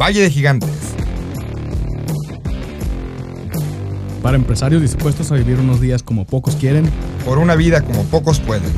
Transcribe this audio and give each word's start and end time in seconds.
Valle 0.00 0.20
de 0.22 0.30
Gigantes. 0.30 0.94
Para 4.22 4.36
empresarios 4.36 4.80
dispuestos 4.80 5.32
a 5.32 5.34
vivir 5.34 5.58
unos 5.58 5.80
días 5.80 6.04
como 6.04 6.24
pocos 6.24 6.54
quieren. 6.54 6.88
Por 7.24 7.38
una 7.38 7.56
vida 7.56 7.82
como 7.82 8.04
pocos 8.04 8.38
pueden. 8.38 8.70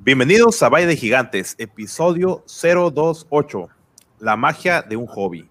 Bienvenidos 0.00 0.60
a 0.64 0.68
Valle 0.68 0.86
de 0.86 0.96
Gigantes, 0.96 1.54
episodio 1.58 2.44
028, 2.60 3.68
la 4.18 4.36
magia 4.36 4.82
de 4.82 4.96
un 4.96 5.06
hobby. 5.06 5.48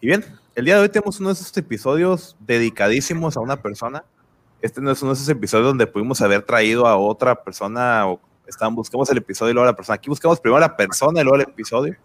Y 0.00 0.06
bien, 0.06 0.24
el 0.54 0.66
día 0.66 0.76
de 0.76 0.82
hoy 0.82 0.88
tenemos 0.90 1.18
uno 1.18 1.30
de 1.30 1.32
esos 1.32 1.56
episodios 1.56 2.36
dedicadísimos 2.38 3.36
a 3.36 3.40
una 3.40 3.60
persona. 3.60 4.04
Este 4.62 4.80
no 4.80 4.92
es 4.92 5.02
uno 5.02 5.10
de 5.10 5.16
esos 5.16 5.28
episodios 5.28 5.66
donde 5.66 5.88
pudimos 5.88 6.20
haber 6.20 6.42
traído 6.42 6.86
a 6.86 6.96
otra 6.96 7.42
persona 7.42 8.06
o 8.06 8.20
estaban, 8.46 8.74
buscamos 8.74 9.10
el 9.10 9.18
episodio 9.18 9.50
y 9.50 9.54
luego 9.54 9.66
la 9.66 9.76
persona. 9.76 9.96
Aquí 9.96 10.08
buscamos 10.08 10.40
primero 10.40 10.60
la 10.60 10.76
persona 10.76 11.20
y 11.20 11.24
luego 11.24 11.36
el 11.36 11.42
episodio. 11.42 11.96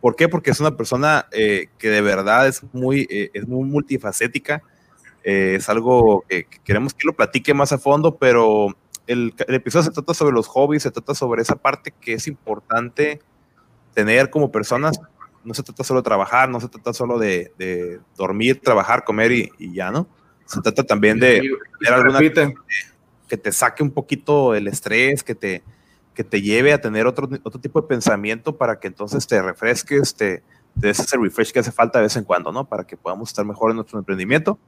¿Por 0.00 0.16
qué? 0.16 0.28
Porque 0.28 0.50
es 0.50 0.60
una 0.60 0.76
persona 0.76 1.26
eh, 1.32 1.68
que 1.78 1.90
de 1.90 2.00
verdad 2.00 2.48
es 2.48 2.62
muy, 2.72 3.06
eh, 3.10 3.30
es 3.34 3.46
muy 3.46 3.68
multifacética. 3.68 4.62
Eh, 5.22 5.56
es 5.56 5.68
algo 5.68 6.24
que, 6.28 6.44
que, 6.44 6.58
queremos 6.64 6.94
que 6.94 7.06
lo 7.06 7.14
platique 7.14 7.52
más 7.52 7.72
a 7.72 7.78
fondo, 7.78 8.16
pero 8.16 8.74
el, 9.06 9.34
el, 9.46 9.54
episodio 9.54 9.84
se 9.84 9.90
trata 9.90 10.14
sobre 10.14 10.34
los 10.34 10.46
hobbies, 10.46 10.84
se 10.84 10.90
trata 10.90 11.14
sobre 11.14 11.42
esa 11.42 11.56
parte 11.56 11.92
que 12.00 12.14
es 12.14 12.26
importante 12.26 13.20
tener 13.92 14.30
como 14.30 14.50
personas. 14.50 14.98
No 15.44 15.54
se 15.54 15.62
trata 15.62 15.84
solo 15.84 16.00
de 16.00 16.04
trabajar, 16.04 16.48
no 16.48 16.60
se 16.60 16.68
trata 16.68 16.92
solo 16.92 17.18
de, 17.18 17.52
de 17.58 18.00
dormir, 18.16 18.60
trabajar, 18.60 19.04
comer 19.04 19.32
y, 19.32 19.50
y, 19.58 19.74
ya, 19.74 19.90
¿no? 19.90 20.06
Se 20.46 20.60
trata 20.60 20.82
también 20.82 21.18
de 21.18 21.42
tener 21.78 21.94
alguna 21.94 22.18
que 22.18 22.30
te, 22.30 22.54
que 23.30 23.36
te 23.36 23.52
saque 23.52 23.84
un 23.84 23.92
poquito 23.92 24.56
el 24.56 24.66
estrés, 24.66 25.22
que 25.22 25.36
te, 25.36 25.62
que 26.14 26.24
te 26.24 26.42
lleve 26.42 26.72
a 26.72 26.80
tener 26.80 27.06
otro, 27.06 27.28
otro 27.44 27.60
tipo 27.60 27.80
de 27.80 27.86
pensamiento 27.86 28.56
para 28.56 28.80
que 28.80 28.88
entonces 28.88 29.24
te 29.28 29.40
refresques, 29.40 30.16
te, 30.16 30.42
te 30.80 30.88
des 30.88 30.98
ese 30.98 31.16
refresh 31.16 31.52
que 31.52 31.60
hace 31.60 31.70
falta 31.70 32.00
de 32.00 32.06
vez 32.06 32.16
en 32.16 32.24
cuando, 32.24 32.50
¿no? 32.50 32.64
Para 32.68 32.84
que 32.84 32.96
podamos 32.96 33.30
estar 33.30 33.44
mejor 33.44 33.70
en 33.70 33.76
nuestro 33.76 34.00
emprendimiento. 34.00 34.58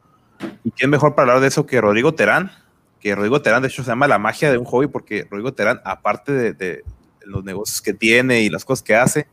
¿Y 0.63 0.71
quién 0.71 0.91
mejor 0.91 1.17
para 1.17 1.33
hablar 1.33 1.43
de 1.43 1.49
eso 1.49 1.67
que 1.67 1.81
Rodrigo 1.81 2.15
Terán? 2.15 2.53
Que 3.01 3.17
Rodrigo 3.17 3.43
Terán, 3.43 3.63
de 3.63 3.69
hecho, 3.69 3.83
se 3.83 3.91
llama 3.91 4.07
La 4.07 4.19
magia 4.19 4.53
de 4.53 4.59
un 4.59 4.65
hobby, 4.65 4.87
porque 4.87 5.27
Rodrigo 5.29 5.53
Terán, 5.53 5.81
aparte 5.85 6.31
de, 6.31 6.53
de 6.53 6.85
los 7.27 7.43
negocios 7.43 7.83
que 7.83 7.95
tiene 7.95 8.43
y 8.43 8.49
las 8.49 8.65
cosas 8.65 8.85
que 8.85 8.95
hace, 8.95 9.27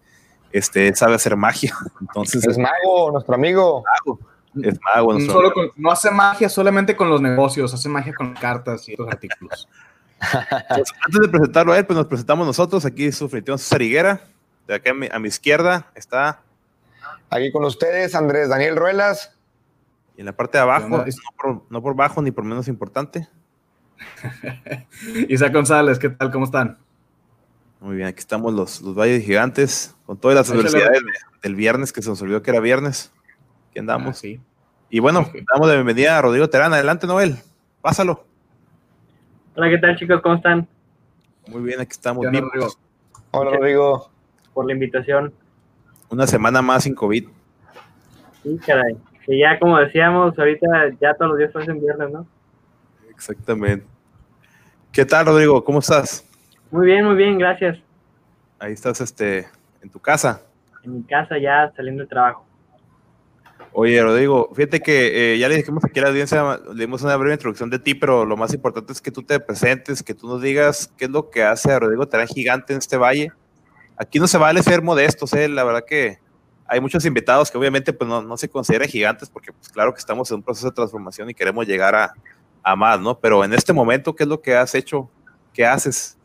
este, 0.52 0.96
sabe 0.96 1.14
hacer 1.14 1.36
magia. 1.36 1.78
Entonces, 2.02 2.44
es 2.48 2.58
mago, 2.58 3.12
nuestro 3.12 3.36
amigo. 3.36 3.84
Mago. 4.06 4.20
Es 4.62 4.80
mago. 4.82 5.14
No, 5.14 5.32
solo 5.32 5.54
con, 5.54 5.72
no 5.76 5.92
hace 5.92 6.10
magia 6.12 6.50
solamente 6.50 6.96
con 6.96 7.10
los 7.10 7.22
negocios, 7.22 7.74
hace 7.74 7.88
magia 7.88 8.14
con 8.14 8.34
cartas 8.34 8.88
y 8.90 8.94
otros 8.94 9.10
artículos. 9.10 9.68
Pues, 10.20 10.92
antes 11.06 11.22
de 11.22 11.30
presentarlo 11.30 11.72
a 11.72 11.78
él, 11.78 11.86
pues 11.86 11.96
nos 11.96 12.08
presentamos 12.08 12.46
nosotros. 12.46 12.84
Aquí 12.84 13.10
su 13.14 13.30
César 13.30 13.82
Higuera. 13.82 14.22
De 14.68 14.76
acá 14.76 14.92
a 14.92 14.94
mi, 14.94 15.08
a 15.10 15.18
mi, 15.18 15.30
izquierda 15.30 15.90
está. 15.96 16.42
Aquí 17.30 17.54
con 17.54 17.64
ustedes, 17.64 18.16
Andrés 18.16 18.50
Daniel 18.50 18.76
Ruelas. 18.76 19.34
Y 20.18 20.20
en 20.20 20.26
la 20.26 20.34
parte 20.34 20.58
de 20.58 20.64
abajo, 20.64 20.90
no 20.90 21.06
por, 21.38 21.64
no 21.70 21.82
por 21.82 21.96
bajo 21.96 22.22
ni 22.22 22.32
por 22.32 22.44
menos 22.44 22.68
importante. 22.68 23.30
Isaac 25.30 25.54
González, 25.54 25.98
¿qué 26.00 26.10
tal? 26.10 26.32
¿Cómo 26.32 26.44
están? 26.44 26.78
Muy 27.80 27.96
bien, 27.96 28.10
aquí 28.10 28.20
estamos 28.20 28.54
los, 28.54 28.82
los 28.82 28.94
Valles 28.94 29.24
Gigantes, 29.24 29.96
con 30.06 30.18
todas 30.18 30.36
las 30.36 30.50
universidades 30.50 31.02
del 31.42 31.56
viernes, 31.56 31.94
que 31.94 32.02
se 32.02 32.10
nos 32.10 32.22
olvidó 32.22 32.42
que 32.42 32.52
era 32.52 32.60
viernes. 32.60 33.14
Aquí 33.70 33.80
andamos. 33.80 34.10
Ah, 34.10 34.14
sí. 34.14 34.42
Y 34.90 35.00
bueno, 35.00 35.20
okay. 35.20 35.44
damos 35.54 35.70
de 35.70 35.76
bienvenida 35.76 36.18
a 36.18 36.22
Rodrigo 36.24 36.50
Terán. 36.50 36.74
Adelante, 36.74 37.06
Noel. 37.06 37.36
Pásalo. 37.82 38.26
Hola, 39.56 39.70
¿qué 39.70 39.78
tal, 39.78 39.96
chicos? 39.96 40.22
¿Cómo 40.22 40.36
están? 40.36 40.68
Muy 41.48 41.62
bien, 41.62 41.80
aquí 41.80 41.92
estamos. 41.92 42.26
Hola, 42.26 42.42
Rodrigo. 42.42 42.68
Hola, 43.32 43.52
Rodrigo. 43.52 44.10
Por 44.54 44.66
la 44.66 44.74
invitación. 44.74 45.32
Una 46.10 46.26
semana 46.26 46.64
más 46.64 46.84
sin 46.84 46.96
COVID. 46.96 47.28
Sí, 48.42 48.60
caray. 48.66 48.98
Que 49.24 49.38
ya, 49.38 49.60
como 49.60 49.78
decíamos, 49.78 50.38
ahorita 50.40 50.68
ya 51.00 51.14
todos 51.14 51.32
los 51.32 51.38
días 51.38 51.52
parecen 51.52 51.80
viernes, 51.80 52.10
¿no? 52.12 52.26
Exactamente. 53.12 53.86
¿Qué 54.92 55.06
tal, 55.06 55.28
Rodrigo? 55.28 55.64
¿Cómo 55.64 55.80
estás? 55.80 56.28
Muy 56.72 56.88
bien, 56.88 57.06
muy 57.06 57.16
bien, 57.16 57.38
gracias. 57.38 57.78
Ahí 58.58 58.74
estás, 58.74 59.00
este, 59.02 59.48
en 59.84 59.92
tu 59.92 60.00
casa. 60.00 60.42
En 60.84 60.96
mi 60.96 61.04
casa, 61.04 61.38
ya 61.38 61.72
saliendo 61.76 62.02
del 62.02 62.10
trabajo. 62.10 62.49
Oye, 63.72 64.02
Rodrigo, 64.02 64.50
fíjate 64.54 64.82
que 64.82 65.34
eh, 65.34 65.38
ya 65.38 65.48
le 65.48 65.58
dijimos 65.58 65.84
aquí 65.86 66.00
a 66.00 66.04
la 66.04 66.10
audiencia, 66.10 66.60
le 66.74 66.82
dimos 66.82 67.04
una 67.04 67.16
breve 67.16 67.36
introducción 67.36 67.70
de 67.70 67.80
ti, 67.80 67.94
pero 67.94 68.26
lo 68.26 68.36
más 68.36 68.54
importante 68.54 68.92
es 68.92 69.02
que 69.02 69.12
tú 69.12 69.22
te 69.22 69.40
presentes, 69.40 70.02
que 70.02 70.14
tú 70.14 70.28
nos 70.28 70.42
digas 70.42 70.92
qué 70.98 71.06
es 71.06 71.12
lo 71.12 71.30
que 71.30 71.44
hace 71.44 71.72
a 71.72 71.80
Rodrigo 71.80 72.08
Terán 72.08 72.28
Gigante 72.28 72.74
en 72.74 72.80
este 72.80 72.98
valle. 72.98 73.32
Aquí 73.96 74.20
no 74.20 74.28
se 74.28 74.38
vale 74.38 74.64
ser 74.64 74.82
modestos, 74.82 75.34
¿eh? 75.34 75.48
la 75.48 75.64
verdad 75.64 75.86
que 75.88 76.18
hay 76.66 76.82
muchos 76.82 77.06
invitados 77.06 77.52
que 77.52 77.58
obviamente 77.58 77.94
pues, 77.94 78.10
no, 78.10 78.22
no, 78.22 78.38
se 78.38 78.50
consideran 78.50 78.88
gigantes, 78.88 79.30
porque 79.30 79.52
pues 79.52 79.70
claro 79.70 79.94
que 79.94 80.00
estamos 80.00 80.30
en 80.32 80.38
un 80.38 80.44
proceso 80.44 80.70
de 80.70 80.76
transformación 80.76 81.30
y 81.30 81.34
queremos 81.34 81.68
llegar 81.68 81.96
a, 81.96 82.14
a 82.64 82.76
más, 82.76 83.00
¿no? 83.00 83.20
Pero 83.20 83.44
en 83.44 83.54
este 83.54 83.74
momento, 83.74 84.16
¿qué 84.16 84.24
es 84.24 84.30
lo 84.30 84.42
que 84.42 84.56
has 84.56 84.74
hecho? 84.76 85.10
¿Qué 85.54 85.66
haces? 85.66 86.18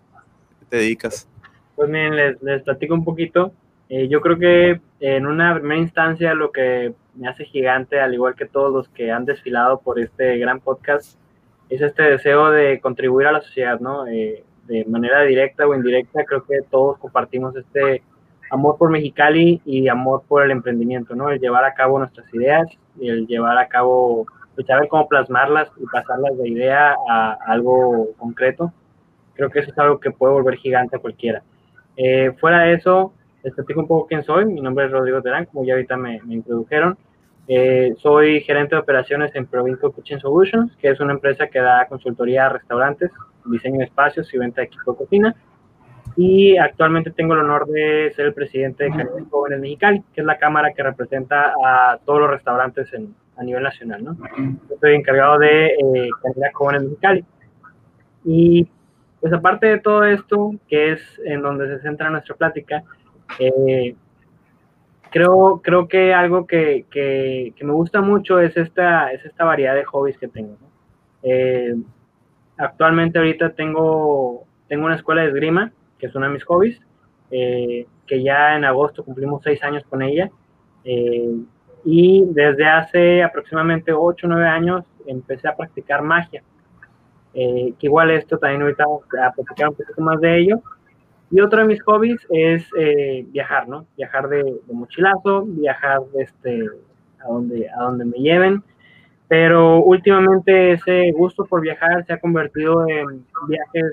¿Qué 0.61 0.67
te 0.67 0.77
dedicas? 0.79 1.29
Pues 1.77 1.89
miren, 1.89 2.37
les, 2.41 2.63
platico 2.63 2.95
un 2.95 3.05
poquito. 3.05 3.53
Eh, 3.89 4.09
yo 4.09 4.21
creo 4.21 4.39
que 4.39 4.81
en 5.01 5.27
una 5.27 5.55
primera 5.55 5.81
instancia 5.81 6.35
lo 6.35 6.53
que 6.53 6.95
me 7.17 7.29
hace 7.29 7.45
gigante, 7.45 8.01
al 8.01 8.15
igual 8.15 8.35
que 8.35 8.47
todos 8.47 8.73
los 8.73 8.89
que 8.89 9.11
han 9.11 9.25
desfilado 9.25 9.81
por 9.81 9.99
este 9.99 10.39
gran 10.39 10.61
podcast, 10.61 11.19
es 11.69 11.81
este 11.81 12.03
deseo 12.03 12.51
de 12.51 12.81
contribuir 12.81 13.27
a 13.27 13.33
la 13.33 13.41
sociedad, 13.41 13.81
¿no? 13.81 14.07
Eh, 14.07 14.45
de 14.67 14.85
manera 14.87 15.23
directa 15.23 15.67
o 15.67 15.75
indirecta, 15.75 16.25
creo 16.25 16.45
que 16.45 16.61
todos 16.71 16.99
compartimos 16.99 17.55
este 17.57 18.03
amor 18.51 18.77
por 18.79 18.91
Mexicali 18.91 19.61
y 19.65 19.89
amor 19.89 20.23
por 20.27 20.45
el 20.45 20.51
emprendimiento, 20.51 21.15
¿no? 21.15 21.31
El 21.31 21.41
llevar 21.41 21.65
a 21.65 21.75
cabo 21.75 21.99
nuestras 21.99 22.33
ideas 22.35 22.67
y 22.99 23.09
el 23.09 23.27
llevar 23.27 23.59
a 23.59 23.69
cabo, 23.69 24.27
pues 24.55 24.67
saber 24.67 24.89
cómo 24.89 25.09
plasmarlas 25.09 25.69
y 25.79 25.85
pasarlas 25.87 26.37
de 26.39 26.49
idea 26.49 26.95
a 27.09 27.37
algo 27.47 28.09
concreto. 28.19 28.73
Creo 29.35 29.51
que 29.51 29.61
eso 29.61 29.71
es 29.71 29.79
algo 29.79 29.99
que 29.99 30.11
puede 30.11 30.33
volver 30.33 30.57
gigante 30.57 30.97
a 30.97 31.01
cualquiera. 31.01 31.43
Eh, 31.97 32.33
fuera 32.39 32.61
de 32.61 32.75
eso, 32.75 33.13
les 33.45 33.55
platico 33.55 33.81
un 33.81 33.87
poco 33.87 34.07
quién 34.07 34.25
soy. 34.25 34.47
Mi 34.47 34.61
nombre 34.61 34.87
es 34.87 34.91
Rodrigo 34.91 35.23
Terán, 35.23 35.45
como 35.47 35.65
ya 35.65 35.75
ahorita 35.75 35.97
me, 35.97 36.21
me 36.25 36.35
introdujeron. 36.35 36.97
Eh, 37.47 37.95
soy 37.99 38.41
gerente 38.41 38.75
de 38.75 38.81
operaciones 38.81 39.35
en 39.35 39.47
Provinco 39.47 39.93
Kitchen 39.93 40.19
Solutions, 40.19 40.75
que 40.77 40.89
es 40.89 41.01
una 41.01 41.13
empresa 41.13 41.47
que 41.49 41.59
da 41.61 41.87
consultoría 41.87 42.47
a 42.47 42.49
restaurantes, 42.49 43.11
diseño 43.45 43.79
de 43.79 43.85
espacios 43.85 44.33
y 44.33 44.39
venta 44.39 44.63
de 44.63 44.69
equipo 44.69 44.93
de 44.93 44.99
cocina. 44.99 45.37
Y 46.17 46.57
actualmente 46.57 47.11
tengo 47.11 47.35
el 47.35 47.41
honor 47.41 47.67
de 47.67 48.13
ser 48.17 48.27
el 48.27 48.35
presidente 48.35 48.85
de 48.85 48.91
Calidad 48.91 49.29
Jóvenes 49.31 49.61
Mexicali, 49.61 50.03
que 50.15 50.21
es 50.23 50.27
la 50.27 50.39
cámara 50.39 50.73
que 50.73 50.83
representa 50.83 51.53
a 51.63 51.99
todos 52.05 52.21
los 52.21 52.31
restaurantes 52.31 52.93
en, 52.95 53.15
a 53.37 53.43
nivel 53.43 53.63
nacional. 53.63 54.05
¿no? 54.05 54.17
Yo 54.39 54.75
estoy 54.75 54.95
encargado 54.95 55.39
de 55.39 55.67
eh, 55.67 56.09
Calidad 56.23 56.53
Jóvenes 56.55 56.83
Mexicali. 56.85 57.25
Y 58.25 58.69
pues 59.21 59.33
aparte 59.33 59.67
de 59.67 59.81
todo 59.81 60.05
esto, 60.05 60.53
que 60.69 60.93
es 60.93 61.21
en 61.25 61.43
donde 61.43 61.67
se 61.67 61.81
centra 61.81 62.11
nuestra 62.11 62.37
plática, 62.37 62.85
eh, 63.39 63.95
creo, 65.11 65.61
creo 65.63 65.89
que 65.89 66.15
algo 66.15 66.47
que, 66.47 66.87
que, 66.91 67.55
me 67.63 67.73
gusta 67.73 68.01
mucho 68.01 68.41
es 68.41 68.57
esta, 68.57 69.13
es 69.13 69.25
esta 69.25 69.45
variedad 69.45 69.75
de 69.75 69.85
hobbies 69.85 70.19
que 70.19 70.29
tengo. 70.29 70.57
Eh, 71.23 71.75
actualmente 72.57 73.19
ahorita 73.19 73.51
tengo, 73.51 74.45
tengo 74.69 74.87
una 74.87 74.97
escuela 74.97 75.23
de 75.23 75.29
esgrima, 75.29 75.73
que 75.99 76.07
es 76.07 76.15
uno 76.15 76.27
de 76.27 76.33
mis 76.33 76.45
hobbies, 76.45 76.81
eh, 77.31 77.87
que 78.07 78.23
ya 78.23 78.57
en 78.57 78.65
agosto 78.65 79.05
cumplimos 79.05 79.43
seis 79.43 79.63
años 79.63 79.85
con 79.89 80.03
ella. 80.03 80.31
Y 81.87 82.25
desde 82.27 82.67
hace 82.67 83.23
aproximadamente 83.23 83.93
ocho 83.93 84.27
o 84.27 84.31
nueve 84.31 84.47
años 84.47 84.85
empecé 85.07 85.49
a 85.49 85.57
practicar 85.57 86.03
magia. 86.03 86.43
que 87.33 87.75
igual 87.81 88.11
esto 88.11 88.39
también 88.39 88.63
ahorita 88.63 88.85
vamos 88.85 89.05
a 89.23 89.33
platicar 89.33 89.71
un 89.71 89.75
poquito 89.75 90.03
más 90.03 90.21
de 90.21 90.39
ello. 90.39 90.63
Y 91.31 91.41
otro 91.41 91.61
de 91.61 91.67
mis 91.67 91.83
hobbies 91.83 92.21
es 92.31 92.65
eh, 92.79 93.27
viajar, 93.29 93.69
¿no? 93.69 93.87
Viajar 93.97 94.29
de, 94.29 94.61
mochilazo, 94.73 95.45
viajar 95.47 96.01
este, 96.19 96.63
a, 97.21 97.29
donde, 97.29 97.69
a 97.69 97.83
donde 97.83 98.05
me 98.05 98.19
lleven. 98.19 98.63
Pero 99.27 99.83
últimamente 99.83 100.73
ese 100.73 101.11
gusto 101.13 101.45
por 101.45 101.61
viajar 101.61 102.05
se 102.07 102.13
ha 102.13 102.21
convertido 102.21 102.87
en 102.89 103.25
viajes 103.49 103.93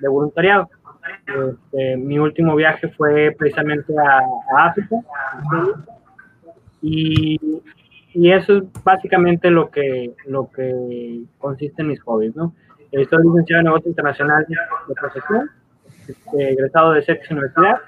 de 0.00 0.08
voluntariado. 0.08 0.68
Este, 1.26 1.96
mi 1.96 2.18
último 2.18 2.54
viaje 2.54 2.88
fue 2.88 3.34
precisamente 3.36 3.92
a, 3.98 4.18
a 4.56 4.66
África. 4.66 4.96
Y, 6.82 7.62
y, 8.12 8.30
eso 8.30 8.58
es 8.58 8.64
básicamente 8.84 9.50
lo 9.50 9.70
que, 9.70 10.12
lo 10.26 10.50
que 10.50 11.22
consiste 11.38 11.82
en 11.82 11.88
mis 11.88 12.02
hobbies, 12.02 12.36
¿no? 12.36 12.54
Estoy 12.92 13.24
licenciado 13.24 13.60
en 13.60 13.64
negocio 13.64 13.88
internacional 13.88 14.46
de 14.46 14.94
profesión 14.94 15.50
este, 16.08 16.52
egresado 16.52 16.92
de 16.92 17.02
Sex 17.04 17.30
Universidad 17.30 17.78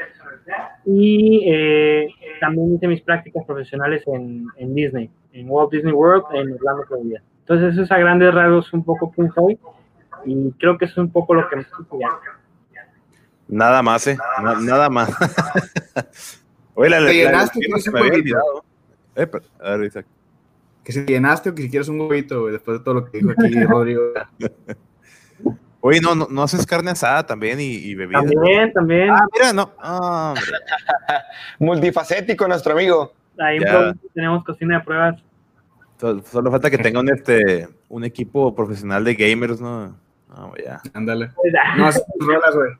y 0.85 1.43
eh, 1.47 2.09
también 2.41 2.75
hice 2.75 2.89
mis 2.89 3.03
prácticas 3.03 3.45
profesionales 3.45 4.03
en, 4.07 4.47
en, 4.57 4.75
Disney, 4.75 5.11
en 5.33 5.47
Walt 5.51 5.71
Disney 5.71 5.93
World, 5.93 6.25
en 6.35 6.53
Orlando, 6.55 6.85
Florida. 6.87 7.21
Entonces, 7.41 7.73
eso 7.75 7.83
es 7.83 7.93
a 7.93 7.99
grandes 7.99 8.33
rasgos 8.35 8.73
un 8.73 8.85
poco 8.85 9.11
quién 9.15 9.31
soy 9.33 9.59
y 10.25 10.51
creo 10.53 10.77
que 10.79 10.87
eso 10.87 10.93
es 10.95 10.99
un 10.99 11.11
poco 11.13 11.35
lo 11.35 11.49
que 11.49 11.57
me 11.57 11.63
estoy 11.63 11.87
Nada 13.49 13.83
más, 13.83 14.07
¿eh? 14.07 14.19
Nada, 14.43 14.61
nada 14.61 14.91
más. 14.91 15.11
Oye, 16.75 16.91
la, 16.91 16.99
¿Te 16.99 17.05
la- 17.05 17.13
llenaste? 17.13 17.59
la- 17.59 17.65
¿Tienes 17.67 17.83
se 17.85 17.91
un 17.91 17.95
me 17.95 18.01
había 18.01 18.13
huevito? 18.13 18.37
olvidado. 18.37 18.65
Eh, 19.17 19.27
pero- 19.27 19.45
a 19.61 19.77
ver, 19.77 19.87
Isaac. 19.87 20.07
Que 20.85 20.93
si 20.93 21.05
te 21.05 21.13
llenaste 21.13 21.51
o 21.51 21.55
que 21.55 21.63
si 21.63 21.71
quieres 21.71 21.89
un 21.89 22.01
huevito, 22.01 22.41
güey, 22.43 22.53
después 22.53 22.79
de 22.79 22.85
todo 22.85 22.95
lo 22.95 23.05
que 23.07 23.19
dijo 23.19 23.31
aquí 23.31 23.53
Rodrigo. 23.65 24.03
Oye, 25.81 26.01
no, 26.01 26.15
no, 26.15 26.27
no 26.29 26.43
haces 26.43 26.67
carne 26.67 26.91
asada 26.91 27.25
también 27.25 27.61
y, 27.61 27.65
y 27.65 27.95
bebida. 27.95 28.21
También, 28.21 28.73
también. 28.73 29.11
Ah, 29.11 29.27
mira, 29.33 29.53
no. 29.53 29.73
Ah, 29.79 30.35
hombre. 30.37 30.53
Multifacético 31.61 32.49
nuestro 32.49 32.73
amigo. 32.73 33.13
Ahí 33.39 33.59
tenemos 34.15 34.45
cocina 34.45 34.79
de 34.79 34.85
pruebas. 34.85 35.23
Solo, 36.01 36.23
solo 36.23 36.51
falta 36.51 36.71
que 36.71 36.79
tenga 36.79 37.01
un, 37.01 37.09
este, 37.09 37.69
un 37.89 38.05
equipo 38.05 38.55
profesional 38.55 39.05
de 39.05 39.15
gamers, 39.15 39.61
¿no? 39.61 39.97
No, 40.29 40.53
ya. 40.63 40.81
Ándale. 40.95 41.31
Ah, 41.61 41.77
No, 41.77 41.87
así 41.87 42.01
rolas, 42.19 42.55
güey. 42.55 42.71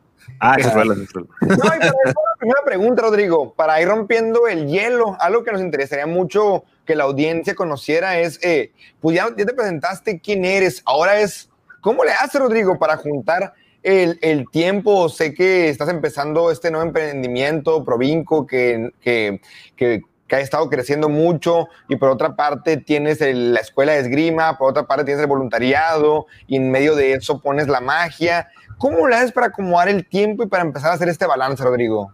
Ah, 0.41 0.57
esas 0.59 0.75
rolas, 0.75 0.99
esas 0.99 1.13
rolas. 1.15 1.31
No, 1.41 1.55
y 1.55 1.59
para 1.59 1.77
eso, 1.77 1.95
la 2.05 2.37
primera 2.39 2.61
pregunta, 2.65 3.03
Rodrigo, 3.03 3.55
para 3.55 3.81
ir 3.81 3.89
rompiendo 3.89 4.47
el 4.47 4.67
hielo, 4.67 5.17
algo 5.21 5.43
que 5.43 5.53
nos 5.53 5.61
interesaría 5.63 6.07
mucho 6.07 6.65
que 6.85 6.95
la 6.95 7.05
audiencia 7.05 7.55
conociera 7.55 8.19
es, 8.19 8.39
eh, 8.45 8.73
pues 9.01 9.17
ya, 9.17 9.29
ya 9.37 9.47
te 9.47 9.55
presentaste 9.55 10.21
quién 10.21 10.45
eres, 10.45 10.83
ahora 10.85 11.21
es, 11.21 11.48
¿cómo 11.81 12.05
le 12.05 12.13
haces, 12.13 12.41
Rodrigo, 12.41 12.79
para 12.79 12.97
juntar 12.97 13.55
el, 13.83 14.19
el 14.23 14.49
tiempo? 14.51 15.09
Sé 15.09 15.35
que 15.35 15.69
estás 15.69 15.89
empezando 15.89 16.51
este 16.51 16.71
nuevo 16.71 16.87
emprendimiento, 16.87 17.85
Provinco, 17.85 18.47
que, 18.47 18.91
que, 19.01 19.41
que, 19.77 20.03
ha 20.31 20.41
estado 20.41 20.69
creciendo 20.69 21.09
mucho, 21.09 21.69
y 21.89 21.97
por 21.97 22.11
otra 22.11 22.37
parte 22.37 22.77
tienes 22.77 23.21
la 23.21 23.61
escuela 23.61 23.93
de 23.93 24.01
esgrima, 24.01 24.59
por 24.59 24.71
otra 24.71 24.85
parte 24.85 25.05
tienes 25.05 25.23
el 25.23 25.29
voluntariado, 25.29 26.27
y 26.47 26.57
en 26.57 26.71
medio 26.71 26.95
de 26.95 27.15
eso 27.15 27.41
pones 27.41 27.69
la 27.69 27.81
magia. 27.81 28.49
¿Cómo 28.77 29.09
le 29.09 29.17
haces 29.17 29.33
para 29.33 29.47
acomodar 29.49 29.89
el 29.89 30.07
tiempo 30.07 30.43
y 30.43 30.47
para 30.47 30.63
empezar 30.63 30.91
a 30.91 30.95
hacer 30.95 31.09
este 31.09 31.27
balance, 31.27 31.65
Rodrigo? 31.65 32.13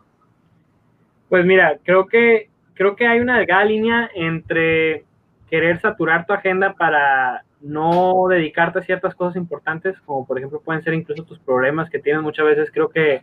Pues 1.29 1.45
mira, 1.45 1.79
creo 1.85 2.07
que 2.07 2.49
creo 2.75 2.97
que 2.97 3.07
hay 3.07 3.21
una 3.21 3.39
delgada 3.39 3.65
línea 3.65 4.11
entre 4.15 5.05
querer 5.49 5.81
saturar 5.81 6.27
tu 6.27 6.33
agenda 6.33 6.75
para 6.75 7.45
no 7.65 8.27
dedicarte 8.29 8.81
a 8.81 8.83
ciertas 8.83 9.15
cosas 9.15 9.37
importantes, 9.37 9.99
como 10.03 10.27
por 10.27 10.39
ejemplo 10.39 10.61
pueden 10.61 10.83
ser 10.83 10.95
incluso 10.95 11.25
tus 11.25 11.39
problemas 11.41 11.91
que 11.91 11.99
tienes 11.99 12.23
muchas 12.23 12.47
veces. 12.47 12.71
Creo 12.73 12.91
que 12.91 13.23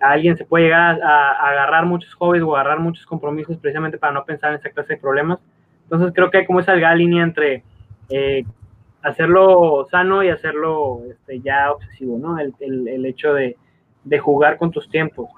alguien 0.00 0.36
se 0.36 0.44
puede 0.44 0.64
llegar 0.66 1.00
a, 1.02 1.32
agarrar 1.48 1.86
muchos 1.86 2.14
hobbies 2.14 2.42
o 2.42 2.54
agarrar 2.56 2.80
muchos 2.80 3.06
compromisos 3.06 3.56
precisamente 3.58 3.98
para 3.98 4.12
no 4.12 4.24
pensar 4.24 4.52
en 4.52 4.58
esa 4.60 4.70
clase 4.70 4.94
de 4.94 5.00
problemas. 5.00 5.38
Entonces 5.84 6.12
creo 6.14 6.30
que 6.30 6.38
hay 6.38 6.46
como 6.46 6.60
esa 6.60 6.74
línea 6.94 7.22
entre 7.24 7.62
eh, 8.10 8.44
hacerlo 9.02 9.86
sano 9.90 10.22
y 10.22 10.28
hacerlo 10.30 11.00
este, 11.10 11.40
ya 11.40 11.72
obsesivo, 11.72 12.18
¿no? 12.18 12.38
El, 12.38 12.54
el- 12.60 12.88
el 12.88 13.06
hecho 13.06 13.34
de, 13.34 13.56
de 14.04 14.18
jugar 14.18 14.58
con 14.58 14.70
tus 14.70 14.88
tiempos. 14.90 15.28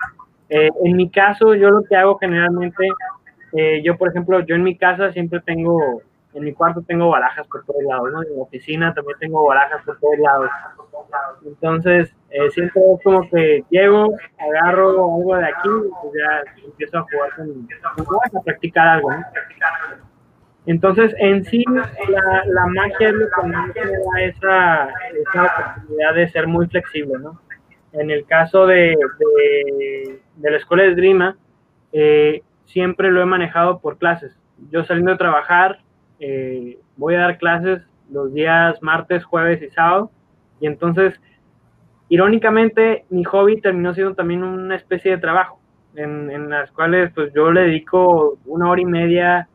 Eh, 0.49 0.71
en 0.85 0.97
mi 0.97 1.11
caso, 1.11 1.55
yo 1.55 1.71
lo 1.71 1.85
que 1.85 1.97
hago 1.97 2.19
generalmente, 2.19 2.89
eh, 3.53 3.83
yo 3.85 3.97
por 3.97 4.09
ejemplo, 4.11 4.41
yo 4.41 4.55
en 4.55 4.63
mi 4.63 4.77
casa 4.77 5.13
siempre 5.13 5.41
tengo, 5.41 6.03
en 6.39 6.45
mi 6.45 6.53
cuarto 6.55 6.83
tengo 6.83 7.11
barajas 7.11 7.47
por 7.49 7.65
todos 7.65 7.83
lados, 7.83 8.13
¿no? 8.13 8.23
En 8.23 8.37
la 8.37 8.43
oficina 8.43 8.95
también 8.95 9.19
tengo 9.19 9.45
barajas 9.47 9.83
por 9.85 9.99
todos 9.99 10.19
lados. 10.19 10.51
Entonces, 11.45 12.15
eh, 12.31 12.51
siempre 12.51 12.81
es 12.95 13.03
como 13.03 13.29
que 13.29 13.65
llego, 13.71 14.15
agarro 14.39 14.91
algo 14.91 15.37
de 15.37 15.47
aquí 15.47 15.69
y 15.69 15.91
pues 16.03 16.15
ya 16.15 16.65
empiezo 16.65 16.99
a 16.99 17.03
jugar 17.03 17.31
con, 17.37 17.69
a 18.39 18.43
practicar 18.43 18.89
algo. 18.89 19.11
Entonces, 20.67 21.15
en 21.19 21.45
sí, 21.45 21.65
la, 21.67 22.43
la 22.47 22.67
magia 22.67 23.09
es 23.09 23.15
lo 23.15 23.27
que 23.27 23.47
me 23.49 23.55
da 23.55 24.21
esa, 24.23 24.89
esa 25.19 25.43
oportunidad 25.43 26.15
de 26.15 26.29
ser 26.29 26.47
muy 26.47 26.67
flexible, 26.69 27.15
¿no? 27.19 27.41
En 27.93 28.11
el 28.11 28.27
caso 28.27 28.67
de, 28.67 28.95
de, 30.37 30.51
la 30.51 30.57
escuela 30.57 30.83
de 30.83 30.91
esgrima, 30.91 31.37
eh, 31.93 32.43
siempre 32.67 33.11
lo 33.11 33.23
he 33.23 33.27
manejado 33.27 33.81
por 33.81 33.97
clases. 33.97 34.39
Yo 34.71 34.85
saliendo 34.85 35.13
de 35.13 35.19
trabajar, 35.19 35.81
eh, 36.21 36.79
voy 36.97 37.15
a 37.15 37.21
dar 37.21 37.39
clases 37.39 37.83
los 38.11 38.33
días 38.33 38.83
martes, 38.83 39.25
jueves 39.25 39.63
y 39.63 39.71
sábado. 39.71 40.11
Y 40.61 40.67
entonces, 40.67 41.21
irónicamente, 42.09 43.05
mi 43.11 43.25
hobby 43.25 43.61
terminó 43.61 43.95
siendo 43.95 44.15
también 44.15 44.43
una 44.43 44.77
especie 44.77 45.13
de 45.13 45.19
trabajo, 45.19 45.61
en, 45.95 46.31
en 46.31 46.51
las 46.51 46.71
cuales 46.73 47.11
pues 47.15 47.33
yo 47.35 47.51
le 47.53 47.63
dedico 47.63 48.39
una 48.47 48.71
hora 48.71 48.81
y 48.81 48.87
media 48.87 49.49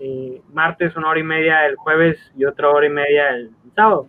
eh, 0.00 0.40
martes, 0.52 0.96
una 0.96 1.08
hora 1.08 1.20
y 1.20 1.24
media 1.24 1.66
el 1.66 1.76
jueves 1.76 2.18
y 2.36 2.44
otra 2.44 2.68
hora 2.68 2.86
y 2.86 2.90
media 2.90 3.30
el 3.30 3.50
sábado. 3.74 4.06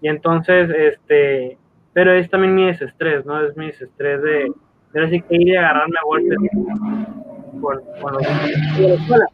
Y 0.00 0.08
entonces, 0.08 0.70
este, 0.70 1.56
pero 1.92 2.12
es 2.12 2.28
también 2.28 2.54
mi 2.54 2.66
desestrés, 2.66 3.24
¿no? 3.24 3.42
Es 3.42 3.56
mi 3.56 3.66
desestrés 3.66 4.22
de, 4.22 4.52
de 4.92 5.00
ahora 5.00 5.10
sí 5.10 5.20
que 5.22 5.36
ir 5.36 5.58
a 5.58 5.86
golpes 6.04 6.38
con, 7.60 7.80
con 8.00 8.12
los 8.12 8.22
de 8.22 8.88
la 8.88 8.94
escuela. 8.94 9.26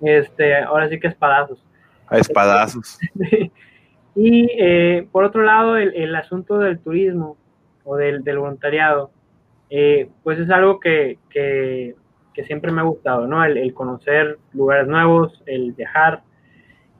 Este, 0.00 0.56
ahora 0.56 0.88
sí 0.88 1.00
que 1.00 1.08
espadazos. 1.08 1.64
A 2.08 2.18
espadazos. 2.18 2.98
y 4.14 4.50
eh, 4.58 5.08
por 5.10 5.24
otro 5.24 5.42
lado, 5.42 5.76
el, 5.76 5.94
el 5.94 6.14
asunto 6.14 6.58
del 6.58 6.78
turismo 6.78 7.36
o 7.84 7.96
del, 7.96 8.22
del 8.24 8.38
voluntariado, 8.38 9.10
eh, 9.70 10.08
pues 10.22 10.38
es 10.38 10.50
algo 10.50 10.80
que, 10.80 11.18
que, 11.30 11.94
que 12.34 12.44
siempre 12.44 12.70
me 12.72 12.80
ha 12.80 12.84
gustado, 12.84 13.26
¿no? 13.26 13.44
El, 13.44 13.56
el 13.56 13.74
conocer 13.74 14.38
lugares 14.52 14.86
nuevos, 14.86 15.42
el 15.46 15.72
viajar. 15.72 16.22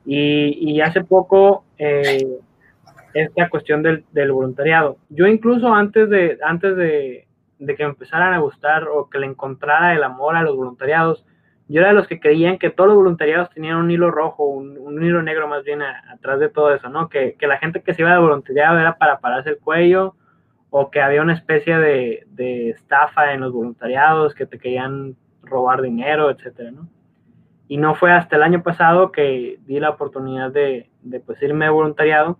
Y, 0.05 0.71
y 0.71 0.81
hace 0.81 1.03
poco, 1.03 1.65
eh, 1.77 2.39
esta 3.13 3.49
cuestión 3.49 3.83
del, 3.83 4.05
del, 4.11 4.31
voluntariado. 4.31 4.97
Yo 5.09 5.27
incluso 5.27 5.73
antes 5.73 6.09
de, 6.09 6.37
antes 6.43 6.75
de, 6.75 7.27
de, 7.59 7.75
que 7.75 7.83
me 7.83 7.89
empezaran 7.89 8.33
a 8.33 8.39
gustar 8.39 8.87
o 8.87 9.09
que 9.09 9.19
le 9.19 9.27
encontrara 9.27 9.93
el 9.93 10.03
amor 10.03 10.35
a 10.35 10.43
los 10.43 10.55
voluntariados, 10.55 11.25
yo 11.67 11.81
era 11.81 11.89
de 11.89 11.95
los 11.95 12.07
que 12.07 12.19
creían 12.19 12.57
que 12.57 12.69
todos 12.69 12.87
los 12.87 12.97
voluntariados 12.97 13.49
tenían 13.49 13.77
un 13.77 13.91
hilo 13.91 14.09
rojo, 14.09 14.45
un, 14.45 15.03
hilo 15.03 15.21
negro 15.21 15.47
más 15.47 15.63
bien 15.63 15.81
atrás 15.81 16.39
de 16.39 16.49
todo 16.49 16.73
eso, 16.73 16.89
¿no? 16.89 17.09
Que, 17.09 17.35
que, 17.37 17.47
la 17.47 17.57
gente 17.57 17.81
que 17.81 17.93
se 17.93 18.01
iba 18.01 18.11
de 18.11 18.19
voluntariado 18.19 18.79
era 18.79 18.97
para 18.97 19.19
pararse 19.19 19.49
el 19.51 19.59
cuello 19.59 20.15
o 20.69 20.89
que 20.89 21.01
había 21.01 21.21
una 21.21 21.33
especie 21.33 21.77
de, 21.77 22.25
de 22.27 22.69
estafa 22.69 23.33
en 23.33 23.41
los 23.41 23.51
voluntariados, 23.53 24.33
que 24.33 24.45
te 24.45 24.59
querían 24.59 25.15
robar 25.43 25.81
dinero, 25.81 26.29
etcétera, 26.29 26.71
¿no? 26.71 26.87
Y 27.67 27.77
no 27.77 27.95
fue 27.95 28.13
hasta 28.13 28.37
el 28.37 28.43
año 28.43 28.63
pasado 28.63 29.11
que 29.11 29.59
di 29.65 29.79
la 29.79 29.89
oportunidad 29.89 30.51
de, 30.51 30.89
de 31.01 31.19
pues 31.19 31.41
irme 31.41 31.65
de 31.65 31.71
voluntariado 31.71 32.39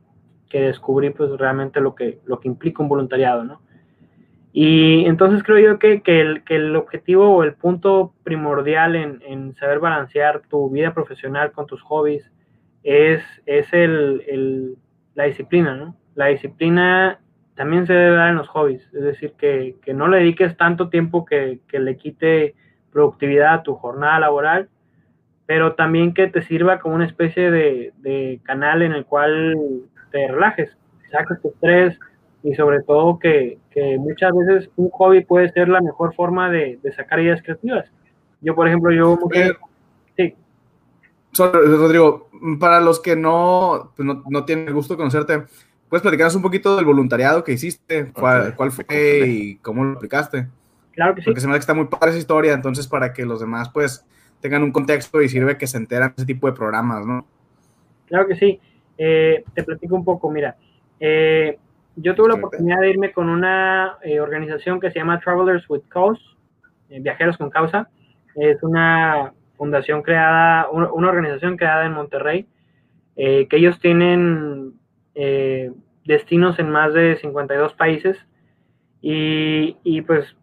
que 0.49 0.61
descubrí 0.61 1.09
pues 1.09 1.29
realmente 1.37 1.81
lo 1.81 1.95
que, 1.95 2.19
lo 2.25 2.39
que 2.39 2.47
implica 2.47 2.81
un 2.81 2.89
voluntariado, 2.89 3.43
¿no? 3.43 3.61
Y 4.59 5.05
entonces 5.05 5.43
creo 5.43 5.59
yo 5.59 5.77
que, 5.77 6.01
que, 6.01 6.19
el, 6.19 6.43
que 6.43 6.55
el 6.55 6.75
objetivo 6.75 7.29
o 7.29 7.43
el 7.43 7.53
punto 7.53 8.15
primordial 8.23 8.95
en, 8.95 9.21
en, 9.23 9.53
saber 9.53 9.77
balancear 9.77 10.41
tu 10.49 10.71
vida 10.71 10.95
profesional 10.95 11.51
con 11.51 11.67
tus 11.67 11.79
hobbies 11.83 12.31
es, 12.81 13.21
es 13.45 13.71
el, 13.71 14.23
el, 14.27 14.75
la 15.13 15.25
disciplina, 15.25 15.75
¿no? 15.75 15.95
La 16.15 16.25
disciplina 16.25 17.19
también 17.53 17.85
se 17.85 17.93
debe 17.93 18.15
dar 18.15 18.29
en 18.29 18.37
los 18.37 18.47
hobbies, 18.47 18.81
es 18.95 19.03
decir, 19.03 19.33
que, 19.37 19.75
que 19.83 19.93
no 19.93 20.07
le 20.07 20.17
dediques 20.17 20.57
tanto 20.57 20.89
tiempo 20.89 21.23
que, 21.23 21.59
le 21.71 21.97
quite 21.97 22.55
productividad 22.91 23.53
a 23.53 23.61
tu 23.61 23.75
jornada 23.75 24.19
laboral, 24.21 24.69
pero 25.45 25.75
también 25.75 26.15
que 26.15 26.25
te 26.25 26.41
sirva 26.41 26.79
como 26.79 26.95
una 26.95 27.05
especie 27.05 27.51
de, 27.51 27.93
de 27.99 28.39
canal 28.41 28.81
en 28.81 28.93
el 28.93 29.05
cual 29.05 29.55
te 30.09 30.27
relajes, 30.27 30.75
saques 31.11 31.39
tu 31.43 31.49
estrés 31.49 31.99
y 32.41 32.55
sobre 32.55 32.81
todo 32.81 33.19
que, 33.19 33.59
que, 33.77 33.97
muchas 33.97 34.31
veces 34.35 34.69
un 34.75 34.89
hobby 34.89 35.23
puede 35.23 35.51
ser 35.51 35.69
la 35.69 35.81
mejor 35.81 36.13
forma 36.15 36.49
de, 36.49 36.79
de 36.81 36.91
sacar 36.93 37.19
ideas 37.19 37.41
creativas. 37.41 37.85
Yo, 38.41 38.55
por 38.55 38.67
ejemplo, 38.67 38.91
yo... 38.91 39.17
Eh, 39.33 39.53
sí. 40.15 40.35
Rodrigo, 41.33 42.29
para 42.59 42.79
los 42.81 42.99
que 42.99 43.15
no, 43.15 43.91
pues 43.95 44.05
no, 44.05 44.23
no, 44.27 44.45
tienen 44.45 44.67
el 44.67 44.73
gusto 44.73 44.93
de 44.93 44.97
conocerte, 44.97 45.43
¿puedes 45.89 46.01
platicarnos 46.01 46.35
un 46.35 46.41
poquito 46.41 46.75
del 46.75 46.85
voluntariado 46.85 47.43
que 47.43 47.53
hiciste? 47.53 48.11
¿Cuál, 48.11 48.41
okay. 48.41 48.53
cuál 48.53 48.71
fue 48.71 49.23
y 49.27 49.55
cómo 49.57 49.83
lo 49.83 49.97
aplicaste? 49.97 50.47
Claro 50.93 51.13
que 51.13 51.21
sí. 51.21 51.25
Porque 51.25 51.41
se 51.41 51.47
me 51.47 51.51
hace 51.51 51.59
que 51.59 51.61
está 51.61 51.73
muy 51.75 51.85
padre 51.85 52.09
esa 52.09 52.19
historia, 52.19 52.53
entonces 52.53 52.87
para 52.87 53.13
que 53.13 53.25
los 53.25 53.39
demás 53.39 53.69
pues 53.69 54.03
tengan 54.39 54.63
un 54.63 54.71
contexto 54.71 55.21
y 55.21 55.29
sirve 55.29 55.57
que 55.57 55.67
se 55.67 55.77
enteran 55.77 56.09
de 56.09 56.15
ese 56.17 56.25
tipo 56.25 56.47
de 56.47 56.53
programas, 56.53 57.05
¿no? 57.05 57.25
Claro 58.07 58.27
que 58.27 58.35
sí. 58.35 58.59
Eh, 58.97 59.43
te 59.53 59.63
platico 59.63 59.95
un 59.95 60.03
poco, 60.03 60.31
mira. 60.31 60.55
Eh, 60.99 61.59
yo 61.97 62.13
tuve 62.15 62.29
la 62.29 62.35
oportunidad 62.35 62.79
de 62.79 62.91
irme 62.91 63.11
con 63.11 63.27
una 63.27 63.97
eh, 64.03 64.19
organización 64.19 64.79
que 64.79 64.91
se 64.91 64.99
llama 64.99 65.19
Travelers 65.19 65.67
with 65.67 65.81
Cause, 65.89 66.21
eh, 66.89 66.99
Viajeros 66.99 67.37
con 67.37 67.49
Causa. 67.49 67.89
Es 68.35 68.61
una 68.61 69.33
fundación 69.57 70.03
creada, 70.03 70.69
una, 70.69 70.91
una 70.93 71.09
organización 71.09 71.57
creada 71.57 71.85
en 71.85 71.93
Monterrey, 71.93 72.47
eh, 73.15 73.47
que 73.47 73.57
ellos 73.57 73.79
tienen 73.79 74.73
destinos 76.05 76.59
en 76.59 76.69
más 76.69 76.93
de 76.93 77.15
52 77.15 77.73
países. 77.73 78.17
Y, 79.01 79.77
y, 79.83 80.01
pues 80.03 80.35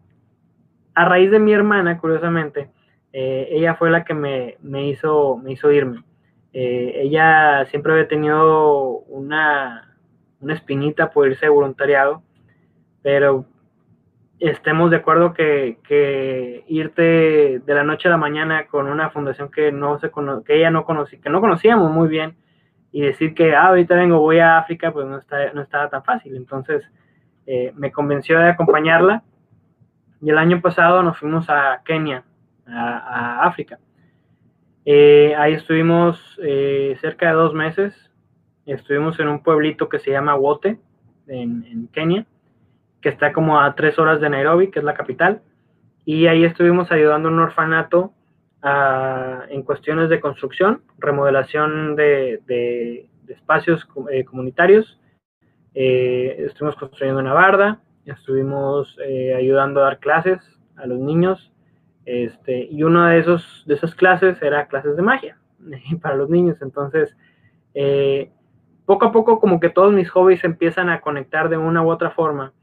a 0.93 1.05
raíz 1.05 1.31
de 1.31 1.39
mi 1.39 1.53
hermana, 1.53 1.97
curiosamente, 1.97 2.69
ella 3.13 3.75
fue 3.75 3.89
la 3.89 4.03
que 4.03 4.13
me, 4.13 4.57
me, 4.61 4.89
hizo, 4.89 5.37
me 5.37 5.53
hizo 5.53 5.71
irme. 5.71 6.03
ella 6.51 7.65
siempre 7.67 7.93
había 7.93 8.09
tenido 8.09 8.99
una, 9.07 9.94
una 10.39 10.53
espinita 10.53 11.11
por 11.11 11.27
irse 11.27 11.45
de 11.45 11.49
voluntariado, 11.49 12.23
pero 13.01 13.45
estemos 14.39 14.91
de 14.91 14.97
acuerdo 14.97 15.33
que, 15.33 15.79
que, 15.87 16.63
irte 16.67 17.59
de 17.59 17.73
la 17.73 17.83
noche 17.83 18.07
a 18.07 18.11
la 18.11 18.17
mañana 18.17 18.67
con 18.67 18.87
una 18.87 19.09
fundación 19.09 19.49
que 19.49 19.71
no 19.71 19.99
se 19.99 20.11
que 20.45 20.57
ella 20.57 20.71
no 20.71 20.85
conocí, 20.85 21.17
que 21.17 21.29
no 21.29 21.41
conocíamos 21.41 21.91
muy 21.91 22.07
bien 22.07 22.35
y 22.91 23.01
decir 23.01 23.33
que 23.33 23.55
ah, 23.55 23.67
ahorita 23.67 23.95
vengo, 23.95 24.19
voy 24.19 24.39
a 24.39 24.57
África, 24.57 24.91
pues 24.91 25.05
no, 25.05 25.17
está, 25.17 25.51
no 25.53 25.61
estaba 25.61 25.89
tan 25.89 26.03
fácil. 26.03 26.35
Entonces 26.35 26.83
eh, 27.45 27.73
me 27.75 27.91
convenció 27.91 28.39
de 28.39 28.49
acompañarla 28.49 29.23
y 30.21 30.29
el 30.29 30.37
año 30.37 30.61
pasado 30.61 31.03
nos 31.03 31.17
fuimos 31.17 31.49
a 31.49 31.81
Kenia, 31.83 32.23
a, 32.67 33.41
a 33.41 33.47
África. 33.47 33.79
Eh, 34.85 35.33
ahí 35.35 35.53
estuvimos 35.53 36.39
eh, 36.43 36.95
cerca 37.01 37.27
de 37.27 37.33
dos 37.33 37.53
meses. 37.53 38.11
Estuvimos 38.65 39.19
en 39.19 39.27
un 39.27 39.43
pueblito 39.43 39.89
que 39.89 39.99
se 39.99 40.11
llama 40.11 40.35
Wote, 40.35 40.79
en, 41.27 41.63
en 41.65 41.87
Kenia 41.87 42.25
que 43.05 43.09
está 43.09 43.31
como 43.33 43.61
a 43.61 43.75
tres 43.75 43.99
horas 43.99 44.19
de 44.19 44.31
Nairobi, 44.31 44.71
que 44.71 44.79
es 44.79 44.85
la 44.85 44.95
capital, 44.95 45.43
y 46.05 46.25
ahí 46.25 46.43
estuvimos 46.43 46.91
ayudando 46.91 47.29
a 47.29 47.31
un 47.31 47.37
orfanato 47.37 48.13
en 48.63 49.61
cuestiones 49.61 50.09
de 50.09 50.19
construcción, 50.19 50.81
remodelación 50.97 51.95
de, 51.95 53.07
espacios 53.27 53.87
eh, 54.11 54.25
comunitarios. 54.25 54.99
Eh, 55.75 56.45
estuvimos 56.47 56.75
construyendo 56.77 57.21
una 57.21 57.33
barda, 57.33 57.79
estuvimos 58.05 58.97
eh, 59.05 59.35
ayudando 59.35 59.81
a 59.81 59.83
dar 59.83 59.99
clases 59.99 60.39
a 60.75 60.87
los 60.87 60.97
niños, 60.97 61.53
este, 62.05 62.67
y 62.71 62.81
una 62.81 63.11
de, 63.11 63.21
de 63.21 63.73
esas 63.75 63.93
clases 63.93 64.41
era 64.41 64.67
clases 64.67 64.95
de 64.95 65.03
magia 65.03 65.37
para 66.01 66.15
los 66.15 66.31
niños. 66.31 66.57
Entonces, 66.63 67.15
poco 68.85 69.05
a 69.05 69.11
poco 69.11 69.39
como 69.39 69.59
que 69.59 69.69
todos 69.69 69.93
mis 69.93 70.09
hobbies 70.09 70.43
empiezan 70.43 70.89
a 70.89 71.01
conectar 71.01 71.49
de 71.49 71.57
una 71.57 71.81
u 71.83 71.89
otra 71.89 72.11
forma 72.11 72.53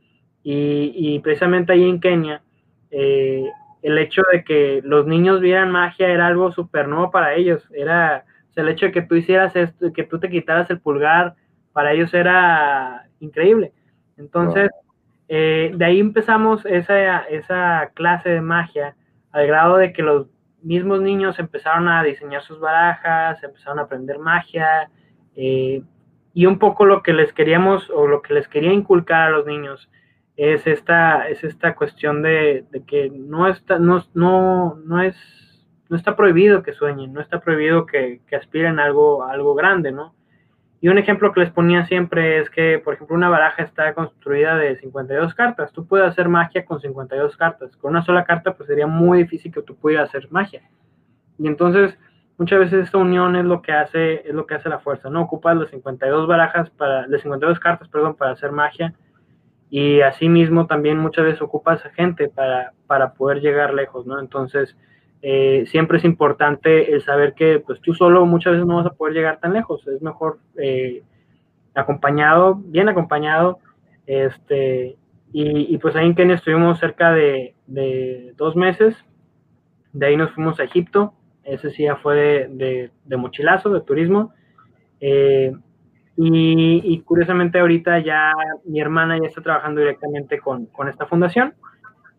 y, 0.44 1.20
precisamente 1.20 1.72
ahí 1.72 1.88
en 1.88 2.00
Kenia, 2.00 2.42
eh, 2.90 3.48
el 3.82 3.98
hecho 3.98 4.22
de 4.32 4.44
que 4.44 4.80
los 4.84 5.06
niños 5.06 5.40
vieran 5.40 5.70
magia 5.70 6.08
era 6.08 6.26
algo 6.26 6.52
súper 6.52 6.88
nuevo 6.88 7.10
para 7.10 7.34
ellos. 7.34 7.68
Era 7.72 8.24
el 8.56 8.68
hecho 8.68 8.86
de 8.86 8.92
que 8.92 9.02
tú 9.02 9.14
hicieras 9.14 9.54
esto, 9.56 9.92
que 9.92 10.04
tú 10.04 10.18
te 10.18 10.30
quitaras 10.30 10.70
el 10.70 10.80
pulgar, 10.80 11.34
para 11.72 11.92
ellos 11.92 12.12
era 12.14 13.06
increíble. 13.20 13.72
Entonces, 14.16 14.70
eh, 15.28 15.72
de 15.74 15.84
ahí 15.84 16.00
empezamos 16.00 16.64
esa, 16.66 17.20
esa 17.22 17.90
clase 17.94 18.28
de 18.28 18.40
magia, 18.40 18.96
al 19.30 19.46
grado 19.46 19.76
de 19.78 19.92
que 19.92 20.02
los 20.02 20.26
mismos 20.62 21.00
niños 21.00 21.38
empezaron 21.38 21.88
a 21.88 22.02
diseñar 22.02 22.42
sus 22.42 22.60
barajas, 22.60 23.42
empezaron 23.42 23.78
a 23.78 23.82
aprender 23.82 24.18
magia, 24.18 24.90
eh, 25.34 25.82
y 26.34 26.46
un 26.46 26.58
poco 26.58 26.84
lo 26.84 27.02
que 27.02 27.12
les 27.12 27.32
queríamos 27.32 27.90
o 27.90 28.06
lo 28.06 28.22
que 28.22 28.34
les 28.34 28.48
quería 28.48 28.72
inculcar 28.72 29.28
a 29.28 29.30
los 29.30 29.46
niños 29.46 29.90
es 30.36 30.66
esta, 30.66 31.28
es 31.28 31.44
esta 31.44 31.74
cuestión 31.74 32.22
de, 32.22 32.64
que 32.86 33.10
no 33.10 33.48
está, 33.48 33.78
no, 33.78 34.02
no, 34.14 34.76
no, 34.84 35.02
es, 35.02 35.16
no 35.88 35.96
está 35.96 36.16
prohibido 36.16 36.62
que 36.62 36.72
sueñen, 36.72 37.12
no 37.12 37.20
está 37.20 37.40
prohibido 37.40 37.86
que, 37.86 38.20
aspiren 38.36 38.78
a 38.78 38.84
algo, 38.84 39.24
algo 39.24 39.54
grande, 39.54 39.92
¿no? 39.92 40.14
Y 40.80 40.88
un 40.88 40.98
ejemplo 40.98 41.32
que 41.32 41.40
les 41.40 41.50
ponía 41.50 41.86
siempre 41.86 42.40
es 42.40 42.50
que, 42.50 42.80
por 42.80 42.94
ejemplo, 42.94 43.14
una 43.14 43.28
baraja 43.28 43.62
está 43.62 43.94
construida 43.94 44.56
de 44.56 44.76
52 44.78 45.32
cartas. 45.34 45.70
Tú 45.72 45.86
puedes 45.86 46.08
hacer 46.08 46.28
magia 46.28 46.64
con 46.64 46.80
52 46.80 47.36
cartas. 47.36 47.76
Con 47.76 47.92
una 47.92 48.02
sola 48.02 48.24
carta, 48.24 48.56
pues 48.56 48.66
sería 48.66 48.88
muy 48.88 49.18
difícil 49.18 49.52
que 49.52 49.62
tú 49.62 49.76
pudieras 49.76 50.08
hacer 50.08 50.26
magia. 50.32 50.62
Y 51.38 51.46
entonces, 51.46 51.96
muchas 52.42 52.58
veces 52.58 52.86
esta 52.86 52.98
unión 52.98 53.36
es 53.36 53.44
lo 53.44 53.62
que 53.62 53.70
hace, 53.70 54.28
es 54.28 54.34
lo 54.34 54.46
que 54.46 54.56
hace 54.56 54.68
la 54.68 54.80
fuerza, 54.80 55.08
¿no? 55.08 55.22
Ocupas 55.22 55.56
las 55.56 55.70
52 55.70 56.26
barajas 56.26 56.70
para, 56.70 57.06
las 57.06 57.22
52 57.22 57.60
cartas, 57.60 57.88
perdón, 57.88 58.16
para 58.16 58.32
hacer 58.32 58.50
magia 58.50 58.94
y 59.70 60.00
asimismo 60.00 60.66
también 60.66 60.98
muchas 60.98 61.24
veces 61.24 61.40
ocupa 61.40 61.74
esa 61.74 61.90
gente 61.90 62.28
para, 62.28 62.72
para 62.88 63.14
poder 63.14 63.40
llegar 63.40 63.72
lejos, 63.74 64.06
¿no? 64.06 64.18
Entonces, 64.18 64.76
eh, 65.22 65.66
siempre 65.68 65.98
es 65.98 66.04
importante 66.04 66.92
el 66.92 67.02
saber 67.02 67.34
que 67.34 67.60
pues 67.60 67.80
tú 67.80 67.94
solo 67.94 68.26
muchas 68.26 68.54
veces 68.54 68.66
no 68.66 68.78
vas 68.78 68.86
a 68.86 68.94
poder 68.94 69.14
llegar 69.14 69.38
tan 69.38 69.52
lejos, 69.52 69.86
es 69.86 70.02
mejor 70.02 70.40
eh, 70.58 71.04
acompañado, 71.74 72.56
bien 72.56 72.88
acompañado, 72.88 73.60
este, 74.04 74.96
y, 75.32 75.78
pues 75.78 75.94
ahí 75.94 76.06
en 76.06 76.16
Kenia 76.16 76.34
estuvimos 76.34 76.80
cerca 76.80 77.12
de, 77.12 77.54
de, 77.68 78.34
dos 78.36 78.56
meses, 78.56 78.96
de 79.92 80.06
ahí 80.06 80.16
nos 80.16 80.32
fuimos 80.32 80.58
a 80.58 80.64
Egipto, 80.64 81.14
ese 81.44 81.70
sí 81.70 81.84
ya 81.84 81.96
fue 81.96 82.48
de, 82.50 82.90
de, 83.04 83.16
mochilazo, 83.16 83.70
de 83.70 83.80
turismo, 83.80 84.32
eh, 85.00 85.52
y, 86.16 87.00
curiosamente 87.00 87.58
ahorita 87.58 87.98
ya 88.00 88.32
mi 88.64 88.80
hermana 88.80 89.18
ya 89.18 89.28
está 89.28 89.40
trabajando 89.40 89.80
directamente 89.80 90.38
con, 90.38 90.66
con 90.66 90.88
esta 90.88 91.06
fundación 91.06 91.54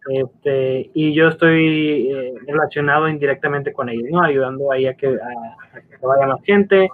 este, 0.09 0.91
y 0.93 1.13
yo 1.13 1.29
estoy 1.29 2.11
eh, 2.11 2.33
relacionado 2.45 3.07
indirectamente 3.07 3.71
con 3.71 3.89
ellos, 3.89 4.09
¿no? 4.11 4.21
Ayudando 4.21 4.71
ahí 4.71 4.85
a 4.85 4.95
que, 4.95 5.07
a, 5.07 5.79
que 5.79 6.05
vaya 6.05 6.27
más 6.27 6.43
gente. 6.43 6.89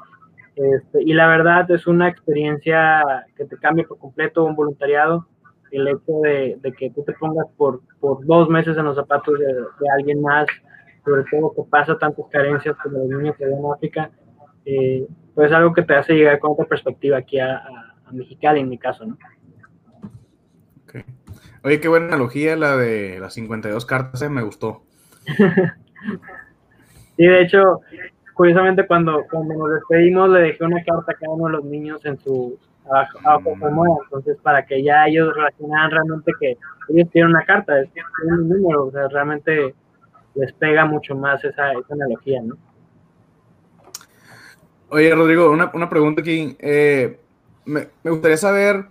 Este, 0.55 1.03
y 1.03 1.13
la 1.13 1.27
verdad 1.27 1.69
es 1.71 1.87
una 1.87 2.07
experiencia 2.07 3.03
que 3.35 3.45
te 3.45 3.57
cambia 3.57 3.85
por 3.87 3.97
completo 3.97 4.43
un 4.43 4.55
voluntariado. 4.55 5.25
El 5.71 5.87
hecho 5.87 6.19
de, 6.23 6.57
de 6.61 6.71
que 6.73 6.89
tú 6.89 7.03
te 7.03 7.13
pongas 7.13 7.45
por, 7.55 7.81
dos 8.01 8.49
meses 8.49 8.77
en 8.77 8.85
los 8.85 8.95
zapatos 8.95 9.37
de, 9.37 9.45
de, 9.45 9.89
alguien 9.97 10.21
más, 10.21 10.47
sobre 11.09 11.23
todo 11.29 11.53
que 11.53 11.69
pasa 11.69 11.97
tantas 11.97 12.25
carencias 12.31 12.75
como 12.83 12.99
los 12.99 13.07
niños 13.07 13.35
que 13.37 13.45
en 13.45 13.59
África, 13.73 14.11
eh, 14.65 15.07
pues 15.33 15.51
algo 15.51 15.73
que 15.73 15.81
te 15.81 15.95
hace 15.95 16.13
llegar 16.13 16.39
con 16.39 16.51
otra 16.51 16.65
perspectiva 16.65 17.17
aquí 17.17 17.39
a, 17.39 17.57
a, 17.57 18.11
Mexicali, 18.11 18.61
en 18.61 18.69
mi 18.69 18.77
caso, 18.77 19.05
¿no? 19.05 19.17
Oye, 21.63 21.79
qué 21.79 21.87
buena 21.87 22.07
analogía 22.07 22.55
la 22.55 22.75
de 22.75 23.19
las 23.19 23.33
52 23.33 23.85
cartas, 23.85 24.21
eh, 24.23 24.29
me 24.29 24.41
gustó. 24.41 24.81
sí, 27.17 27.25
de 27.25 27.41
hecho, 27.41 27.81
curiosamente 28.33 28.87
cuando, 28.87 29.25
cuando 29.29 29.53
nos 29.55 29.73
despedimos 29.73 30.29
le 30.29 30.39
dejé 30.39 30.63
una 30.63 30.83
carta 30.83 31.11
a 31.11 31.15
cada 31.15 31.33
uno 31.33 31.45
de 31.47 31.51
los 31.51 31.65
niños 31.65 32.03
en 32.05 32.17
su 32.17 32.57
abajo 32.89 33.55
mm. 33.55 34.03
entonces 34.05 34.37
para 34.41 34.65
que 34.65 34.81
ya 34.81 35.05
ellos 35.07 35.35
relacionaran 35.35 35.91
realmente 35.91 36.31
que 36.39 36.57
ellos 36.89 37.09
tienen 37.11 37.31
una 37.31 37.45
carta, 37.45 37.73
tienen 37.93 38.33
un 38.33 38.49
número, 38.49 38.85
o 38.85 38.91
sea, 38.91 39.07
realmente 39.09 39.75
les 40.35 40.53
pega 40.53 40.85
mucho 40.85 41.15
más 41.15 41.43
esa, 41.43 41.71
esa 41.71 41.93
analogía, 41.93 42.41
¿no? 42.41 42.57
Oye, 44.89 45.13
Rodrigo, 45.13 45.51
una, 45.51 45.89
pregunta 45.89 46.21
aquí. 46.21 46.55
Eh, 46.59 47.19
me, 47.65 47.89
gustaría 48.03 48.37
saber 48.37 48.85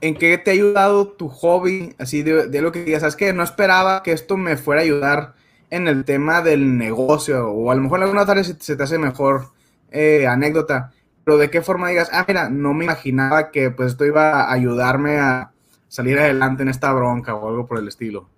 en 0.00 0.14
qué 0.14 0.38
te 0.38 0.50
ha 0.50 0.54
ayudado 0.54 1.08
tu 1.08 1.28
hobby, 1.28 1.94
así 1.98 2.22
de, 2.22 2.62
lo 2.62 2.70
que 2.70 2.84
digas. 2.84 3.00
¿Sabes 3.00 3.16
que 3.16 3.32
No 3.32 3.42
esperaba 3.42 4.02
que 4.02 4.12
esto 4.12 4.36
me 4.36 4.56
fuera 4.56 4.82
a 4.82 4.84
ayudar 4.84 5.34
en 5.70 5.88
el 5.88 6.04
tema 6.04 6.42
del 6.42 6.78
negocio, 6.78 7.50
o 7.50 7.72
a 7.72 7.74
lo 7.74 7.82
mejor 7.82 7.98
en 7.98 8.04
alguna 8.04 8.24
tarde 8.24 8.44
se, 8.44 8.54
se 8.60 8.76
te 8.76 8.84
hace 8.84 8.98
mejor 8.98 9.50
eh, 9.90 10.26
anécdota, 10.28 10.92
pero 11.24 11.38
de 11.38 11.50
qué 11.50 11.60
forma 11.60 11.88
digas, 11.88 12.08
ah, 12.12 12.24
mira, 12.28 12.48
no 12.48 12.72
me 12.72 12.84
imaginaba 12.84 13.50
que 13.50 13.70
pues 13.72 13.92
esto 13.92 14.04
iba 14.04 14.42
a 14.42 14.52
ayudarme 14.52 15.18
a 15.18 15.50
salir 15.88 16.18
adelante 16.20 16.62
en 16.62 16.68
esta 16.68 16.92
bronca 16.92 17.34
o 17.34 17.48
algo 17.48 17.66
por 17.66 17.78
el 17.78 17.88
estilo. 17.88 18.28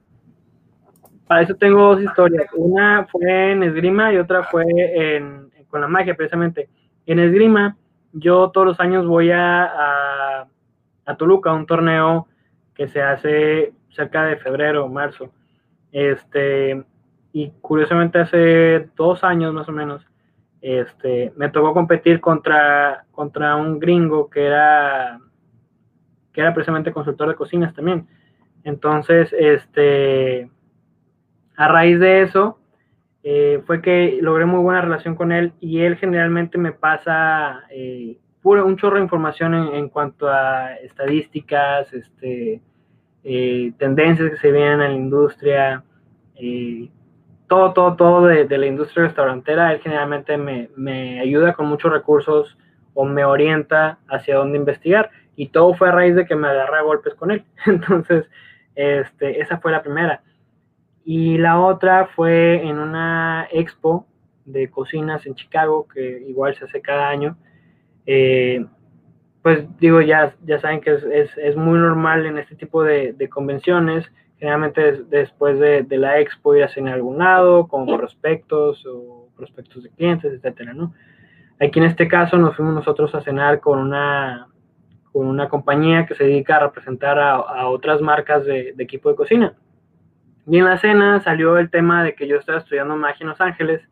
Para 1.28 1.42
eso 1.42 1.54
tengo 1.54 1.94
dos 1.94 2.02
historias. 2.02 2.46
Una 2.54 3.06
fue 3.06 3.52
en 3.52 3.62
esgrima 3.62 4.12
y 4.12 4.16
otra 4.16 4.44
fue 4.44 4.64
con 5.68 5.82
la 5.82 5.86
magia, 5.86 6.14
precisamente. 6.14 6.70
En 7.04 7.18
esgrima, 7.18 7.76
yo 8.12 8.50
todos 8.50 8.66
los 8.66 8.80
años 8.80 9.06
voy 9.06 9.30
a, 9.30 10.46
a, 11.04 11.16
Toluca, 11.16 11.52
un 11.52 11.66
torneo 11.66 12.26
que 12.74 12.88
se 12.88 13.02
hace 13.02 13.72
cerca 13.90 14.24
de 14.24 14.36
febrero 14.38 14.86
o 14.86 14.88
marzo. 14.88 15.30
Este, 15.92 16.82
y 17.32 17.50
curiosamente 17.60 18.18
hace 18.18 18.88
dos 18.96 19.22
años 19.22 19.52
más 19.52 19.68
o 19.68 19.72
menos, 19.72 20.06
este, 20.60 21.32
me 21.36 21.50
tocó 21.50 21.74
competir 21.74 22.20
contra, 22.20 23.04
contra 23.10 23.56
un 23.56 23.78
gringo 23.78 24.28
que 24.30 24.46
era, 24.46 25.18
que 26.32 26.40
era 26.40 26.54
precisamente 26.54 26.92
consultor 26.92 27.28
de 27.28 27.34
cocinas 27.34 27.74
también. 27.74 28.06
Entonces, 28.64 29.34
este, 29.38 30.50
a 31.58 31.66
raíz 31.66 31.98
de 31.98 32.22
eso, 32.22 32.56
eh, 33.24 33.60
fue 33.66 33.82
que 33.82 34.20
logré 34.22 34.46
muy 34.46 34.60
buena 34.60 34.80
relación 34.80 35.16
con 35.16 35.32
él 35.32 35.52
y 35.58 35.80
él 35.80 35.96
generalmente 35.96 36.56
me 36.56 36.70
pasa 36.70 37.64
eh, 37.70 38.16
un 38.44 38.76
chorro 38.76 38.96
de 38.96 39.02
información 39.02 39.54
en, 39.74 39.88
cuanto 39.88 40.28
a 40.28 40.74
estadísticas, 40.76 41.92
este, 41.92 42.62
eh, 43.24 43.72
tendencias 43.76 44.30
que 44.30 44.36
se 44.36 44.52
vienen 44.52 44.80
en 44.80 44.92
la 44.92 44.92
industria, 44.92 45.84
todo, 47.48 47.72
todo, 47.72 47.96
todo 47.96 48.26
de, 48.26 48.56
la 48.56 48.66
industria 48.66 49.04
restaurantera. 49.06 49.72
Él 49.72 49.80
generalmente 49.80 50.38
me, 50.38 50.70
me 50.76 51.20
ayuda 51.20 51.54
con 51.54 51.66
muchos 51.66 51.92
recursos 51.92 52.56
o 52.94 53.04
me 53.04 53.24
orienta 53.24 53.98
hacia 54.08 54.36
dónde 54.36 54.58
investigar 54.58 55.10
y 55.34 55.48
todo 55.48 55.74
fue 55.74 55.88
a 55.88 55.92
raíz 55.92 56.14
de 56.14 56.24
que 56.24 56.36
me 56.36 56.48
agarré 56.48 56.78
a 56.78 56.82
golpes 56.82 57.14
con 57.14 57.32
él. 57.32 57.44
Entonces, 57.66 58.30
este, 58.76 59.40
esa 59.40 59.58
fue 59.58 59.72
la 59.72 59.82
primera. 59.82 60.22
Y 61.10 61.38
la 61.38 61.58
otra 61.58 62.10
fue 62.14 62.62
en 62.68 62.78
una 62.78 63.48
expo 63.50 64.06
de 64.44 64.68
cocinas 64.68 65.24
en 65.24 65.34
Chicago, 65.36 65.88
que 65.88 66.22
igual 66.28 66.54
se 66.54 66.66
hace 66.66 66.82
cada 66.82 67.08
año. 67.08 67.38
Eh, 68.04 68.62
pues 69.40 69.64
digo, 69.78 70.02
ya, 70.02 70.34
ya 70.44 70.60
saben 70.60 70.82
que 70.82 70.92
es, 70.92 71.02
es, 71.04 71.30
es, 71.38 71.56
muy 71.56 71.78
normal 71.78 72.26
en 72.26 72.36
este 72.36 72.56
tipo 72.56 72.84
de, 72.84 73.14
de, 73.14 73.26
convenciones 73.30 74.04
Generalmente 74.38 74.82
des- 74.82 75.08
después 75.08 75.58
de, 75.58 75.82
de 75.82 75.96
la 75.96 76.20
expo 76.20 76.54
ir 76.54 76.64
a 76.64 76.68
cenar 76.68 76.96
algún 76.96 77.16
lado 77.16 77.68
con 77.68 77.86
prospectos 77.86 78.84
o 78.84 79.30
prospectos 79.34 79.84
de 79.84 79.88
clientes, 79.88 80.30
etcétera, 80.30 80.74
¿no? 80.74 80.92
Aquí 81.58 81.78
en 81.78 81.86
este 81.86 82.06
caso 82.06 82.36
nos 82.36 82.54
fuimos 82.54 82.74
nosotros 82.74 83.14
a 83.14 83.22
cenar 83.22 83.60
con 83.60 83.78
una, 83.78 84.48
con 85.10 85.26
una 85.26 85.48
compañía 85.48 86.04
que 86.04 86.14
se 86.16 86.24
dedica 86.24 86.56
a 86.56 86.66
representar 86.66 87.18
a, 87.18 87.36
a 87.36 87.68
otras 87.68 88.02
marcas 88.02 88.44
de, 88.44 88.74
de 88.74 88.84
equipo 88.84 89.08
de 89.08 89.16
cocina. 89.16 89.56
Y 90.48 90.58
en 90.58 90.64
la 90.64 90.78
cena 90.78 91.20
salió 91.20 91.58
el 91.58 91.70
tema 91.70 92.02
de 92.02 92.14
que 92.14 92.26
yo 92.26 92.36
estaba 92.36 92.58
estudiando 92.58 92.96
magia 92.96 93.24
en 93.24 93.28
Los 93.28 93.40
Ángeles 93.40 93.82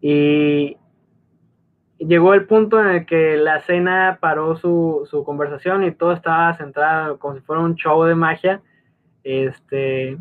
y 0.00 0.76
llegó 1.98 2.34
el 2.34 2.46
punto 2.46 2.78
en 2.78 2.88
el 2.88 3.06
que 3.06 3.38
la 3.38 3.60
cena 3.60 4.18
paró 4.20 4.56
su, 4.56 5.08
su 5.10 5.24
conversación 5.24 5.82
y 5.82 5.92
todo 5.92 6.12
estaba 6.12 6.52
centrado 6.54 7.18
como 7.18 7.36
si 7.36 7.40
fuera 7.40 7.62
un 7.62 7.74
show 7.74 8.04
de 8.04 8.14
magia. 8.14 8.60
Este, 9.24 10.18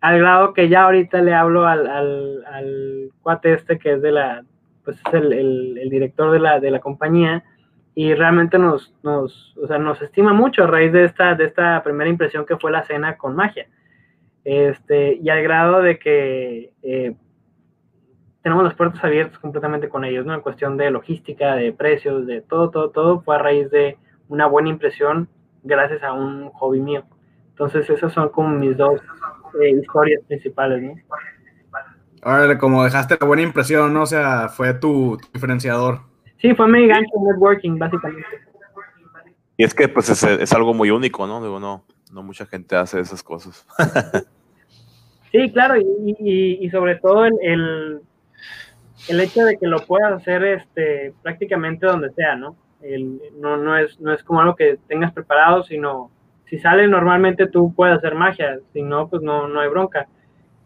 al 0.00 0.18
grado 0.18 0.52
que 0.52 0.68
ya 0.68 0.84
ahorita 0.84 1.22
le 1.22 1.34
hablo 1.34 1.66
al, 1.66 1.86
al, 1.88 3.10
cuate 3.22 3.54
este 3.54 3.78
que 3.78 3.94
es 3.94 4.02
de 4.02 4.12
la, 4.12 4.44
pues 4.84 5.00
es 5.06 5.14
el, 5.14 5.32
el, 5.32 5.78
el 5.78 5.88
director 5.88 6.30
de 6.32 6.38
la, 6.38 6.60
de 6.60 6.70
la 6.70 6.80
compañía 6.80 7.42
y 7.94 8.14
realmente 8.14 8.58
nos, 8.58 8.94
nos, 9.02 9.56
o 9.56 9.66
sea, 9.66 9.78
nos 9.78 10.00
estima 10.02 10.32
mucho 10.32 10.64
a 10.64 10.66
raíz 10.66 10.92
de 10.92 11.04
esta, 11.04 11.34
de 11.34 11.46
esta 11.46 11.82
primera 11.82 12.08
impresión 12.08 12.46
que 12.46 12.56
fue 12.56 12.70
la 12.70 12.84
cena 12.84 13.16
con 13.16 13.34
magia. 13.34 13.66
Este, 14.44 15.14
y 15.14 15.28
al 15.28 15.42
grado 15.42 15.82
de 15.82 15.98
que 15.98 16.72
eh, 16.82 17.14
tenemos 18.42 18.64
las 18.64 18.74
puertas 18.74 19.02
abiertas 19.04 19.38
completamente 19.38 19.88
con 19.88 20.04
ellos, 20.04 20.24
¿no? 20.24 20.34
En 20.34 20.40
cuestión 20.40 20.76
de 20.76 20.90
logística, 20.90 21.54
de 21.56 21.72
precios, 21.72 22.26
de 22.26 22.40
todo, 22.40 22.70
todo, 22.70 22.90
todo, 22.90 23.20
fue 23.20 23.36
a 23.36 23.38
raíz 23.38 23.70
de 23.70 23.98
una 24.28 24.46
buena 24.46 24.70
impresión 24.70 25.28
gracias 25.62 26.02
a 26.02 26.12
un 26.12 26.48
hobby 26.50 26.80
mío. 26.80 27.04
Entonces, 27.50 27.90
esas 27.90 28.12
son 28.12 28.30
como 28.30 28.48
mis 28.48 28.76
dos 28.76 29.00
eh, 29.60 29.70
historias 29.70 30.22
principales, 30.26 30.82
¿no? 30.82 30.94
Órale, 32.22 32.58
como 32.58 32.84
dejaste 32.84 33.16
la 33.20 33.26
buena 33.26 33.42
impresión, 33.42 33.92
¿no? 33.92 34.02
O 34.02 34.06
sea, 34.06 34.48
fue 34.48 34.74
tu, 34.74 35.16
tu 35.18 35.28
diferenciador. 35.32 36.00
Sí, 36.38 36.54
fue 36.54 36.68
mi 36.68 36.86
gancho 36.86 37.12
networking, 37.22 37.78
básicamente. 37.78 38.26
Y 39.56 39.64
es 39.64 39.74
que 39.74 39.88
pues 39.88 40.08
es, 40.08 40.22
es 40.22 40.52
algo 40.54 40.72
muy 40.72 40.90
único, 40.90 41.26
¿no? 41.26 41.42
Digo, 41.42 41.60
no, 41.60 41.84
no 42.10 42.22
mucha 42.22 42.46
gente 42.46 42.76
hace 42.76 43.00
esas 43.00 43.22
cosas. 43.22 43.66
Sí, 45.32 45.52
claro, 45.52 45.76
y, 45.76 46.68
sobre 46.70 46.96
todo 46.96 47.24
el, 47.24 47.34
el, 47.40 48.00
el, 49.08 49.20
hecho 49.20 49.44
de 49.44 49.56
que 49.58 49.68
lo 49.68 49.78
puedas 49.86 50.12
hacer 50.12 50.42
este, 50.42 51.14
prácticamente 51.22 51.86
donde 51.86 52.10
sea, 52.10 52.34
¿no? 52.34 52.56
El, 52.82 53.20
no, 53.38 53.56
no, 53.56 53.76
es, 53.76 54.00
no 54.00 54.12
es 54.12 54.24
como 54.24 54.40
algo 54.40 54.56
que 54.56 54.78
tengas 54.88 55.12
preparado, 55.12 55.62
sino 55.62 56.10
si 56.46 56.58
sale 56.58 56.88
normalmente 56.88 57.46
tú 57.46 57.72
puedes 57.72 57.96
hacer 57.96 58.16
magia, 58.16 58.58
si 58.72 58.82
no, 58.82 59.08
pues 59.08 59.22
no, 59.22 59.46
no 59.46 59.60
hay 59.60 59.68
bronca. 59.68 60.08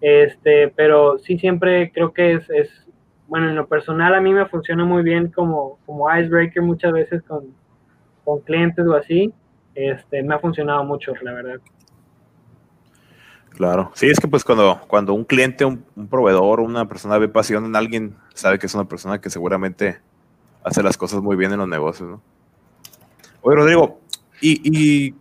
Este, 0.01 0.69
pero 0.69 1.19
sí 1.19 1.39
siempre 1.39 1.93
creo 1.93 2.15
que 2.15 2.33
es, 2.33 2.49
es, 2.49 2.89
bueno, 3.29 3.51
en 3.51 3.57
lo 3.57 3.67
personal 3.69 4.15
a 4.15 4.21
mí 4.21 4.33
me 4.33 4.47
funciona 4.47 4.85
muy 4.87 5.03
bien 5.03 5.29
como, 5.31 5.79
como 5.85 6.15
icebreaker 6.15 6.63
muchas 6.63 6.93
veces 6.93 7.23
con, 7.23 7.55
con 8.25 8.41
clientes 8.41 8.87
o 8.87 8.95
así. 8.95 9.33
Este, 9.75 10.23
me 10.23 10.35
ha 10.35 10.39
funcionado 10.39 10.85
mucho, 10.85 11.13
la 11.23 11.33
verdad. 11.33 11.61
Claro, 13.51 13.93
sí, 13.95 14.07
es 14.09 14.19
que 14.19 14.27
pues 14.27 14.45
cuando, 14.45 14.81
cuando 14.89 15.15
un 15.15 15.25
cliente, 15.25 15.65
un, 15.65 15.85
un, 15.95 16.09
proveedor, 16.09 16.61
una 16.61 16.89
persona 16.89 17.19
ve 17.19 17.29
pasión 17.29 17.65
en 17.65 17.77
alguien, 17.77 18.17
sabe 18.35 18.59
que 18.59 18.67
es 18.67 18.75
una 18.75 18.87
persona 18.87 19.21
que 19.21 19.31
seguramente 19.31 20.01
hace 20.65 20.83
las 20.83 20.97
cosas 20.97 21.23
muy 21.23 21.37
bien 21.37 21.53
en 21.53 21.59
los 21.59 21.69
negocios, 21.69 22.09
¿no? 22.09 22.23
Oye, 23.43 23.57
Rodrigo, 23.57 24.01
y, 24.41 24.61
y 24.65 25.15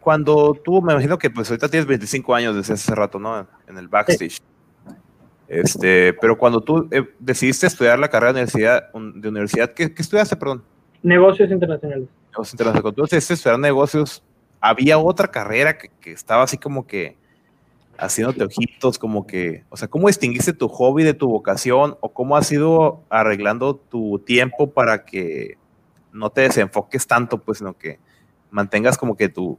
cuando 0.00 0.54
tú, 0.64 0.82
me 0.82 0.94
imagino 0.94 1.18
que 1.18 1.30
pues 1.30 1.48
ahorita 1.50 1.68
tienes 1.68 1.86
25 1.86 2.34
años 2.34 2.56
desde 2.56 2.74
hace 2.74 2.94
rato, 2.94 3.18
¿no? 3.18 3.46
En 3.68 3.78
el 3.78 3.86
backstage. 3.86 4.32
Sí. 4.32 4.42
Este, 5.46 6.12
pero 6.14 6.38
cuando 6.38 6.60
tú 6.60 6.88
eh, 6.90 7.02
decidiste 7.18 7.66
estudiar 7.66 7.98
la 7.98 8.08
carrera 8.08 8.32
de 8.32 8.40
universidad, 8.40 8.92
de 8.92 9.28
universidad 9.28 9.72
¿qué, 9.74 9.92
¿qué, 9.92 10.02
estudiaste, 10.02 10.36
perdón? 10.36 10.62
Negocios 11.02 11.50
internacionales. 11.50 12.08
Cuando 12.32 12.92
tú 12.92 13.02
decidiste 13.02 13.34
estudiar 13.34 13.58
negocios, 13.58 14.22
¿había 14.60 14.98
otra 14.98 15.28
carrera 15.28 15.78
que, 15.78 16.12
estaba 16.12 16.42
así 16.42 16.58
como 16.58 16.86
que 16.86 17.16
haciéndote 17.98 18.44
ojitos, 18.44 18.98
como 18.98 19.26
que, 19.26 19.64
o 19.68 19.76
sea, 19.76 19.88
¿cómo 19.88 20.06
distinguiste 20.06 20.52
tu 20.52 20.68
hobby 20.68 21.02
de 21.02 21.12
tu 21.12 21.28
vocación 21.28 21.98
o 22.00 22.12
cómo 22.12 22.36
has 22.36 22.50
ido 22.50 23.02
arreglando 23.10 23.76
tu 23.76 24.18
tiempo 24.20 24.70
para 24.70 25.04
que 25.04 25.58
no 26.12 26.30
te 26.30 26.42
desenfoques 26.42 27.06
tanto, 27.06 27.38
pues, 27.38 27.58
sino 27.58 27.76
que 27.76 27.98
mantengas 28.50 28.96
como 28.96 29.16
que 29.16 29.28
tu, 29.28 29.58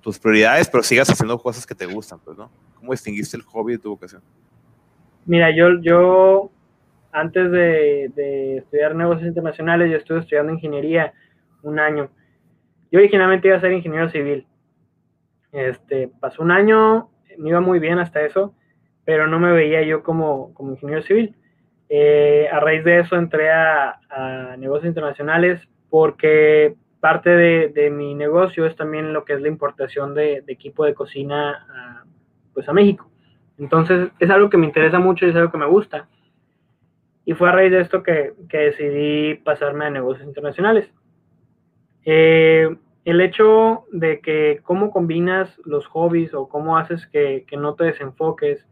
tus 0.00 0.18
prioridades, 0.18 0.68
pero 0.68 0.82
sigas 0.82 1.10
haciendo 1.10 1.38
cosas 1.38 1.66
que 1.66 1.74
te 1.74 1.86
gustan, 1.86 2.20
pues, 2.20 2.38
¿no? 2.38 2.50
¿Cómo 2.76 2.92
distinguiste 2.92 3.36
el 3.36 3.42
hobby 3.42 3.72
de 3.72 3.78
tu 3.78 3.90
vocación? 3.90 4.22
Mira, 5.26 5.54
yo, 5.54 5.80
yo 5.80 6.50
antes 7.12 7.50
de, 7.50 8.10
de 8.14 8.58
estudiar 8.58 8.94
negocios 8.94 9.28
internacionales, 9.28 9.90
yo 9.90 9.96
estuve 9.96 10.20
estudiando 10.20 10.52
ingeniería 10.52 11.12
un 11.62 11.78
año. 11.78 12.10
Yo 12.90 12.98
originalmente 12.98 13.48
iba 13.48 13.56
a 13.56 13.60
ser 13.60 13.72
ingeniero 13.72 14.08
civil. 14.10 14.46
Este, 15.52 16.08
pasó 16.20 16.42
un 16.42 16.50
año, 16.50 17.10
me 17.38 17.50
iba 17.50 17.60
muy 17.60 17.78
bien 17.78 17.98
hasta 17.98 18.22
eso, 18.22 18.54
pero 19.04 19.26
no 19.26 19.38
me 19.38 19.52
veía 19.52 19.82
yo 19.82 20.02
como, 20.02 20.52
como 20.54 20.72
ingeniero 20.72 21.02
civil. 21.02 21.34
Eh, 21.88 22.48
a 22.52 22.60
raíz 22.60 22.84
de 22.84 23.00
eso 23.00 23.16
entré 23.16 23.50
a, 23.50 23.98
a 24.10 24.56
negocios 24.58 24.88
internacionales 24.88 25.60
porque 25.88 26.74
parte 27.00 27.30
de, 27.30 27.68
de, 27.68 27.90
mi 27.90 28.14
negocio 28.14 28.66
es 28.66 28.76
también 28.76 29.12
lo 29.12 29.24
que 29.24 29.32
es 29.32 29.40
la 29.40 29.48
importación 29.48 30.14
de, 30.14 30.44
equipo 30.48 30.84
de 30.84 30.94
cocina 30.94 31.66
a, 31.70 32.04
pues 32.52 32.68
a 32.68 32.72
México. 32.72 33.10
Entonces 33.58 34.10
es 34.18 34.30
algo 34.30 34.50
que 34.50 34.58
me 34.58 34.66
interesa 34.66 34.98
mucho 34.98 35.26
y 35.26 35.30
es 35.30 35.36
algo 35.36 35.50
que 35.50 35.58
me 35.58 35.66
gusta. 35.66 36.08
Y 37.24 37.34
fue 37.34 37.48
a 37.48 37.52
raíz 37.52 37.72
de 37.72 37.80
esto 37.80 38.02
que, 38.02 38.32
que 38.48 38.58
decidí 38.58 39.34
pasarme 39.36 39.86
a 39.86 39.90
negocios 39.90 40.26
internacionales. 40.26 40.90
Eh, 42.04 42.76
el 43.08 43.22
hecho 43.22 43.84
de 43.90 44.20
que 44.20 44.60
cómo 44.62 44.90
combinas 44.90 45.48
los 45.64 45.86
hobbies 45.86 46.34
o 46.34 46.46
cómo 46.46 46.76
haces 46.76 47.06
que, 47.06 47.46
no 47.56 47.74
te 47.74 47.84
desenfoques, 47.84 48.66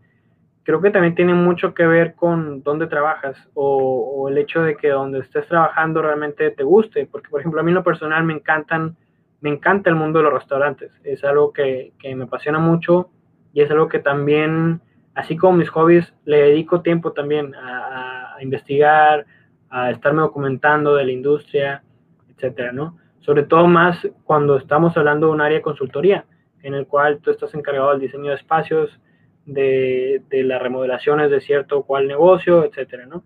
creo 0.63 0.83
que 0.83 0.91
también 0.91 1.15
tiene 1.15 1.33
mucho 1.33 1.73
que 1.73 1.87
ver 1.87 2.15
con 2.15 2.63
dónde 2.63 2.87
trabajas 2.87 3.37
o, 3.55 4.29
el 4.29 4.37
hecho 4.37 4.61
de 4.61 4.77
que 4.77 4.89
donde 4.89 5.21
estés 5.21 5.47
trabajando 5.47 6.03
realmente 6.03 6.51
te 6.51 6.65
guste, 6.65 7.07
porque 7.07 7.31
por 7.31 7.41
ejemplo 7.41 7.61
a 7.61 7.63
mí 7.65 7.71
en 7.71 7.77
lo 7.77 7.83
personal 7.83 8.25
me 8.25 8.35
encantan, 8.35 8.99
me 9.41 9.49
encanta 9.49 9.89
el 9.89 9.97
mundo 9.97 10.19
de 10.19 10.25
los 10.25 10.35
restaurantes, 10.35 10.93
es 11.03 11.25
algo 11.25 11.51
que, 11.55 11.95
que 11.99 12.15
me 12.15 12.25
apasiona 12.25 12.59
mucho 12.59 13.09
y 13.55 13.63
es 13.63 13.71
algo 13.71 13.89
que 13.89 14.01
también, 14.01 14.83
así 15.15 15.35
como 15.39 15.57
mis 15.57 15.71
hobbies, 15.71 16.13
le 16.27 16.43
dedico 16.43 16.83
tiempo 16.83 17.13
también 17.13 17.55
a, 17.55 18.35
a 18.37 18.43
investigar, 18.43 19.25
a 19.71 19.91
estarme 19.93 20.21
documentando 20.21 20.95
de 20.95 21.07
la 21.07 21.13
industria, 21.13 21.83
etcétera, 22.29 22.73
¿no? 22.73 22.99
Sobre 23.27 23.43
todo 23.43 23.67
más 23.67 24.09
cuando 24.23 24.57
estamos 24.57 24.97
hablando 24.97 25.27
de 25.27 25.33
un 25.33 25.41
área 25.41 25.59
de 25.59 25.63
consultoría, 25.63 26.25
en 26.63 26.75
el 26.75 26.87
cual 26.87 27.19
tú 27.19 27.33
estás 27.33 27.53
encargado 27.55 27.91
del 27.91 28.01
diseño 28.01 28.31
de 28.31 28.37
espacios, 28.37 29.01
de, 29.45 30.23
de 30.29 30.45
las 30.45 30.63
remodelaciones 30.63 31.33
de 31.33 31.41
cierto 31.41 31.83
cual 31.83 32.07
negocio, 32.07 32.65
etcétera, 32.65 33.07
¿no? 33.07 33.25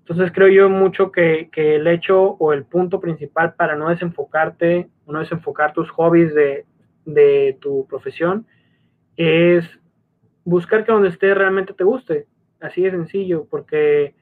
Entonces 0.00 0.30
creo 0.32 0.48
yo 0.48 0.68
mucho 0.68 1.10
que, 1.10 1.48
que, 1.52 1.76
el 1.76 1.86
hecho 1.86 2.20
o 2.20 2.52
el 2.52 2.64
punto 2.64 3.00
principal 3.00 3.54
para 3.54 3.76
no 3.76 3.88
desenfocarte, 3.88 4.90
no 5.06 5.20
desenfocar 5.20 5.72
tus 5.72 5.88
hobbies 5.90 6.34
de, 6.34 6.66
de 7.06 7.56
tu 7.60 7.86
profesión, 7.86 8.46
es 9.16 9.64
buscar 10.44 10.84
que 10.84 10.92
donde 10.92 11.08
estés 11.08 11.36
realmente 11.36 11.72
te 11.72 11.84
guste. 11.84 12.26
Así 12.60 12.82
de 12.82 12.90
sencillo, 12.90 13.46
porque, 13.48 14.14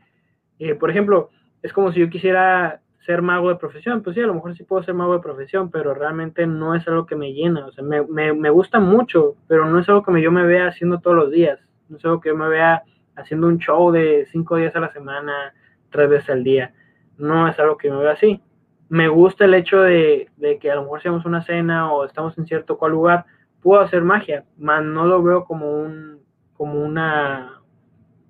eh, 0.61 0.75
por 0.77 0.91
ejemplo, 0.91 1.31
es 1.63 1.73
como 1.73 1.91
si 1.91 2.01
yo 2.01 2.09
quisiera 2.09 2.83
ser 3.05 3.23
mago 3.23 3.49
de 3.49 3.57
profesión, 3.57 4.03
pues 4.03 4.15
sí, 4.15 4.21
a 4.23 4.27
lo 4.27 4.35
mejor 4.35 4.57
sí 4.57 4.65
puedo 4.65 4.83
ser 4.83 4.95
mago 4.95 5.15
de 5.15 5.21
profesión, 5.21 5.71
pero 5.71 5.95
realmente 5.95 6.47
no 6.47 6.75
es 6.75 6.87
algo 6.89 7.07
que 7.07 7.17
me 7.17 7.33
llena, 7.33 7.67
o 7.67 7.73
sea, 7.73 7.85
me, 7.85 8.03
me, 8.07 8.33
me, 8.33 8.51
gusta 8.51 8.81
mucho, 8.81 9.37
pero 9.47 9.67
no 9.67 9.79
es 9.79 9.89
algo 9.89 10.03
que 10.03 10.21
yo 10.21 10.31
me 10.31 10.45
vea 10.45 10.69
haciendo 10.69 11.01
todos 11.01 11.17
los 11.17 11.31
días, 11.31 11.59
no 11.89 11.97
es 11.97 12.05
algo 12.05 12.21
que 12.21 12.31
yo 12.31 12.37
me 12.37 12.49
vea 12.49 12.83
haciendo 13.17 13.47
un 13.47 13.59
show 13.59 13.91
de 13.91 14.27
cinco 14.31 14.57
días 14.57 14.75
a 14.77 14.81
la 14.81 14.93
semana, 14.93 15.55
tres 15.91 16.09
veces 16.09 16.31
al 16.31 16.45
día, 16.45 16.73
no 17.17 17.49
es 17.49 17.59
algo 17.59 17.77
que 17.77 17.91
me 17.91 17.99
vea 17.99 18.13
así. 18.13 18.43
Me 18.89 19.09
gusta 19.09 19.45
el 19.45 19.55
hecho 19.55 19.81
de, 19.83 20.29
de 20.37 20.59
que 20.59 20.71
a 20.71 20.75
lo 20.75 20.83
mejor 20.83 21.01
si 21.01 21.09
hacemos 21.09 21.27
una 21.27 21.43
cena 21.43 21.93
o 21.93 22.05
estamos 22.05 22.37
en 22.39 22.47
cierto 22.47 22.79
cual 22.79 22.93
lugar, 22.93 23.27
puedo 23.61 23.81
hacer 23.83 24.03
magia, 24.03 24.45
más 24.57 24.85
no 24.85 25.05
lo 25.07 25.23
veo 25.23 25.45
como 25.45 25.71
un, 25.71 26.21
como 26.55 26.81
una, 26.81 27.61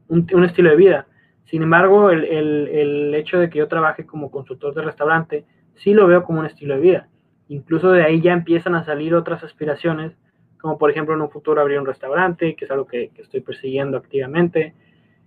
un, 0.09 0.27
un 0.33 0.45
estilo 0.45 0.71
de 0.71 0.77
vida. 0.77 1.07
Sin 1.51 1.63
embargo, 1.63 2.11
el, 2.11 2.25
el, 2.25 2.69
el, 2.69 3.15
hecho 3.15 3.39
de 3.39 3.49
que 3.49 3.59
yo 3.59 3.69
trabaje 3.69 4.05
como 4.05 4.31
consultor 4.31 4.75
de 4.75 4.83
restaurante, 4.83 5.45
sí 5.77 5.95
lo 5.95 6.07
veo 6.07 6.25
como 6.25 6.41
un 6.41 6.47
estilo 6.47 6.75
de 6.75 6.81
vida. 6.81 7.09
Incluso 7.49 7.91
de 7.91 8.03
ahí 8.03 8.21
ya 8.21 8.35
empiezan 8.35 8.75
a 8.75 8.85
salir 8.85 9.15
otras 9.15 9.43
aspiraciones, 9.43 10.13
como 10.61 10.77
por 10.77 10.91
ejemplo 10.91 11.15
en 11.15 11.23
un 11.23 11.31
futuro 11.31 11.61
abrir 11.61 11.79
un 11.79 11.87
restaurante, 11.87 12.55
que 12.55 12.67
es 12.67 12.71
algo 12.71 12.87
que, 12.87 13.11
que 13.15 13.23
estoy 13.23 13.41
persiguiendo 13.41 13.97
activamente, 13.97 14.75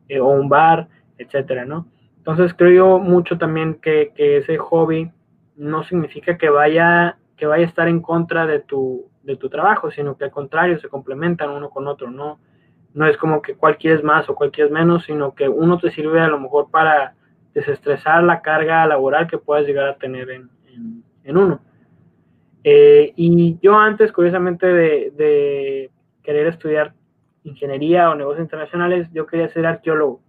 eh, 0.10 0.20
o 0.20 0.28
un 0.28 0.48
bar, 0.48 0.90
etcétera, 1.18 1.66
¿no? 1.66 1.88
Entonces 2.18 2.54
creo 2.54 2.72
yo 2.72 3.00
mucho 3.00 3.40
también 3.40 3.76
que, 3.82 4.12
que, 4.16 4.38
ese 4.38 4.60
hobby 4.60 5.10
no 5.56 5.84
significa 5.84 6.38
que 6.38 6.50
vaya, 6.50 7.18
que 7.36 7.48
vaya 7.48 7.66
a 7.66 7.70
estar 7.70 7.88
en 7.88 8.00
contra 8.00 8.46
de 8.46 8.60
tu, 8.60 9.10
de 9.24 9.38
tu 9.38 9.50
trabajo, 9.50 9.90
sino 9.90 10.18
que 10.18 10.26
al 10.26 10.32
contrario, 10.32 10.80
se 10.80 10.88
complementan 10.88 11.50
uno 11.50 11.72
con 11.72 11.88
otro, 11.88 12.12
¿no? 12.12 12.40
No 12.94 13.08
es 13.08 13.18
como 13.18 13.42
que 13.42 13.56
cuál 13.56 13.78
quieres 13.78 14.04
más 14.04 14.30
o 14.30 14.36
cuál 14.36 14.52
quieres 14.52 14.72
menos, 14.72 15.06
sino 15.06 15.34
que 15.34 15.48
uno 15.48 15.78
te 15.78 15.92
sirve 15.92 16.20
a 16.20 16.28
lo 16.28 16.40
mejor 16.40 16.70
para 16.70 17.16
desestresar 17.54 18.24
la 18.24 18.42
carga 18.42 18.86
laboral 18.86 19.28
que 19.28 19.38
puedas 19.38 19.66
llegar 19.66 19.88
a 19.88 19.98
tener 19.98 20.30
en, 20.30 20.50
en, 21.24 21.38
uno. 21.38 21.62
Eh, 22.64 23.14
y 23.16 23.58
yo 23.62 23.78
antes, 23.78 24.12
curiosamente, 24.12 24.68
de, 24.68 25.12
de, 25.16 25.92
querer 26.24 26.48
estudiar 26.48 26.94
ingeniería 27.44 28.10
o 28.10 28.16
negocios 28.16 28.44
internacionales, 28.44 29.08
yo 29.14 29.26
quería 29.26 29.50
ser 29.50 29.66
arqueólogo. 29.66 30.22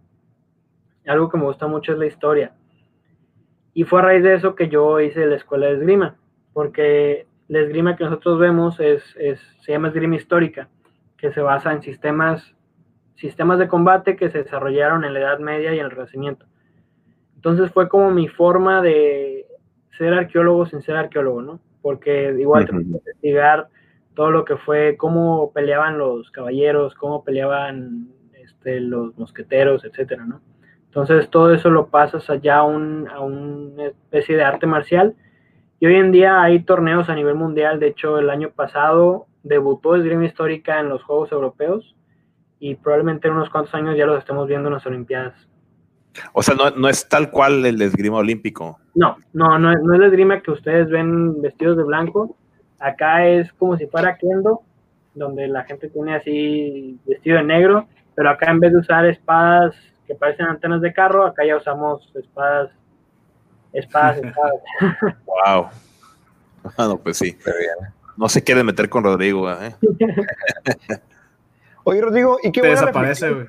Algo 1.07 1.29
que 1.29 1.39
me 1.39 1.45
gusta 1.45 1.67
mucho 1.67 1.93
es 1.93 1.99
la 1.99 2.07
historia. 2.07 2.53
Y 3.75 3.85
fue 3.85 4.01
a 4.01 4.03
raíz 4.03 4.23
de 4.23 4.35
eso 4.35 4.55
que 4.55 4.69
yo 4.69 5.01
hice 5.01 5.27
la 5.27 5.37
escuela 5.37 5.67
de 5.67 5.75
esgrima, 5.75 6.17
porque 6.53 7.27
la 7.49 7.61
esgrima 7.61 7.97
que 7.97 8.05
nosotros 8.05 8.39
vemos 8.39 8.81
es, 8.81 9.03
es, 9.19 9.41
se 9.61 9.73
llama 9.73 9.89
esgrima 9.89 10.17
histórica, 10.17 10.69
que 11.23 11.33
se 11.33 11.41
basa 11.41 11.73
en 11.73 11.83
sistemas, 11.83 12.53
sistemas 13.15 13.61
de 13.61 13.69
combate 13.69 14.17
que 14.17 14.29
se 14.29 14.39
desarrollaron 14.39 15.05
en 15.05 15.15
la 15.15 15.21
Edad 15.21 15.39
Media 15.39 15.73
y 15.73 15.79
en 15.79 15.85
el 15.85 15.93
Renacimiento. 15.93 16.47
Entonces 17.37 17.71
fue 17.71 17.89
como 17.89 18.11
mi 18.11 18.27
forma 18.27 18.83
de 18.83 19.47
ser 19.97 20.15
arqueólogo 20.15 20.67
sin 20.67 20.83
ser 20.83 20.97
arqueólogo, 20.97 21.41
¿no? 21.41 21.61
Porque 21.81 22.35
igual 22.37 22.69
uh 22.69 22.81
investigar 22.81 23.69
todo 24.15 24.33
lo 24.33 24.45
que 24.45 24.57
fue 24.57 24.97
cómo 24.97 25.53
peleaban 25.53 25.97
los 25.97 26.29
caballeros, 26.33 26.97
cómo 26.97 27.23
peleaban 27.23 28.09
este, 28.35 28.81
los 28.81 29.17
mosqueteros, 29.17 29.85
etcétera, 29.85 30.25
¿no? 30.27 30.41
Entonces 30.87 31.31
todo 31.31 31.55
eso 31.55 31.71
lo 31.71 31.87
pasas 31.87 32.29
allá 32.31 32.57
a, 32.59 32.63
un, 32.65 33.09
a 33.09 33.21
una 33.21 33.85
especie 33.87 34.37
de 34.37 34.43
arte 34.43 34.67
marcial. 34.67 35.15
Y 35.79 35.87
hoy 35.87 35.95
en 35.95 36.11
día 36.11 36.43
hay 36.43 36.65
torneos 36.65 37.09
a 37.09 37.15
nivel 37.15 37.37
mundial. 37.37 37.79
De 37.79 37.87
hecho, 37.87 38.19
el 38.19 38.29
año 38.29 38.51
pasado 38.51 39.29
debutó 39.43 39.97
esgrima 39.97 40.25
histórica 40.25 40.81
en 40.81 40.89
los 40.89 41.03
Juegos 41.03 41.33
Europeos 41.33 41.97
y 42.59 42.77
probablemente 42.77 43.29
en 43.29 43.35
unos 43.35 43.51
cuantos 43.51 43.75
años 43.75 43.97
ya 43.97 44.07
los 44.07 44.19
estemos 44.19 44.47
viendo 44.47 44.69
en 44.69 44.75
las 44.75 44.87
Olimpiadas. 44.87 45.35
O 46.33 46.43
sea, 46.43 46.55
no, 46.55 46.71
no 46.71 46.89
es 46.89 47.09
tal 47.09 47.31
cual 47.31 47.65
el 47.65 47.81
esgrima 47.81 48.19
olímpico. 48.19 48.79
No, 48.95 49.17
no, 49.33 49.59
no, 49.59 49.75
no 49.75 49.95
es 49.95 50.01
la 50.01 50.07
esgrima 50.07 50.41
que 50.43 50.51
ustedes 50.51 50.89
ven 50.91 51.41
vestidos 51.41 51.77
de 51.77 51.85
blanco. 51.85 52.37
Acá 52.79 53.27
es 53.27 53.53
como 53.55 53.77
si 53.77 53.87
fuera 53.87 54.17
kendo, 54.17 54.63
donde 55.15 55.49
la 55.49 55.65
gente 55.65 55.89
tiene 55.89 56.17
así 56.17 56.99
vestido 57.07 57.39
de 57.39 57.45
negro, 57.45 57.87
pero 58.15 58.31
acá 58.31 58.51
en 58.51 58.61
vez 58.61 58.73
de 58.73 58.79
usar 58.79 59.07
espadas 59.07 59.75
que 60.07 60.15
parecen 60.15 60.47
antenas 60.47 60.81
de 60.81 60.93
carro, 60.93 61.25
acá 61.25 61.45
ya 61.47 61.57
usamos 61.57 62.13
espadas, 62.15 62.71
espadas, 63.73 64.19
espadas. 64.23 64.61
wow. 65.27 65.69
Bueno, 66.77 66.99
pues 67.03 67.19
sí. 67.19 67.37
No 68.17 68.29
se 68.29 68.43
quiere 68.43 68.63
meter 68.63 68.89
con 68.89 69.05
Rodrigo, 69.05 69.51
¿eh? 69.51 69.75
Oye, 71.85 72.01
Rodrigo, 72.01 72.39
¿y 72.43 72.53
qué 72.53 72.61
Te 72.61 72.69
desaparece, 72.69 73.31
güey 73.31 73.47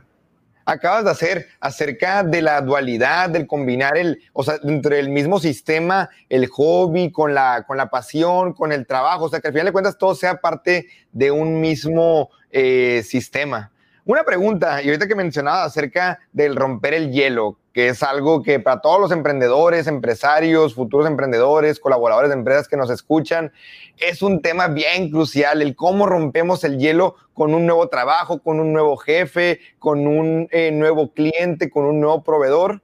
acabas 0.65 1.03
de 1.03 1.11
hacer 1.11 1.47
acerca 1.59 2.23
de 2.23 2.41
la 2.41 2.61
dualidad, 2.61 3.29
del 3.29 3.47
combinar 3.47 3.97
el, 3.97 4.21
o 4.33 4.43
sea, 4.43 4.55
entre 4.63 4.99
el 4.99 5.09
mismo 5.09 5.39
sistema, 5.39 6.09
el 6.29 6.47
hobby 6.47 7.11
con 7.11 7.33
la, 7.33 7.63
con 7.67 7.77
la 7.77 7.89
pasión, 7.89 8.53
con 8.53 8.71
el 8.71 8.85
trabajo, 8.85 9.25
o 9.25 9.29
sea, 9.29 9.39
que 9.39 9.47
al 9.47 9.53
final 9.53 9.67
de 9.67 9.71
cuentas 9.71 9.97
todo 9.97 10.15
sea 10.15 10.39
parte 10.39 10.87
de 11.11 11.31
un 11.31 11.59
mismo 11.59 12.29
eh, 12.51 13.03
sistema. 13.05 13.71
Una 14.05 14.23
pregunta, 14.25 14.81
y 14.83 14.87
ahorita 14.87 15.07
que 15.07 15.15
mencionaba 15.15 15.63
acerca 15.63 16.19
del 16.33 16.57
romper 16.57 16.93
el 16.93 17.13
hielo, 17.13 17.57
que 17.71 17.87
es 17.87 18.03
algo 18.03 18.43
que 18.43 18.59
para 18.59 18.81
todos 18.81 18.99
los 18.99 19.13
emprendedores, 19.13 19.87
empresarios, 19.87 20.75
futuros 20.75 21.07
emprendedores, 21.07 21.79
colaboradores 21.79 22.29
de 22.29 22.35
empresas 22.35 22.67
que 22.67 22.75
nos 22.75 22.89
escuchan, 22.89 23.53
es 23.97 24.21
un 24.21 24.41
tema 24.41 24.67
bien 24.67 25.09
crucial, 25.09 25.61
el 25.61 25.73
cómo 25.77 26.05
rompemos 26.05 26.65
el 26.65 26.79
hielo 26.79 27.15
con 27.33 27.53
un 27.53 27.65
nuevo 27.65 27.87
trabajo, 27.87 28.41
con 28.41 28.59
un 28.59 28.73
nuevo 28.73 28.97
jefe, 28.97 29.61
con 29.79 30.05
un 30.05 30.49
eh, 30.51 30.71
nuevo 30.73 31.13
cliente, 31.13 31.69
con 31.69 31.85
un 31.85 32.01
nuevo 32.01 32.23
proveedor. 32.23 32.81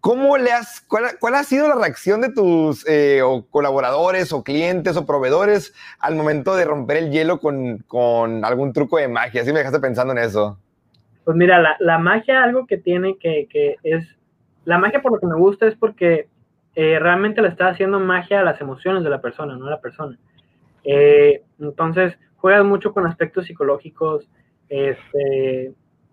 ¿Cómo 0.00 0.38
le 0.38 0.52
has, 0.52 0.80
cuál, 0.82 1.34
ha 1.34 1.42
sido 1.42 1.68
la 1.68 1.74
reacción 1.74 2.20
de 2.20 2.32
tus 2.32 2.86
eh, 2.88 3.20
colaboradores 3.50 4.32
o 4.32 4.44
clientes 4.44 4.96
o 4.96 5.04
proveedores 5.04 5.74
al 5.98 6.14
momento 6.14 6.54
de 6.54 6.64
romper 6.64 6.98
el 6.98 7.10
hielo 7.10 7.40
con, 7.40 7.78
con 7.78 8.44
algún 8.44 8.72
truco 8.72 8.98
de 8.98 9.08
magia? 9.08 9.44
¿Sí 9.44 9.52
me 9.52 9.58
dejaste 9.58 9.80
pensando 9.80 10.12
en 10.12 10.18
eso? 10.18 10.56
Pues 11.24 11.36
mira, 11.36 11.60
la, 11.60 11.76
la 11.80 11.98
magia, 11.98 12.44
algo 12.44 12.66
que 12.66 12.78
tiene 12.78 13.18
que, 13.18 13.48
que, 13.50 13.76
es, 13.82 14.06
la 14.64 14.78
magia 14.78 15.02
por 15.02 15.12
lo 15.12 15.18
que 15.18 15.26
me 15.26 15.34
gusta 15.34 15.66
es 15.66 15.74
porque 15.74 16.28
eh, 16.76 16.98
realmente 17.00 17.42
le 17.42 17.48
está 17.48 17.68
haciendo 17.68 17.98
magia 17.98 18.40
a 18.40 18.44
las 18.44 18.60
emociones 18.60 19.02
de 19.02 19.10
la 19.10 19.20
persona, 19.20 19.56
no 19.56 19.66
a 19.66 19.70
la 19.70 19.80
persona. 19.80 20.16
Eh, 20.84 21.42
entonces, 21.58 22.16
juegas 22.36 22.64
mucho 22.64 22.94
con 22.94 23.04
aspectos 23.06 23.46
psicológicos, 23.46 24.28
este, 24.68 25.72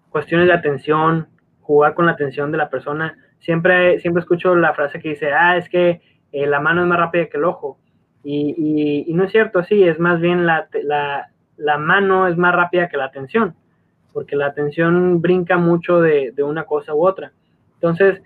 cuestiones 0.09 0.47
de 0.47 0.53
atención, 0.53 1.27
jugar 1.61 1.93
con 1.93 2.07
la 2.07 2.13
atención 2.13 2.51
de 2.51 2.57
la 2.57 2.69
persona 2.69 3.17
siempre, 3.39 3.99
siempre 3.99 4.21
escucho 4.21 4.55
la 4.55 4.73
frase 4.73 4.99
que 4.99 5.09
dice, 5.09 5.31
ah, 5.31 5.57
es 5.57 5.69
que 5.69 6.01
eh, 6.31 6.47
la 6.47 6.59
mano 6.59 6.81
es 6.81 6.87
más 6.87 6.99
rápida 6.99 7.27
que 7.27 7.37
el 7.37 7.45
ojo. 7.45 7.77
Y, 8.23 9.05
no 9.13 9.23
es 9.23 9.31
cierto 9.31 9.59
así, 9.59 9.83
es 9.83 9.99
más 9.99 10.19
bien 10.19 10.45
la, 10.45 10.67
la, 11.57 11.77
mano 11.77 12.27
es 12.27 12.37
más 12.37 12.55
rápida 12.55 12.89
que 12.89 12.97
la 12.97 13.05
atención, 13.05 13.55
porque 14.13 14.35
la 14.35 14.47
atención 14.47 15.21
brinca 15.21 15.57
mucho 15.57 16.01
de, 16.01 16.33
una 16.39 16.63
cosa 16.63 16.95
u 16.95 17.05
otra. 17.05 17.33
Entonces, 17.75 18.21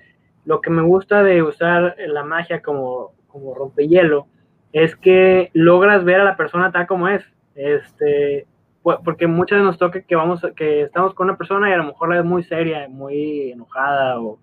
lo 0.45 0.61
que 0.61 0.69
me 0.69 0.81
gusta 0.81 1.21
de 1.21 1.43
usar 1.43 1.95
la 2.07 2.23
magia 2.23 2.61
como, 2.61 3.11
como 3.27 3.53
rompehielo 3.53 4.27
es 4.71 4.95
que 4.95 5.49
logras 5.53 6.05
ver 6.05 6.21
a 6.21 6.23
la 6.23 6.37
persona 6.37 6.71
tal 6.71 6.87
como 6.87 7.09
es. 7.09 7.23
Este, 7.55 8.47
porque 8.81 9.27
muchas 9.27 9.57
veces 9.57 9.65
nos 9.65 9.77
toca 9.77 10.01
que 10.01 10.15
vamos, 10.15 10.41
que 10.55 10.83
estamos 10.83 11.13
con 11.13 11.27
una 11.27 11.37
persona 11.37 11.69
y 11.69 11.73
a 11.73 11.77
lo 11.77 11.83
mejor 11.83 12.09
la 12.09 12.19
es 12.19 12.25
muy 12.25 12.43
seria, 12.43 12.87
muy 12.87 13.51
enojada 13.51 14.19
o, 14.21 14.39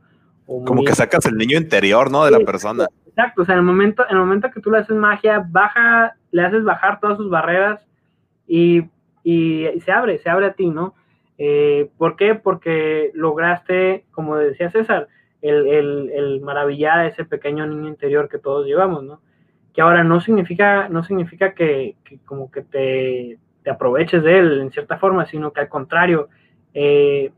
como 0.47 0.85
que 0.85 0.95
sacas 0.95 1.27
el 1.27 1.37
niño 1.37 1.59
interior, 1.59 2.11
¿no? 2.11 2.25
De 2.25 2.31
la 2.31 2.41
persona. 2.41 2.87
Exacto, 3.07 3.43
o 3.43 3.45
sea, 3.45 3.55
en 3.55 3.61
el 3.61 3.65
momento, 3.65 4.05
en 4.09 4.17
el 4.17 4.23
momento 4.23 4.51
que 4.51 4.61
tú 4.61 4.71
le 4.71 4.79
haces 4.79 4.97
magia, 4.97 5.45
baja, 5.49 6.15
le 6.31 6.43
haces 6.43 6.65
bajar 6.65 7.01
todas 7.01 7.17
sus 7.17 7.31
barreras 7.31 7.81
y, 8.47 8.85
y, 9.25 9.67
se 9.81 9.91
abre, 9.91 10.19
se 10.19 10.31
abre 10.31 10.47
a 10.47 10.53
ti, 10.53 10.69
¿no? 10.69 10.95
Eh, 11.39 11.91
¿Por 11.99 12.17
qué? 12.17 12.35
Porque 12.35 13.11
lograste, 13.15 14.05
como 14.13 14.37
decía 14.37 14.71
César, 14.71 15.09
el, 15.43 15.67
el, 15.67 16.11
el, 16.15 16.41
maravillar 16.41 16.99
a 17.01 17.07
ese 17.07 17.25
pequeño 17.25 17.67
niño 17.67 17.89
interior 17.89 18.29
que 18.29 18.39
todos 18.39 18.67
llevamos, 18.67 19.03
¿no? 19.03 19.21
Que 19.75 19.83
ahora 19.83 20.05
no 20.05 20.21
significa, 20.21 20.89
no 20.89 21.03
significa 21.03 21.55
que, 21.55 21.97
que 22.05 22.19
como 22.25 22.51
que 22.51 22.63
te, 22.63 23.39
te, 23.63 23.71
aproveches 23.71 24.23
de 24.23 24.39
él 24.39 24.61
en 24.61 24.71
cierta 24.71 24.99
forma, 24.99 25.27
sino 25.27 25.53
que 25.53 25.61
al 25.61 25.69
contrario, 25.69 26.29
eh, 26.73 27.33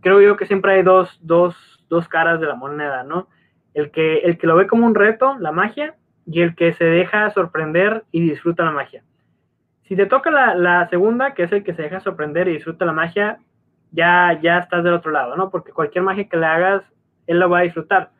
creo 0.00 0.20
yo 0.20 0.36
que 0.36 0.46
siempre 0.46 0.74
hay 0.74 0.82
dos, 0.82 1.18
dos 1.22 1.75
dos 1.88 2.08
caras 2.08 2.40
de 2.40 2.46
la 2.46 2.54
moneda, 2.54 3.02
¿no? 3.02 3.28
El 3.74 3.90
que, 3.90 4.18
el 4.18 4.38
que 4.38 4.46
lo 4.46 4.56
ve 4.56 4.66
como 4.66 4.86
un 4.86 4.94
reto, 4.94 5.36
la 5.38 5.52
magia, 5.52 5.94
y 6.26 6.42
el 6.42 6.54
que 6.54 6.72
se 6.74 6.84
deja 6.84 7.30
sorprender 7.30 8.04
y 8.10 8.28
disfruta 8.28 8.64
la 8.64 8.72
magia. 8.72 9.02
Si 9.84 9.94
te 9.94 10.06
toca 10.06 10.30
la, 10.30 10.88
segunda, 10.88 11.34
que 11.34 11.44
es 11.44 11.52
el 11.52 11.62
que 11.62 11.74
se 11.74 11.82
deja 11.82 12.00
sorprender 12.00 12.48
y 12.48 12.54
disfruta 12.54 12.84
la 12.84 12.92
magia, 12.92 13.38
ya, 13.92 14.38
ya 14.42 14.58
estás 14.58 14.82
del 14.82 14.94
otro 14.94 15.12
lado, 15.12 15.36
¿no? 15.36 15.48
Porque 15.50 15.72
cualquier 15.72 16.02
magia 16.02 16.28
que 16.28 16.36
le 16.36 16.46
hagas, 16.46 16.82
él 17.28 17.38
lo 17.38 17.48
va 17.48 17.60
a 17.60 17.62
disfrutar. 17.62 18.10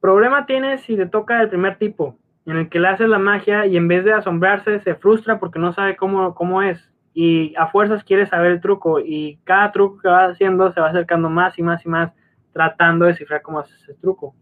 Problema 0.00 0.44
tienes 0.44 0.82
si 0.82 0.96
te 0.96 1.06
toca 1.06 1.40
el 1.40 1.48
primer 1.48 1.78
tipo, 1.78 2.16
en 2.44 2.58
el 2.58 2.68
que 2.68 2.78
le 2.78 2.88
haces 2.88 3.08
la 3.08 3.18
magia 3.18 3.66
y 3.66 3.76
en 3.78 3.88
vez 3.88 4.04
de 4.04 4.12
asombrarse, 4.12 4.80
se 4.80 4.94
frustra 4.94 5.38
porque 5.38 5.58
no 5.58 5.72
sabe 5.72 5.96
cómo, 5.96 6.34
cómo 6.34 6.62
es. 6.62 6.90
Y 7.14 7.54
a 7.56 7.68
fuerzas 7.68 8.04
quiere 8.04 8.26
saber 8.26 8.52
el 8.52 8.60
truco 8.60 9.00
y 9.00 9.38
cada 9.44 9.72
truco 9.72 10.00
que 10.00 10.08
va 10.08 10.26
haciendo 10.26 10.70
se 10.72 10.80
va 10.80 10.88
acercando 10.88 11.30
más 11.30 11.58
y 11.58 11.62
más 11.62 11.84
y 11.84 11.88
más 11.88 12.12
tratando 12.52 13.04
de 13.04 13.12
descifrar 13.12 13.42
cómo 13.42 13.60
hace 13.60 13.74
ese 13.74 13.94
truco. 13.94 14.34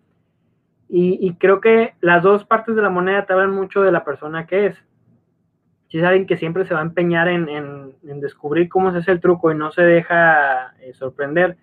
Y, 0.89 1.35
creo 1.35 1.61
que 1.61 1.95
las 2.01 2.23
dos 2.23 2.45
partes 2.45 2.77
de 2.77 2.83
la 2.83 2.91
moneda 2.91 3.27
te 3.27 3.33
hablan 3.33 3.51
mucho 3.51 3.83
de 3.83 3.91
la 3.91 4.05
persona 4.05 4.47
que 4.47 4.67
es. 4.67 4.77
Si 5.89 5.99
es 5.99 6.05
alguien 6.05 6.27
que 6.27 6.37
siempre 6.37 6.65
se 6.65 6.75
va 6.75 6.81
a 6.81 6.85
empeñar 6.85 7.27
en, 7.29 7.95
descubrir 8.21 8.69
cómo 8.69 8.93
se 8.93 8.99
hace 8.99 9.11
el 9.13 9.21
truco 9.21 9.51
y 9.51 9.57
no 9.57 9.73
se 9.73 9.83
deja 9.83 10.75
eh, 10.81 10.95
sorprender, 10.95 11.57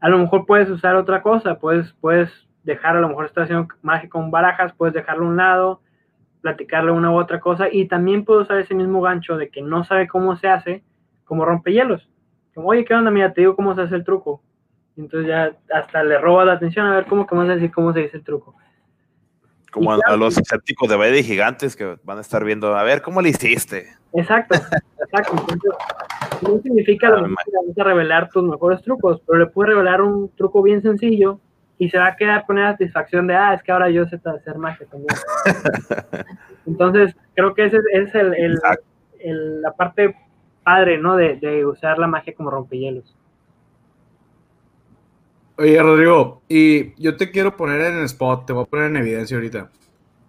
a 0.00 0.08
lo 0.10 0.18
mejor 0.18 0.44
puedes 0.44 0.68
usar 0.68 0.96
otra 0.96 1.22
cosa, 1.22 1.58
puedes, 1.58 1.94
puedes 1.94 2.30
dejar, 2.64 2.96
a 2.96 3.00
lo 3.00 3.08
mejor 3.08 3.24
esta 3.24 3.42
haciendo 3.42 3.68
magia 3.80 4.10
con 4.10 4.30
barajas, 4.30 4.74
puedes 4.74 4.94
dejarlo 4.94 5.24
a 5.24 5.28
un 5.28 5.36
lado, 5.36 5.80
platicarle 6.42 6.92
una 6.92 7.10
u 7.10 7.16
otra 7.16 7.40
cosa, 7.40 7.68
y 7.72 7.88
también 7.88 8.26
puedo 8.26 8.42
usar 8.42 8.58
ese 8.58 8.74
mismo 8.74 9.00
gancho 9.00 9.38
de 9.38 9.48
que 9.48 9.62
no 9.62 9.84
sabe 9.84 10.06
cómo 10.06 10.36
se 10.36 10.48
hace, 10.48 10.84
como 11.24 11.46
rompehielos. 11.46 12.10
Como, 12.54 12.68
oye, 12.68 12.84
¿qué 12.84 12.94
onda? 12.94 13.10
Mira, 13.10 13.32
te 13.32 13.40
digo 13.40 13.56
cómo 13.56 13.74
se 13.74 13.82
hace 13.82 13.94
el 13.94 14.04
truco 14.04 14.42
entonces 14.96 15.28
ya 15.28 15.56
hasta 15.74 16.04
le 16.04 16.18
roba 16.18 16.44
la 16.44 16.52
atención 16.54 16.86
a 16.86 16.94
ver 16.94 17.06
cómo 17.06 17.26
que 17.26 17.34
a 17.34 17.44
decir 17.44 17.72
cómo 17.72 17.92
se 17.92 18.00
dice 18.00 18.16
el 18.16 18.24
truco. 18.24 18.54
Como 19.70 19.92
a, 19.92 20.16
los 20.16 20.38
escépticos 20.38 20.88
de 20.88 20.96
Baile 20.96 21.24
Gigantes 21.24 21.74
que 21.74 21.96
van 22.04 22.18
a 22.18 22.20
estar 22.20 22.44
viendo, 22.44 22.76
a 22.76 22.84
ver, 22.84 23.02
¿cómo 23.02 23.20
le 23.20 23.30
hiciste? 23.30 23.88
Exacto, 24.12 24.54
exacto. 24.54 25.32
Entonces, 25.32 25.72
no 26.42 26.58
significa 26.62 27.10
lo 27.10 27.24
que 27.24 27.32
vas 27.32 27.78
a 27.78 27.84
revelar 27.84 28.28
tus 28.28 28.44
mejores 28.44 28.82
trucos, 28.82 29.20
pero 29.26 29.40
le 29.40 29.46
puedes 29.46 29.74
revelar 29.74 30.00
un 30.00 30.28
truco 30.36 30.62
bien 30.62 30.80
sencillo 30.80 31.40
y 31.76 31.90
se 31.90 31.98
va 31.98 32.06
a 32.06 32.16
quedar 32.16 32.46
con 32.46 32.56
esa 32.58 32.72
satisfacción 32.72 33.26
de, 33.26 33.34
ah, 33.34 33.54
es 33.54 33.64
que 33.64 33.72
ahora 33.72 33.90
yo 33.90 34.06
sé 34.06 34.20
hacer 34.24 34.58
magia 34.58 34.86
también. 34.86 35.08
Entonces, 36.66 37.16
creo 37.34 37.52
que 37.54 37.64
ese 37.64 37.78
es 37.92 38.14
el, 38.14 38.32
el, 38.34 38.60
el, 39.18 39.60
la 39.60 39.72
parte 39.72 40.14
padre, 40.62 40.98
¿no? 40.98 41.16
De, 41.16 41.34
de 41.36 41.66
usar 41.66 41.98
la 41.98 42.06
magia 42.06 42.32
como 42.34 42.50
rompehielos. 42.50 43.16
Oye, 45.56 45.80
Rodrigo, 45.80 46.42
y 46.48 47.00
yo 47.00 47.16
te 47.16 47.30
quiero 47.30 47.56
poner 47.56 47.80
en 47.82 47.98
el 47.98 48.04
spot, 48.06 48.44
te 48.44 48.52
voy 48.52 48.64
a 48.64 48.66
poner 48.66 48.86
en 48.86 48.96
evidencia 48.96 49.36
ahorita. 49.36 49.70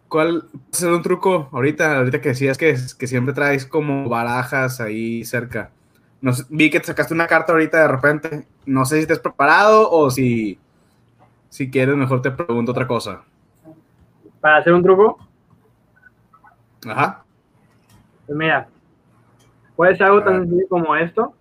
¿Cuál 0.08 0.48
ser 0.72 0.92
un 0.92 1.02
truco 1.02 1.50
ahorita? 1.52 1.98
Ahorita 1.98 2.22
que 2.22 2.30
decías 2.30 2.60
que, 2.60 2.76
que 2.98 3.08
siempre 3.08 3.34
traes 3.34 3.66
como 3.66 4.08
barajas 4.08 4.80
ahí 4.80 5.26
cerca. 5.26 5.72
No 6.22 6.32
sé, 6.32 6.44
vi 6.50 6.70
que 6.70 6.80
te 6.80 6.86
sacaste 6.86 7.14
una 7.14 7.26
carta 7.26 7.54
ahorita 7.54 7.82
de 7.82 7.88
repente. 7.88 8.48
No 8.68 8.86
sé 8.86 9.04
si 9.04 9.12
has 9.12 9.20
preparado 9.20 9.90
o 9.90 10.12
si, 10.12 10.60
si 11.50 11.72
quieres, 11.72 11.96
mejor 11.96 12.22
te 12.22 12.30
pregunto 12.30 12.72
otra 12.72 12.86
cosa. 12.86 13.24
¿Para 14.42 14.58
hacer 14.58 14.74
un 14.74 14.84
truco? 14.84 15.18
Ajá. 16.88 17.24
Pues 18.28 18.38
mira, 18.38 18.68
puede 19.76 19.96
ser 19.98 20.06
algo 20.06 20.24
tan 20.24 20.44
sencillo 20.44 20.68
como 20.70 20.96
esto. 20.96 21.34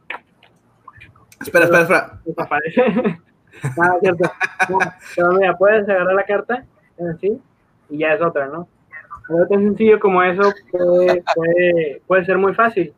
Espera, 1.38 1.66
espera, 1.66 1.82
espera. 1.82 2.20
Desaparece. 2.24 3.20
Ah, 3.80 3.94
cierto. 4.00 4.30
No, 4.68 4.78
pero 5.16 5.32
mira, 5.32 5.56
puedes 5.56 5.88
agarrar 5.88 6.14
la 6.14 6.24
carta, 6.24 6.64
así, 7.14 7.40
y 7.88 7.98
ya 7.98 8.14
es 8.14 8.20
otra, 8.22 8.46
¿no? 8.46 8.68
Algo 9.28 9.46
tan 9.48 9.60
sencillo 9.60 9.98
como 10.00 10.22
eso 10.22 10.52
puede, 10.70 11.22
puede, 11.34 12.02
puede 12.06 12.24
ser 12.26 12.36
muy 12.38 12.54
fácil. 12.54 12.92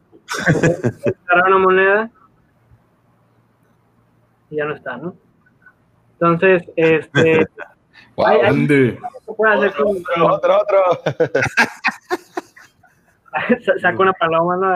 Agarrar 1.29 1.49
una 1.53 1.59
moneda 1.59 2.11
y 4.51 4.57
ya 4.57 4.65
no 4.65 4.75
está, 4.75 4.97
¿no? 4.97 5.15
Entonces, 6.15 6.65
este. 6.77 7.47
Wow. 8.17 8.27
hay- 8.27 8.41
hay- 8.41 8.47
Ande. 8.49 8.99
se 9.25 9.33
puede 9.35 9.55
hacer 9.55 9.73
con- 9.75 10.03
con- 10.03 10.23
Otro, 10.23 10.59
otro. 10.61 10.79
sa- 13.65 13.79
saca 13.81 13.99
una 14.03 14.13
paloma, 14.15 14.57
¿no? 14.57 14.75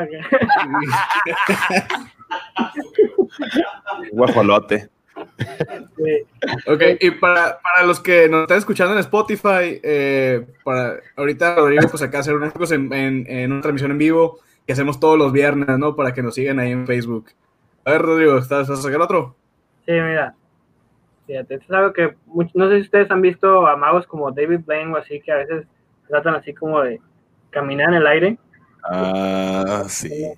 Guajolote. 4.12 4.88
Ok, 6.66 6.82
y 7.00 7.10
para, 7.12 7.60
para 7.60 7.86
los 7.86 8.00
que 8.00 8.28
nos 8.28 8.42
están 8.42 8.58
escuchando 8.58 8.94
en 8.94 9.00
Spotify, 9.00 9.80
eh, 9.82 10.46
para 10.64 11.00
ahorita 11.16 11.56
Rodrigo, 11.56 11.88
pues 11.90 12.02
acá 12.02 12.20
hacer 12.20 12.36
cosas 12.52 12.72
en, 12.72 12.92
en, 12.92 13.26
en 13.28 13.52
una 13.52 13.60
transmisión 13.60 13.90
en 13.90 13.98
vivo 13.98 14.38
que 14.66 14.72
hacemos 14.72 15.00
todos 15.00 15.18
los 15.18 15.32
viernes, 15.32 15.78
¿no? 15.78 15.96
Para 15.96 16.12
que 16.12 16.22
nos 16.22 16.34
sigan 16.34 16.58
ahí 16.58 16.70
en 16.70 16.86
Facebook. 16.86 17.30
A 17.84 17.92
ver, 17.92 18.02
Rodrigo, 18.02 18.38
¿estás 18.38 18.68
vas 18.68 18.78
a 18.78 18.82
sacar 18.82 19.00
otro? 19.00 19.34
Sí, 19.86 19.92
mira. 19.92 20.34
Fíjate, 21.26 21.54
esto 21.54 21.66
es 21.66 21.70
algo 21.78 21.92
que 21.92 22.16
no 22.54 22.68
sé 22.68 22.76
si 22.76 22.82
ustedes 22.82 23.10
han 23.10 23.22
visto 23.22 23.66
a 23.66 23.76
magos 23.76 24.06
como 24.06 24.30
David 24.32 24.60
Blaine 24.66 24.92
o 24.92 24.96
así, 24.96 25.20
que 25.20 25.32
a 25.32 25.36
veces 25.36 25.66
tratan 26.08 26.34
así 26.34 26.52
como 26.52 26.80
de 26.82 27.00
caminar 27.50 27.90
en 27.90 27.94
el 27.94 28.06
aire. 28.06 28.38
Ah, 28.84 29.84
sí. 29.86 30.32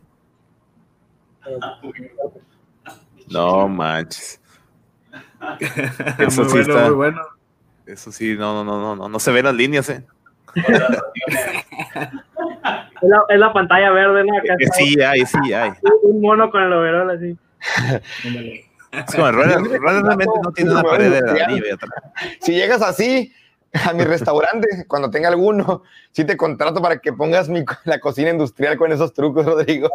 No 3.30 3.68
manches. 3.68 4.41
Muy 6.18 6.26
Eso 6.26 6.44
sí 6.44 6.50
bueno, 6.50 6.60
está- 6.60 6.84
muy 6.86 6.94
bueno. 6.94 7.22
Eso 7.86 8.12
sí, 8.12 8.36
no, 8.38 8.54
no, 8.54 8.64
no, 8.64 8.80
no, 8.80 8.96
no, 8.96 9.08
no 9.08 9.18
se 9.18 9.32
ven 9.32 9.44
las 9.44 9.54
líneas, 9.54 9.88
eh. 9.90 10.04
Es 10.54 10.68
la, 13.08 13.22
es 13.28 13.38
la 13.40 13.52
pantalla 13.52 13.90
verde, 13.90 14.24
¿no? 14.24 14.36
Acá 14.38 14.54
está 14.58 14.74
sí 14.76 15.00
hay, 15.00 15.26
sí 15.26 15.52
hay. 15.52 15.72
un 16.02 16.20
mono 16.20 16.50
con 16.50 16.62
el 16.62 16.72
overol 16.72 17.10
así. 17.10 17.36
Es 18.92 19.14
como, 19.16 19.32
realmente 19.32 19.78
no 20.42 20.52
tiene 20.52 20.70
una 20.72 20.82
pared 20.82 21.10
de 21.10 21.42
anillo 21.42 21.74
atrás. 21.74 21.90
Si 22.40 22.52
llegas 22.52 22.82
así 22.82 23.32
a 23.88 23.92
mi 23.94 24.04
restaurante, 24.04 24.84
cuando 24.86 25.10
tenga 25.10 25.28
alguno, 25.30 25.82
sí 26.12 26.24
te 26.24 26.36
contrato 26.36 26.80
para 26.82 26.98
que 26.98 27.12
pongas 27.12 27.48
mi, 27.48 27.64
la 27.84 27.98
cocina 27.98 28.30
industrial 28.30 28.76
con 28.76 28.92
esos 28.92 29.12
trucos, 29.14 29.46
Rodrigo. 29.46 29.88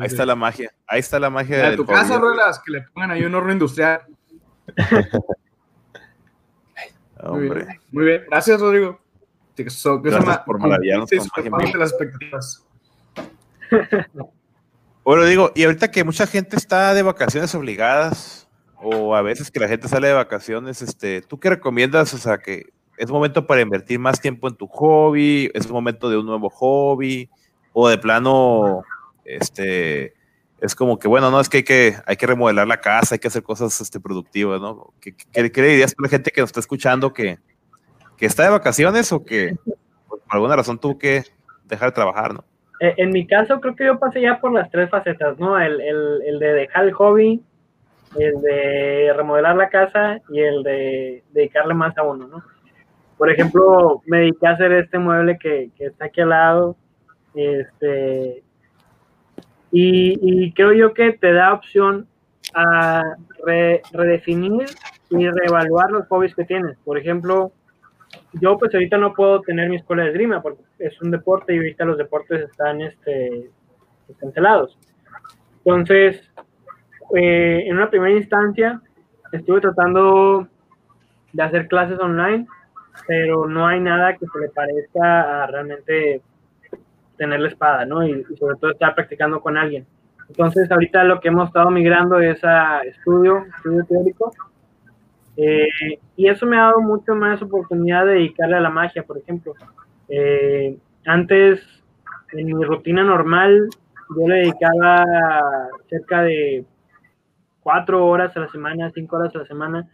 Ahí 0.00 0.06
está 0.06 0.24
la 0.26 0.34
magia. 0.36 0.70
Ahí 0.86 1.00
está 1.00 1.18
la 1.18 1.30
magia 1.30 1.56
A 1.58 1.68
del 1.68 1.76
tu 1.76 1.86
casa. 1.86 2.18
Ruelas, 2.18 2.60
que 2.64 2.72
le 2.72 2.82
pongan 2.82 3.10
ahí 3.10 3.24
un 3.24 3.34
horno 3.34 3.52
industrial. 3.52 4.02
Muy 7.20 7.46
Hombre. 7.48 7.64
bien, 7.64 7.80
muy 7.90 8.04
bien. 8.04 8.24
Gracias, 8.30 8.60
Rodrigo. 8.60 9.00
So- 9.68 10.00
Gracias 10.00 10.38
por 10.46 10.60
maravillarnos 10.60 11.08
sí, 11.10 11.16
con 11.16 11.80
las 11.80 11.90
expectativas. 11.90 12.64
Bueno, 15.02 15.24
digo, 15.24 15.50
y 15.56 15.64
ahorita 15.64 15.90
que 15.90 16.04
mucha 16.04 16.28
gente 16.28 16.56
está 16.56 16.94
de 16.94 17.02
vacaciones 17.02 17.52
obligadas, 17.56 18.48
o 18.76 19.16
a 19.16 19.22
veces 19.22 19.50
que 19.50 19.58
la 19.58 19.66
gente 19.66 19.88
sale 19.88 20.06
de 20.06 20.14
vacaciones, 20.14 20.80
este, 20.80 21.22
¿tú 21.22 21.40
qué 21.40 21.50
recomiendas? 21.50 22.14
O 22.14 22.18
sea, 22.18 22.38
que 22.38 22.66
es 22.96 23.10
momento 23.10 23.48
para 23.48 23.62
invertir 23.62 23.98
más 23.98 24.20
tiempo 24.20 24.46
en 24.46 24.54
tu 24.54 24.68
hobby, 24.68 25.50
es 25.54 25.68
momento 25.68 26.08
de 26.08 26.18
un 26.18 26.26
nuevo 26.26 26.48
hobby, 26.50 27.28
o 27.72 27.88
de 27.88 27.98
plano, 27.98 28.84
este, 29.36 30.14
es 30.60 30.74
como 30.74 30.98
que, 30.98 31.08
bueno, 31.08 31.30
no, 31.30 31.40
es 31.40 31.48
que 31.48 31.58
hay 31.58 31.62
que, 31.62 31.94
hay 32.06 32.16
que 32.16 32.26
remodelar 32.26 32.66
la 32.66 32.80
casa, 32.80 33.14
hay 33.14 33.18
que 33.18 33.28
hacer 33.28 33.42
cosas 33.42 33.80
este, 33.80 34.00
productivas, 34.00 34.60
¿no? 34.60 34.92
¿Qué, 35.00 35.14
qué, 35.14 35.50
qué 35.52 35.62
le 35.62 35.68
dirías 35.68 35.94
a 35.98 36.02
la 36.02 36.08
gente 36.08 36.30
que 36.30 36.40
nos 36.40 36.48
está 36.48 36.60
escuchando 36.60 37.12
que, 37.12 37.38
que 38.16 38.26
está 38.26 38.44
de 38.44 38.50
vacaciones 38.50 39.12
o 39.12 39.24
que 39.24 39.56
por 40.08 40.20
alguna 40.28 40.56
razón 40.56 40.78
tuvo 40.78 40.98
que 40.98 41.24
dejar 41.64 41.90
de 41.90 41.94
trabajar, 41.94 42.34
¿no? 42.34 42.44
Eh, 42.80 42.94
En 42.96 43.10
mi 43.10 43.26
caso, 43.26 43.60
creo 43.60 43.76
que 43.76 43.86
yo 43.86 43.98
pasé 43.98 44.20
ya 44.20 44.40
por 44.40 44.52
las 44.52 44.70
tres 44.70 44.90
facetas, 44.90 45.38
¿no? 45.38 45.58
El, 45.58 45.80
el, 45.80 46.22
el 46.26 46.38
de 46.38 46.52
dejar 46.52 46.84
el 46.84 46.92
hobby, 46.92 47.42
el 48.18 48.40
de 48.40 49.12
remodelar 49.14 49.56
la 49.56 49.68
casa 49.68 50.18
y 50.30 50.40
el 50.40 50.62
de 50.62 51.22
dedicarle 51.32 51.74
más 51.74 51.96
a 51.98 52.02
uno, 52.02 52.26
¿no? 52.26 52.42
Por 53.16 53.30
ejemplo, 53.30 54.02
me 54.06 54.18
dediqué 54.18 54.46
a 54.46 54.52
hacer 54.52 54.72
este 54.72 54.98
mueble 54.98 55.38
que, 55.38 55.70
que 55.76 55.86
está 55.86 56.06
aquí 56.06 56.20
al 56.20 56.28
lado, 56.30 56.76
este, 57.34 58.44
y, 59.70 60.18
y 60.20 60.52
creo 60.52 60.72
yo 60.72 60.94
que 60.94 61.12
te 61.12 61.32
da 61.32 61.52
opción 61.52 62.06
a 62.54 63.02
re- 63.44 63.82
redefinir 63.92 64.66
y 65.10 65.28
reevaluar 65.28 65.90
los 65.90 66.06
hobbies 66.08 66.34
que 66.34 66.44
tienes. 66.44 66.76
Por 66.84 66.98
ejemplo, 66.98 67.52
yo 68.34 68.58
pues 68.58 68.72
ahorita 68.74 68.96
no 68.98 69.12
puedo 69.12 69.40
tener 69.42 69.68
mi 69.68 69.76
escuela 69.76 70.04
de 70.04 70.10
esgrima 70.10 70.40
porque 70.42 70.62
es 70.78 71.00
un 71.02 71.10
deporte 71.10 71.54
y 71.54 71.58
ahorita 71.58 71.84
los 71.84 71.98
deportes 71.98 72.48
están 72.50 72.80
este, 72.80 73.50
cancelados. 74.18 74.78
Entonces, 75.64 76.22
eh, 77.14 77.64
en 77.66 77.76
una 77.76 77.90
primera 77.90 78.16
instancia 78.16 78.80
estuve 79.32 79.60
tratando 79.60 80.48
de 81.32 81.42
hacer 81.42 81.68
clases 81.68 81.98
online, 82.00 82.46
pero 83.06 83.46
no 83.46 83.66
hay 83.66 83.80
nada 83.80 84.14
que 84.14 84.26
se 84.26 84.48
parezca 84.54 85.44
a 85.44 85.46
realmente 85.46 86.22
tener 87.18 87.40
la 87.40 87.48
espada, 87.48 87.84
¿no? 87.84 88.06
Y, 88.06 88.24
sobre 88.38 88.56
todo 88.56 88.70
estar 88.70 88.94
practicando 88.94 89.40
con 89.40 89.58
alguien. 89.58 89.86
Entonces, 90.28 90.70
ahorita 90.70 91.04
lo 91.04 91.20
que 91.20 91.28
hemos 91.28 91.48
estado 91.48 91.70
migrando 91.70 92.18
es 92.20 92.42
a 92.44 92.80
estudio, 92.82 93.44
estudio 93.56 93.84
teórico, 93.84 94.32
eh, 95.36 95.68
y 96.16 96.28
eso 96.28 96.46
me 96.46 96.56
ha 96.58 96.62
dado 96.62 96.80
mucho 96.80 97.14
más 97.14 97.40
oportunidad 97.40 98.06
de 98.06 98.14
dedicarle 98.14 98.56
a 98.56 98.60
la 98.60 98.70
magia, 98.70 99.04
por 99.04 99.18
ejemplo. 99.18 99.54
Eh, 100.08 100.76
antes, 101.06 101.60
en 102.32 102.46
mi 102.46 102.64
rutina 102.64 103.04
normal, 103.04 103.68
yo 104.16 104.28
le 104.28 104.36
dedicaba 104.36 105.04
cerca 105.88 106.22
de 106.22 106.64
cuatro 107.60 108.06
horas 108.06 108.36
a 108.36 108.40
la 108.40 108.48
semana, 108.48 108.90
cinco 108.92 109.16
horas 109.16 109.34
a 109.36 109.38
la 109.38 109.46
semana. 109.46 109.88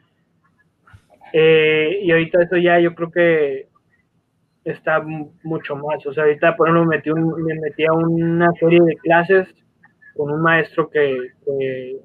Eh, 1.33 1.99
y 2.03 2.11
ahorita 2.11 2.43
eso 2.43 2.57
ya 2.57 2.79
yo 2.79 2.95
creo 2.95 3.11
que 3.11 3.69
está 4.65 5.01
mu- 5.03 5.33
mucho 5.45 5.77
más. 5.77 6.05
O 6.07 6.13
sea, 6.13 6.25
ahorita, 6.25 6.57
por 6.57 6.69
ejemplo, 6.69 6.87
me 6.87 6.97
metí, 6.97 7.11
un- 7.11 7.43
me 7.45 7.55
metí 7.61 7.85
a 7.87 7.93
una 7.93 8.51
serie 8.61 8.81
de 8.85 8.97
clases 8.97 9.49
con 10.17 10.31
un 10.33 10.43
maestro 10.43 10.89
que, 10.91 11.17
que 11.47 11.97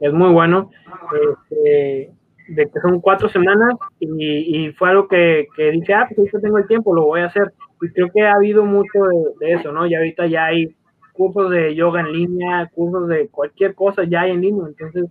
es 0.00 0.12
muy 0.12 0.32
bueno. 0.32 0.70
Este, 1.12 2.12
de 2.48 2.64
que 2.64 2.80
son 2.80 3.00
cuatro 3.00 3.28
semanas 3.28 3.74
y, 4.00 4.66
y 4.66 4.72
fue 4.72 4.90
algo 4.90 5.06
que, 5.08 5.46
que 5.56 5.70
dije, 5.70 5.94
ah, 5.94 6.06
pues 6.08 6.18
ahorita 6.18 6.40
tengo 6.40 6.58
el 6.58 6.66
tiempo, 6.66 6.94
lo 6.94 7.04
voy 7.06 7.20
a 7.20 7.26
hacer. 7.26 7.52
Y 7.80 7.88
creo 7.92 8.08
que 8.12 8.22
ha 8.22 8.34
habido 8.34 8.64
mucho 8.64 8.98
de, 9.38 9.46
de 9.46 9.52
eso, 9.54 9.72
¿no? 9.72 9.86
Y 9.86 9.94
ahorita 9.94 10.26
ya 10.26 10.46
hay 10.46 10.74
cursos 11.12 11.50
de 11.50 11.74
yoga 11.74 12.00
en 12.00 12.12
línea, 12.12 12.68
cursos 12.74 13.08
de 13.08 13.28
cualquier 13.28 13.74
cosa 13.74 14.04
ya 14.04 14.22
hay 14.22 14.32
en 14.32 14.40
línea. 14.40 14.64
Entonces, 14.68 15.06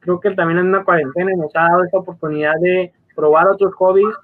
creo 0.00 0.18
que 0.20 0.30
también 0.32 0.58
en 0.60 0.66
una 0.66 0.84
cuarentena 0.84 1.30
nos 1.36 1.54
ha 1.54 1.62
dado 1.68 1.84
esta 1.84 1.98
oportunidad 1.98 2.54
de 2.60 2.92
probar 3.14 3.46
otros 3.48 3.72
hobbies 3.74 4.14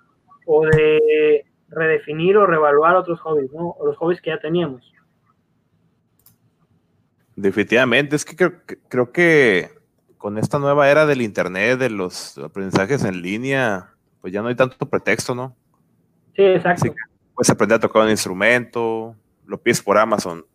o 0.46 0.66
de 0.66 1.44
redefinir 1.68 2.36
o 2.36 2.46
reevaluar 2.46 2.96
otros 2.96 3.20
hobbies, 3.20 3.52
¿no? 3.52 3.70
O 3.70 3.86
los 3.86 3.96
hobbies 3.96 4.20
que 4.20 4.30
ya 4.30 4.38
teníamos. 4.38 4.92
Definitivamente, 7.34 8.16
es 8.16 8.24
que 8.24 8.34
creo, 8.34 8.64
que 8.64 8.78
creo 8.88 9.12
que 9.12 9.70
con 10.16 10.38
esta 10.38 10.58
nueva 10.58 10.90
era 10.90 11.06
del 11.06 11.20
internet, 11.20 11.78
de 11.78 11.90
los 11.90 12.38
aprendizajes 12.38 13.04
en 13.04 13.20
línea, 13.20 13.90
pues 14.20 14.32
ya 14.32 14.42
no 14.42 14.48
hay 14.48 14.54
tanto 14.54 14.88
pretexto, 14.88 15.34
¿no? 15.34 15.54
Sí, 16.34 16.42
exacto. 16.42 16.86
Sí. 16.86 16.92
Puedes 17.34 17.50
aprender 17.50 17.76
a 17.76 17.80
tocar 17.80 18.02
un 18.02 18.10
instrumento, 18.10 19.14
lo 19.44 19.60
pides 19.60 19.82
por 19.82 19.98
Amazon, 19.98 20.46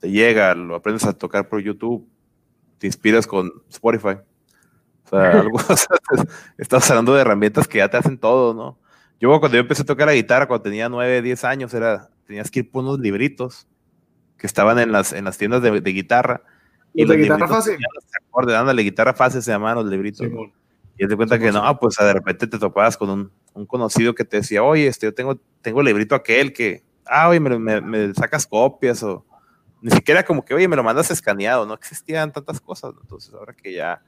te 0.00 0.10
llega, 0.10 0.54
lo 0.54 0.74
aprendes 0.74 1.04
a 1.04 1.12
tocar 1.12 1.48
por 1.48 1.60
YouTube, 1.60 2.08
te 2.78 2.86
inspiras 2.86 3.26
con 3.26 3.52
Spotify. 3.68 4.16
O 5.04 5.08
sea, 5.08 5.30
algo, 5.40 5.58
o 5.68 5.76
sea, 5.76 5.96
estás 6.56 6.90
hablando 6.90 7.14
de 7.14 7.20
herramientas 7.20 7.68
que 7.68 7.78
ya 7.78 7.88
te 7.90 7.98
hacen 7.98 8.18
todo, 8.18 8.54
¿no? 8.54 8.78
Yo 9.20 9.28
cuando 9.40 9.56
yo 9.56 9.60
empecé 9.60 9.82
a 9.82 9.86
tocar 9.86 10.06
la 10.06 10.14
guitarra, 10.14 10.46
cuando 10.46 10.62
tenía 10.62 10.88
9, 10.88 11.22
10 11.22 11.44
años, 11.44 11.74
era, 11.74 12.10
tenías 12.26 12.50
que 12.50 12.60
ir 12.60 12.70
por 12.70 12.84
unos 12.84 12.98
libritos 12.98 13.66
que 14.36 14.46
estaban 14.46 14.78
en 14.78 14.92
las, 14.92 15.12
en 15.12 15.24
las 15.24 15.38
tiendas 15.38 15.62
de, 15.62 15.80
de 15.80 15.90
guitarra. 15.92 16.42
¿Y 16.92 17.06
la 17.06 17.14
guitarra 17.14 17.48
fácil? 17.48 17.76
acordes, 18.28 18.54
ándale, 18.54 18.82
guitarra 18.82 19.14
fácil 19.14 19.42
se 19.42 19.50
llamaban 19.50 19.76
los 19.76 19.86
libritos. 19.86 20.26
Y 20.96 21.08
te 21.08 21.16
cuenta 21.16 21.38
que 21.38 21.50
no, 21.50 21.78
pues 21.78 21.96
de 21.96 22.12
repente 22.12 22.46
te 22.46 22.58
topabas 22.58 22.96
con 22.96 23.10
un, 23.10 23.32
un 23.52 23.66
conocido 23.66 24.14
que 24.14 24.24
te 24.24 24.38
decía, 24.38 24.62
oye, 24.62 24.86
este, 24.86 25.06
yo 25.06 25.14
tengo, 25.14 25.40
tengo 25.60 25.80
el 25.80 25.86
librito 25.86 26.14
aquel 26.14 26.52
que, 26.52 26.84
ah, 27.06 27.28
oye, 27.28 27.40
me, 27.40 27.58
me, 27.58 27.80
me 27.80 28.14
sacas 28.14 28.46
copias 28.46 29.02
o 29.02 29.24
ni 29.82 29.90
siquiera 29.90 30.24
como 30.24 30.44
que, 30.44 30.54
oye, 30.54 30.68
me 30.68 30.76
lo 30.76 30.82
mandas 30.82 31.10
escaneado, 31.10 31.66
no 31.66 31.74
existían 31.74 32.32
tantas 32.32 32.60
cosas. 32.60 32.94
Entonces, 33.00 33.34
ahora 33.34 33.52
que 33.52 33.72
ya 33.72 34.02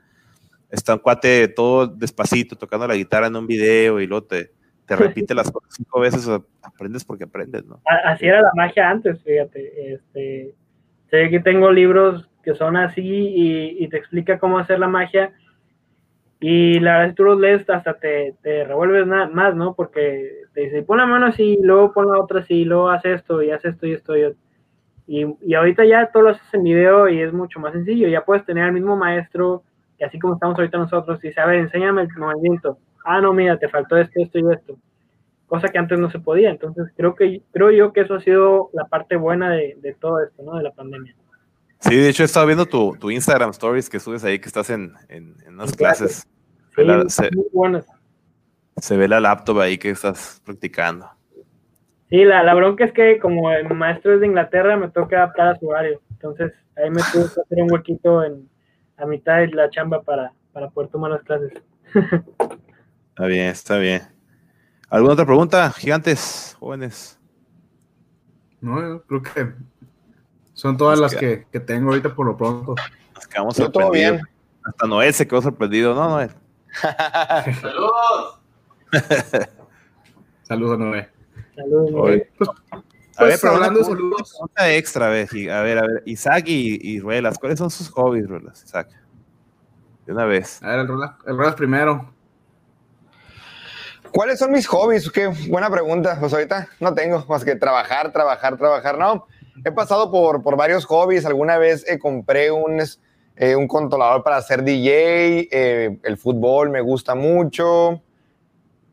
está 0.70 0.94
un 0.94 1.00
cuate 1.00 1.48
todo 1.48 1.86
despacito 1.86 2.56
tocando 2.56 2.86
la 2.88 2.94
guitarra 2.94 3.26
en 3.26 3.36
un 3.36 3.46
video 3.46 4.00
y 4.00 4.06
luego 4.06 4.24
te, 4.26 4.52
te 4.86 4.96
repite 4.96 5.34
las 5.34 5.50
cosas 5.50 5.74
cinco 5.74 6.00
veces, 6.00 6.26
o 6.28 6.44
aprendes 6.62 7.04
porque 7.04 7.24
aprendes, 7.24 7.64
¿no? 7.66 7.80
Así 8.04 8.26
era 8.26 8.40
la 8.40 8.50
magia 8.54 8.90
antes, 8.90 9.22
fíjate. 9.22 9.94
Este, 9.94 10.54
sé 11.10 11.30
que 11.30 11.40
tengo 11.40 11.70
libros 11.70 12.28
que 12.42 12.54
son 12.54 12.76
así 12.76 13.02
y, 13.02 13.84
y 13.84 13.88
te 13.88 13.96
explica 13.96 14.38
cómo 14.38 14.58
hacer 14.58 14.78
la 14.78 14.88
magia. 14.88 15.32
Y 16.38 16.78
la 16.80 16.98
verdad, 16.98 17.08
si 17.08 17.14
tú 17.14 17.24
los 17.24 17.40
lees, 17.40 17.68
hasta 17.70 17.94
te, 17.94 18.34
te 18.42 18.64
revuelves 18.64 19.06
más, 19.06 19.54
¿no? 19.54 19.74
Porque 19.74 20.42
te 20.52 20.62
dice, 20.62 20.82
pon 20.82 20.98
la 20.98 21.06
mano 21.06 21.26
así, 21.26 21.58
luego 21.62 21.92
pon 21.92 22.10
la 22.10 22.20
otra 22.20 22.40
así, 22.40 22.64
luego 22.64 22.90
haz 22.90 23.04
esto, 23.04 23.42
y 23.42 23.50
haz 23.50 23.64
esto 23.64 23.86
y 23.86 23.92
esto. 23.92 24.16
Y, 24.16 24.36
y, 25.06 25.26
y 25.40 25.54
ahorita 25.54 25.84
ya 25.84 26.10
todo 26.12 26.24
lo 26.24 26.30
haces 26.30 26.52
en 26.52 26.64
video 26.64 27.08
y 27.08 27.20
es 27.20 27.32
mucho 27.32 27.58
más 27.58 27.72
sencillo. 27.72 28.08
Ya 28.08 28.24
puedes 28.24 28.44
tener 28.44 28.64
al 28.64 28.72
mismo 28.72 28.96
maestro, 28.96 29.62
que 29.98 30.04
así 30.04 30.18
como 30.18 30.34
estamos 30.34 30.58
ahorita 30.58 30.78
nosotros, 30.78 31.18
y 31.24 31.28
dice, 31.28 31.40
a 31.40 31.46
ver, 31.46 31.58
enséñame 31.60 32.02
el 32.02 32.08
movimiento. 32.16 32.78
Ah, 33.06 33.20
no, 33.20 33.32
mira, 33.32 33.58
te 33.58 33.68
faltó 33.68 33.96
esto, 33.96 34.20
esto 34.20 34.38
y 34.38 34.52
esto 34.52 34.76
cosa 35.46 35.68
que 35.68 35.78
antes 35.78 35.96
no 35.98 36.10
se 36.10 36.18
podía. 36.18 36.50
Entonces, 36.50 36.88
creo 36.96 37.14
que 37.14 37.40
creo 37.52 37.70
yo 37.70 37.92
que 37.92 38.00
eso 38.00 38.14
ha 38.14 38.20
sido 38.20 38.68
la 38.72 38.86
parte 38.86 39.14
buena 39.14 39.50
de, 39.52 39.76
de 39.80 39.94
todo 39.94 40.20
esto, 40.20 40.42
¿no? 40.42 40.56
De 40.56 40.64
la 40.64 40.72
pandemia. 40.72 41.14
Sí, 41.78 41.94
de 41.94 42.08
hecho 42.08 42.24
he 42.24 42.26
estado 42.26 42.46
viendo 42.46 42.66
tu, 42.66 42.96
tu 42.98 43.12
Instagram 43.12 43.50
Stories 43.50 43.88
que 43.88 44.00
subes 44.00 44.24
ahí, 44.24 44.40
que 44.40 44.48
estás 44.48 44.70
en, 44.70 44.94
en, 45.08 45.36
en 45.46 45.54
unas 45.54 45.70
En 45.70 45.76
clases. 45.76 46.26
clases. 46.74 46.74
Sí, 46.74 46.84
La- 46.84 47.08
se, 47.08 47.30
muy 47.36 47.46
buenas. 47.52 47.86
se 48.78 48.96
ve 48.96 49.06
la 49.06 49.20
laptop 49.20 49.60
ahí 49.60 49.78
que 49.78 49.90
estás 49.90 50.42
practicando. 50.44 51.08
Sí, 52.10 52.24
la, 52.24 52.42
la 52.42 52.54
bronca 52.54 52.84
es 52.84 52.92
que 52.92 53.20
como 53.20 53.50
el 53.52 53.72
maestro 53.72 54.14
es 54.14 54.20
de 54.20 54.26
Inglaterra, 54.26 54.76
me 54.76 54.88
toca 54.90 55.18
adaptar 55.18 55.48
a 55.48 55.58
su 55.60 55.68
horario. 55.68 56.00
Entonces, 56.10 56.52
ahí 56.76 56.90
me 56.90 57.02
tuve 57.12 57.24
que 57.32 57.40
hacer 57.40 57.62
un 57.62 57.70
huequito 57.72 58.24
en, 58.24 58.48
a 58.96 59.06
mitad 59.06 59.36
de 59.38 59.48
la 59.48 59.70
chamba 59.70 60.02
para, 60.02 60.32
para 60.52 60.70
poder 60.70 60.90
tomar 60.90 61.12
las 61.12 61.22
clases. 61.22 61.52
Está 63.16 63.26
bien, 63.28 63.46
está 63.46 63.78
bien. 63.78 64.02
¿Alguna 64.90 65.14
otra 65.14 65.24
pregunta, 65.24 65.70
gigantes, 65.72 66.54
jóvenes? 66.60 67.18
No, 68.60 68.78
yo 68.78 69.02
creo 69.04 69.22
que 69.22 69.54
son 70.52 70.76
todas 70.76 71.00
Nos 71.00 71.12
las 71.12 71.18
que, 71.20 71.46
que 71.50 71.60
tengo 71.60 71.88
ahorita 71.88 72.14
por 72.14 72.26
lo 72.26 72.36
pronto. 72.36 72.74
Nos 73.14 73.26
quedamos 73.26 73.56
Yo 73.56 73.70
todo 73.70 73.84
sorprendidos. 73.84 74.16
bien. 74.16 74.26
Hasta 74.64 74.86
Noel 74.86 75.14
se 75.14 75.26
quedó 75.26 75.40
sorprendido, 75.40 75.94
¿no, 75.94 76.10
Noel? 76.10 76.30
Saludos 80.42 80.74
a 80.74 80.76
Noé. 80.84 81.08
Saludos. 81.54 81.90
Miguel. 81.90 82.28
Pues, 82.36 82.50
A 82.50 82.54
pues, 83.18 83.28
ver, 83.30 83.38
pero 83.40 83.54
hablando 83.54 83.80
de 83.80 83.86
una 83.86 83.96
saludos, 83.96 84.30
pregunta 84.30 84.72
extra, 84.74 85.06
a 85.06 85.10
ver, 85.10 85.28
y- 85.34 85.48
a 85.48 85.60
ver, 85.62 85.78
a 85.78 85.86
ver. 85.86 86.02
Isaac 86.04 86.44
y, 86.48 86.78
y 86.82 87.00
Ruelas, 87.00 87.38
¿cuáles 87.38 87.58
son 87.58 87.70
sus 87.70 87.88
hobbies, 87.88 88.28
Ruelas? 88.28 88.62
Isaac. 88.62 88.90
De 90.04 90.12
una 90.12 90.26
vez. 90.26 90.62
a 90.62 90.68
ver, 90.68 90.80
el 90.80 90.88
Rolas, 90.88 91.12
el 91.26 91.36
Rolas 91.38 91.54
primero. 91.54 92.12
¿Cuáles 94.16 94.38
son 94.38 94.50
mis 94.50 94.66
hobbies? 94.66 95.10
Qué 95.10 95.26
buena 95.26 95.68
pregunta. 95.68 96.16
Pues 96.18 96.32
ahorita 96.32 96.70
no 96.80 96.94
tengo 96.94 97.26
más 97.28 97.44
que 97.44 97.54
trabajar, 97.54 98.12
trabajar, 98.12 98.56
trabajar. 98.56 98.96
No, 98.96 99.26
he 99.62 99.70
pasado 99.70 100.10
por, 100.10 100.42
por 100.42 100.56
varios 100.56 100.86
hobbies. 100.86 101.26
Alguna 101.26 101.58
vez 101.58 101.86
eh, 101.86 101.98
compré 101.98 102.50
un, 102.50 102.80
eh, 103.36 103.56
un 103.56 103.68
controlador 103.68 104.22
para 104.22 104.38
hacer 104.38 104.62
DJ. 104.62 105.50
eh, 105.52 105.98
el 106.02 106.16
fútbol 106.16 106.70
me 106.70 106.80
gusta 106.80 107.14
mucho. 107.14 108.00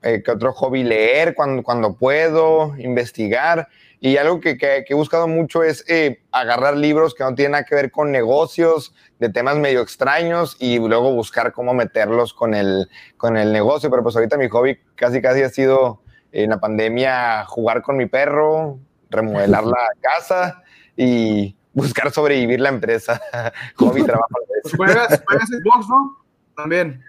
¿Qué 0.02 0.30
otro 0.30 0.52
hobby? 0.52 0.84
Leer 0.84 1.36
cuando, 1.36 1.64
cuando 1.64 1.96
puedo, 1.96 2.76
investigar. 2.78 3.70
Y 4.06 4.18
algo 4.18 4.42
que, 4.42 4.58
que- 4.58 4.84
que 4.86 4.92
he 4.92 4.96
buscado 4.98 5.30
mucho 5.30 5.64
es 5.64 5.86
eh, 5.88 6.22
agarrar 6.34 6.76
libros 6.76 7.14
que 7.16 7.24
no 7.24 7.36
tienen 7.36 7.54
nada 7.54 7.64
que 7.64 7.74
ver 7.74 7.90
con 7.90 8.12
negocios, 8.12 8.94
de 9.18 9.30
temas 9.30 9.56
medio 9.56 9.80
extraños, 9.82 10.58
y 10.60 10.78
luego 10.78 11.14
buscar 11.14 11.54
cómo 11.54 11.74
meterlos 11.74 12.34
con 12.34 12.54
el, 12.54 12.90
con 13.16 13.38
el 13.38 13.54
negocio, 13.54 13.90
pero 13.90 14.04
pues 14.04 14.14
ahorita 14.18 14.36
mi 14.36 14.50
hobby 14.50 14.78
casi 14.96 15.22
casi 15.22 15.42
ha 15.42 15.48
sido 15.48 16.02
en 16.34 16.50
la 16.50 16.60
pandemia 16.60 17.46
jugar 17.46 17.82
con 17.82 17.96
mi 17.96 18.06
perro, 18.06 18.78
remodelar 19.10 19.64
la 19.64 19.78
casa 20.02 20.62
y 20.98 21.56
buscar 21.72 22.12
sobrevivir 22.12 22.60
la 22.60 22.70
empresa. 22.70 23.22
hobby, 23.78 24.04
trabajo. 24.06 24.36
Pues 24.64 24.76
juegas, 24.76 25.24
juegas 25.26 25.48
Xbox, 25.48 25.88
¿no? 25.88 26.18
También. 26.58 27.02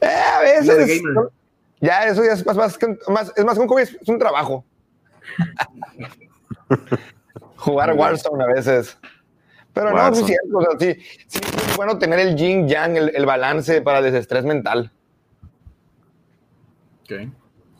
Eh, 0.00 0.06
a 0.36 0.40
veces. 0.40 1.00
Ya, 1.80 2.06
eso 2.08 2.24
ya 2.24 2.32
es 2.32 2.44
más, 2.44 2.56
más, 2.56 2.76
más- 3.06 3.32
es 3.36 3.44
más 3.44 3.54
que 3.54 3.60
un 3.60 3.68
hobby, 3.68 3.82
es 3.82 4.08
un 4.08 4.18
trabajo. 4.18 4.64
Jugar 7.56 7.94
Warzone 7.94 8.44
a 8.44 8.46
veces. 8.46 8.98
Pero 9.72 9.90
no, 9.90 10.08
es 10.08 10.24
cierto. 10.24 10.58
O 10.58 10.62
sea, 10.62 10.70
sí, 10.78 11.00
sí, 11.26 11.40
es 11.42 11.76
bueno 11.76 11.98
tener 11.98 12.20
el 12.20 12.36
yin 12.36 12.68
yang, 12.68 12.96
el, 12.96 13.12
el 13.14 13.26
balance 13.26 13.82
para 13.82 13.98
el 13.98 14.04
desestrés 14.04 14.44
mental. 14.44 14.92
Ok. 17.02 17.28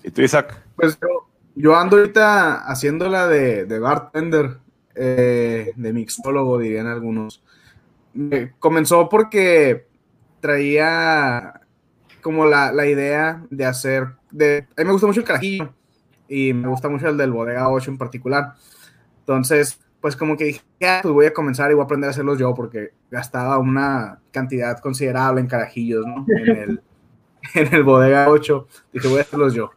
¿Y 0.03 0.11
tú, 0.11 0.23
Isaac? 0.23 0.61
Pues 0.77 0.99
yo, 1.01 1.29
yo 1.55 1.77
ando 1.77 1.97
ahorita 1.99 2.67
haciéndola 2.67 3.29
de, 3.29 3.65
de 3.65 3.79
bartender, 3.79 4.59
eh, 4.97 5.73
de 5.77 5.93
mixólogo, 5.93 6.59
dirían 6.59 6.89
algunos. 6.89 7.43
Me- 8.13 8.53
comenzó 8.59 9.09
porque 9.09 9.87
traía 10.41 11.61
como 12.23 12.45
la, 12.47 12.73
la 12.73 12.87
idea 12.87 13.45
de 13.51 13.65
hacer, 13.67 14.09
de, 14.31 14.67
a 14.77 14.81
mí 14.81 14.85
me 14.87 14.93
gusta 14.93 15.07
mucho 15.07 15.21
el 15.21 15.27
carajillo 15.27 15.73
y 16.35 16.53
me 16.53 16.69
gusta 16.69 16.89
mucho 16.89 17.09
el 17.09 17.17
del 17.17 17.31
Bodega 17.31 17.69
8 17.69 17.93
en 17.93 17.99
particular. 17.99 18.55
Entonces, 19.21 19.81
pues 20.01 20.17
como 20.17 20.37
que 20.37 20.45
dije, 20.47 20.63
"Ah, 20.83 20.99
pues 21.01 21.15
voy 21.15 21.27
a 21.27 21.33
comenzar 21.33 21.71
y 21.71 21.75
voy 21.75 21.83
a 21.83 21.85
aprender 21.85 22.09
a 22.09 22.11
hacerlos 22.11 22.39
yo 22.39 22.53
porque 22.55 22.93
gastaba 23.11 23.59
una 23.59 24.21
cantidad 24.33 24.79
considerable 24.81 25.41
en 25.41 25.47
carajillos, 25.47 26.05
¿no? 26.05 26.27
En 26.29 26.57
el, 26.57 26.83
en 27.55 27.75
el 27.75 27.83
Bodega 27.85 28.29
8. 28.29 28.67
Dije, 28.93 29.09
voy 29.09 29.19
a 29.19 29.23
hacerlos 29.23 29.55
yo. 29.55 29.71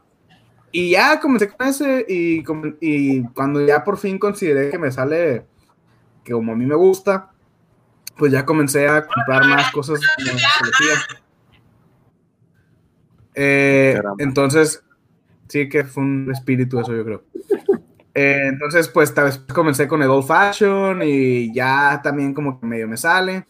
Y 0.72 0.92
ya 0.92 1.20
comencé 1.20 1.50
con 1.50 1.68
ese 1.68 2.06
y, 2.10 2.44
y 2.82 3.24
cuando 3.30 3.66
ya 3.66 3.84
por 3.84 3.98
fin 3.98 4.18
consideré 4.18 4.70
que 4.72 4.80
me 4.80 4.92
sale 4.92 5.46
que 6.24 6.34
como 6.34 6.52
a 6.52 6.56
mí 6.56 6.66
me 6.66 6.76
gusta, 6.76 7.32
pues 8.18 8.32
ya 8.32 8.46
comencé 8.46 8.88
a 8.88 9.06
comprar 9.06 9.46
más 9.46 9.72
cosas. 9.72 10.02
Eh, 13.34 14.02
entonces, 14.18 14.84
sí 15.48 15.70
que 15.70 15.84
fue 15.84 16.04
un 16.04 16.32
espíritu 16.32 16.80
eso 16.80 16.96
yo 16.96 17.04
creo. 17.04 17.24
Eh, 18.14 18.48
entonces, 18.48 18.88
pues 18.90 19.14
tal 19.14 19.26
vez 19.26 19.38
comencé 19.54 19.88
con 19.88 20.02
el 20.02 20.10
old 20.10 20.26
fashion 20.26 21.02
y 21.04 21.54
ya 21.54 22.02
también 22.04 22.34
como 22.34 22.60
que 22.60 22.66
medio 22.66 22.88
me 22.88 22.98
sale. 22.98 23.46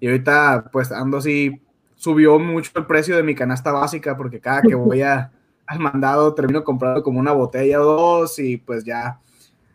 Y 0.00 0.06
ahorita 0.06 0.70
pues 0.72 0.90
ando 0.90 1.18
así, 1.18 1.60
subió 1.96 2.38
mucho 2.38 2.70
el 2.76 2.86
precio 2.86 3.16
de 3.16 3.22
mi 3.22 3.34
canasta 3.34 3.72
básica 3.72 4.16
porque 4.16 4.40
cada 4.40 4.62
que 4.62 4.74
voy 4.74 5.02
a, 5.02 5.30
al 5.66 5.78
mandado 5.80 6.34
termino 6.34 6.64
comprando 6.64 7.02
como 7.02 7.20
una 7.20 7.32
botella 7.32 7.80
o 7.80 7.84
dos 7.84 8.38
y 8.38 8.56
pues 8.56 8.84
ya 8.84 9.20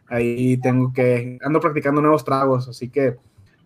ahí 0.08 0.58
tengo 0.58 0.92
que, 0.92 1.38
ando 1.42 1.60
practicando 1.60 2.02
nuevos 2.02 2.26
tragos, 2.26 2.68
así 2.68 2.90
que 2.90 3.18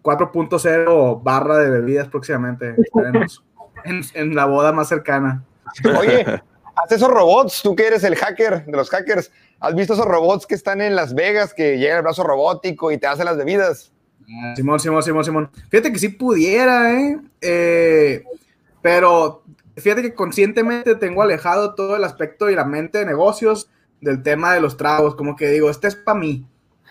4.0 0.02 1.24
barra 1.24 1.58
de 1.58 1.70
bebidas 1.70 2.08
próximamente. 2.08 2.76
En, 3.84 4.02
en 4.14 4.36
la 4.36 4.46
boda 4.46 4.72
más 4.72 4.88
cercana. 4.88 5.44
Oye, 6.00 6.26
haz 6.76 6.92
esos 6.92 7.10
robots, 7.10 7.62
tú 7.62 7.76
que 7.76 7.88
eres 7.88 8.04
el 8.04 8.16
hacker 8.16 8.66
de 8.66 8.72
los 8.72 8.90
hackers. 8.90 9.32
¿Has 9.60 9.76
visto 9.76 9.94
esos 9.94 10.06
robots 10.06 10.46
que 10.46 10.56
están 10.56 10.82
en 10.82 10.96
Las 10.96 11.14
Vegas 11.14 11.54
que 11.54 11.78
llega 11.78 11.98
el 11.98 12.04
brazo 12.04 12.24
robótico 12.24 12.92
y 12.92 12.98
te 12.98 13.08
hace 13.08 13.24
las 13.24 13.38
bebidas? 13.38 13.92
Simón, 14.56 14.80
Simón, 14.80 15.04
Simón, 15.04 15.24
Simón. 15.24 15.52
Fíjate 15.70 15.92
que 15.92 16.00
sí 16.00 16.10
pudiera, 16.10 16.94
¿eh? 16.94 17.20
Eh, 17.42 18.24
pero 18.82 19.44
fíjate 19.78 20.02
que 20.02 20.14
conscientemente 20.14 20.96
tengo 20.96 21.22
alejado 21.22 21.76
todo 21.76 21.96
el 21.96 22.04
aspecto 22.04 22.50
y 22.50 22.56
la 22.56 22.66
mente 22.66 23.00
de 23.00 23.06
negocios 23.06 23.70
del 24.02 24.24
tema 24.24 24.54
de 24.54 24.62
los 24.62 24.78
tragos. 24.78 25.16
Como 25.16 25.36
que 25.36 25.50
digo, 25.50 25.70
este 25.70 25.88
es 25.88 25.96
para 25.96 26.20
mí. 26.20 26.46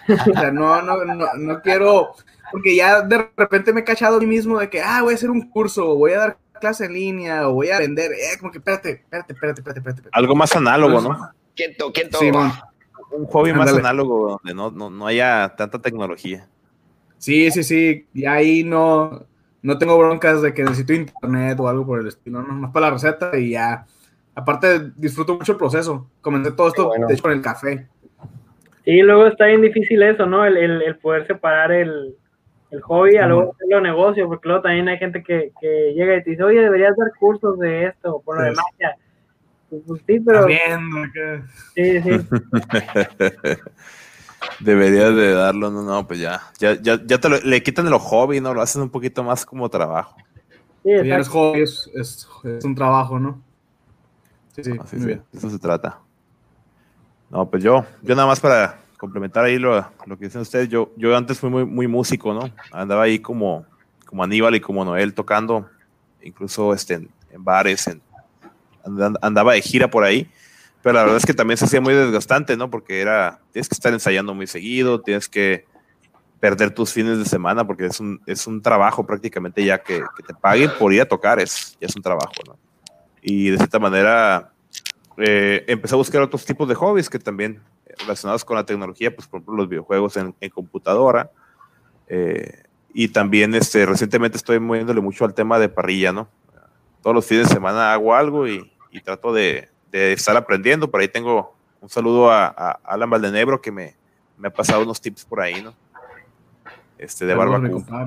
O 0.08 0.38
sea, 0.38 0.50
no, 0.50 0.82
no, 0.82 1.04
no, 1.04 1.26
no 1.34 1.62
quiero, 1.62 2.12
porque 2.52 2.76
ya 2.76 3.00
de 3.02 3.30
repente 3.36 3.72
me 3.72 3.80
he 3.80 3.84
cachado 3.84 4.18
a 4.18 4.20
mí 4.20 4.26
mismo 4.26 4.58
de 4.58 4.68
que, 4.68 4.82
ah, 4.82 5.00
voy 5.02 5.14
a 5.14 5.16
hacer 5.16 5.30
un 5.30 5.48
curso, 5.48 5.96
voy 5.96 6.12
a 6.12 6.18
dar 6.18 6.38
clase 6.60 6.86
en 6.86 6.94
línea, 6.94 7.48
o 7.48 7.54
voy 7.54 7.70
a 7.70 7.78
vender. 7.78 8.12
Eh, 8.12 8.38
como 8.38 8.50
que 8.50 8.58
espérate, 8.58 8.90
espérate, 8.90 9.32
espérate, 9.32 9.60
espérate, 9.60 9.78
espérate. 9.80 10.00
espérate. 10.00 10.10
Algo 10.12 10.34
más 10.34 10.54
análogo, 10.56 11.00
¿no? 11.00 11.30
Quieto, 11.54 11.92
quieto. 11.92 12.18
Simón. 12.18 12.52
Un 13.10 13.26
hobby 13.26 13.52
más 13.52 13.68
Ándale. 13.68 13.80
análogo 13.80 14.40
donde 14.42 14.54
no, 14.54 14.70
no, 14.70 14.90
no 14.90 15.06
haya 15.06 15.54
tanta 15.56 15.78
tecnología. 15.80 16.48
Sí, 17.18 17.50
sí, 17.50 17.62
sí. 17.62 18.06
Y 18.12 18.26
ahí 18.26 18.64
no, 18.64 19.24
no 19.62 19.78
tengo 19.78 19.96
broncas 19.96 20.42
de 20.42 20.52
que 20.52 20.64
necesito 20.64 20.92
internet 20.92 21.58
o 21.60 21.68
algo 21.68 21.86
por 21.86 22.00
el 22.00 22.08
estilo, 22.08 22.42
no, 22.42 22.52
más 22.54 22.72
para 22.72 22.86
la 22.86 22.92
receta 22.94 23.38
y 23.38 23.50
ya. 23.50 23.86
Aparte, 24.34 24.90
disfruto 24.96 25.36
mucho 25.36 25.52
el 25.52 25.58
proceso. 25.58 26.08
Comencé 26.20 26.50
todo 26.52 26.68
esto, 26.68 26.88
bueno. 26.88 27.06
de 27.06 27.14
hecho, 27.14 27.22
con 27.22 27.32
el 27.32 27.40
café. 27.40 27.86
Y 28.84 29.00
luego 29.00 29.28
está 29.28 29.46
bien 29.46 29.62
difícil 29.62 30.02
eso, 30.02 30.26
¿no? 30.26 30.44
El, 30.44 30.56
el, 30.56 30.82
el 30.82 30.96
poder 30.98 31.26
separar 31.26 31.70
el, 31.72 32.16
el 32.74 32.82
hobby 32.82 33.16
a 33.16 33.26
luego 33.26 33.52
hacerlo 33.52 33.80
negocio, 33.80 34.26
porque 34.26 34.48
luego 34.48 34.62
también 34.62 34.88
hay 34.88 34.98
gente 34.98 35.22
que, 35.22 35.52
que 35.60 35.92
llega 35.94 36.16
y 36.16 36.24
te 36.24 36.30
dice, 36.30 36.42
oye, 36.42 36.60
deberías 36.60 36.96
dar 36.96 37.12
cursos 37.18 37.58
de 37.58 37.86
esto, 37.86 38.20
por 38.24 38.36
lo 38.36 38.42
de 38.42 38.50
Sí. 38.50 38.56
magia. 38.56 38.96
Pues, 39.70 39.82
pues 39.86 40.02
sí, 40.06 40.20
pero 40.20 40.40
También, 40.40 41.12
sí, 41.74 42.02
sí. 42.02 42.18
Deberías 44.60 45.14
de 45.16 45.32
darlo, 45.34 45.70
no, 45.70 45.82
no, 45.82 46.06
pues 46.06 46.20
ya. 46.20 46.42
Ya, 46.58 46.74
ya, 46.80 46.98
ya 47.04 47.18
te 47.18 47.28
lo- 47.28 47.40
le 47.40 47.62
quitan 47.62 47.88
los 47.90 48.02
hobby, 48.02 48.40
¿no? 48.40 48.54
Lo 48.54 48.62
hacen 48.62 48.82
un 48.82 48.90
poquito 48.90 49.22
más 49.24 49.44
como 49.46 49.68
trabajo. 49.68 50.16
sí, 50.82 50.90
ya 50.90 51.04
no 51.04 51.20
es 51.20 51.28
hobby, 51.28 51.62
es, 51.62 51.90
es- 51.94 52.28
es 52.44 52.64
un 52.64 52.74
trabajo, 52.74 53.18
¿no? 53.18 53.40
Sí, 54.54 54.64
sí, 54.64 54.76
Así 54.78 54.96
muy 54.96 55.02
sí, 55.02 55.08
bien. 55.08 55.22
de 55.32 55.38
eso 55.38 55.50
se 55.50 55.58
trata. 55.58 55.98
No, 57.30 57.48
pues 57.50 57.62
yo, 57.62 57.84
yo 58.02 58.14
nada 58.14 58.28
más 58.28 58.38
para 58.40 58.83
complementar 59.04 59.44
ahí 59.44 59.58
lo, 59.58 59.86
lo 60.06 60.18
que 60.18 60.24
dicen 60.24 60.40
ustedes, 60.40 60.70
yo, 60.70 60.90
yo 60.96 61.14
antes 61.14 61.38
fui 61.38 61.50
muy, 61.50 61.66
muy 61.66 61.86
músico, 61.86 62.32
¿no? 62.32 62.50
Andaba 62.72 63.02
ahí 63.02 63.18
como, 63.18 63.66
como 64.06 64.24
Aníbal 64.24 64.54
y 64.54 64.60
como 64.60 64.82
Noel 64.82 65.12
tocando, 65.12 65.68
incluso 66.22 66.72
este, 66.72 66.94
en, 66.94 67.10
bares, 67.36 67.90
andaba 69.20 69.52
de 69.52 69.60
gira 69.60 69.90
por 69.90 70.04
ahí, 70.04 70.30
pero 70.80 70.94
la 70.94 71.02
verdad 71.02 71.18
es 71.18 71.26
que 71.26 71.34
también 71.34 71.58
se 71.58 71.66
hacía 71.66 71.82
muy 71.82 71.92
desgastante, 71.92 72.56
¿no? 72.56 72.70
Porque 72.70 73.02
era, 73.02 73.40
tienes 73.52 73.68
que 73.68 73.74
estar 73.74 73.92
ensayando 73.92 74.32
muy 74.32 74.46
seguido, 74.46 75.02
tienes 75.02 75.28
que 75.28 75.66
perder 76.40 76.70
tus 76.70 76.90
fines 76.90 77.18
de 77.18 77.26
semana 77.26 77.66
porque 77.66 77.86
es 77.86 78.00
un, 78.00 78.22
es 78.24 78.46
un 78.46 78.62
trabajo 78.62 79.06
prácticamente 79.06 79.62
ya 79.62 79.82
que, 79.82 80.02
te 80.26 80.32
paguen 80.32 80.70
por 80.78 80.94
ir 80.94 81.02
a 81.02 81.06
tocar, 81.06 81.40
es, 81.40 81.76
ya 81.78 81.88
es 81.88 81.94
un 81.94 82.02
trabajo, 82.02 82.32
¿no? 82.46 82.56
Y 83.20 83.50
de 83.50 83.58
cierta 83.58 83.78
manera 83.78 84.50
eh, 85.18 85.62
empecé 85.68 85.94
a 85.94 85.98
buscar 85.98 86.22
otros 86.22 86.46
tipos 86.46 86.66
de 86.66 86.74
hobbies 86.74 87.10
que 87.10 87.18
también 87.18 87.60
relacionados 87.98 88.44
con 88.44 88.56
la 88.56 88.64
tecnología, 88.64 89.14
pues 89.14 89.28
por 89.28 89.38
ejemplo 89.38 89.56
los 89.56 89.68
videojuegos 89.68 90.16
en, 90.16 90.34
en 90.40 90.50
computadora. 90.50 91.30
eh, 92.08 92.62
y 92.96 93.08
también 93.08 93.54
este, 93.54 93.86
recientemente 93.86 94.36
estoy 94.36 94.60
moviéndole 94.60 95.00
mucho 95.00 95.24
al 95.24 95.34
tema 95.34 95.58
de 95.58 95.68
parrilla, 95.68 96.12
¿no? 96.12 96.28
Todos 97.02 97.14
los 97.14 97.26
fines 97.26 97.48
de 97.48 97.54
semana 97.54 97.92
hago 97.92 98.14
algo 98.14 98.46
y, 98.46 98.72
y 98.92 99.00
trato 99.00 99.32
de, 99.32 99.68
de 99.90 100.12
estar 100.12 100.36
aprendiendo. 100.36 100.90
Por 100.90 101.00
ahí 101.00 101.08
tengo 101.08 101.56
un 101.80 101.88
saludo 101.88 102.30
a, 102.30 102.46
a 102.46 102.78
Alan 102.84 103.10
Valdenebro 103.10 103.60
que 103.60 103.72
me, 103.72 103.96
me 104.38 104.48
ha 104.48 104.52
pasado 104.52 104.84
unos 104.84 105.00
tips 105.00 105.24
por 105.24 105.40
ahí, 105.40 105.60
¿no? 105.60 105.74
Este, 106.96 107.26
de 107.26 107.34
barbacoa. 107.34 108.06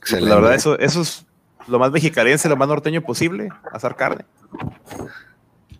Pues 0.00 0.22
la 0.22 0.34
verdad, 0.34 0.54
eso, 0.54 0.76
eso 0.78 1.00
es 1.00 1.24
lo 1.68 1.78
más 1.78 1.92
mexicalense, 1.92 2.48
lo 2.48 2.56
más 2.56 2.66
norteño 2.66 3.02
posible, 3.02 3.48
asar 3.72 3.94
carne. 3.94 4.24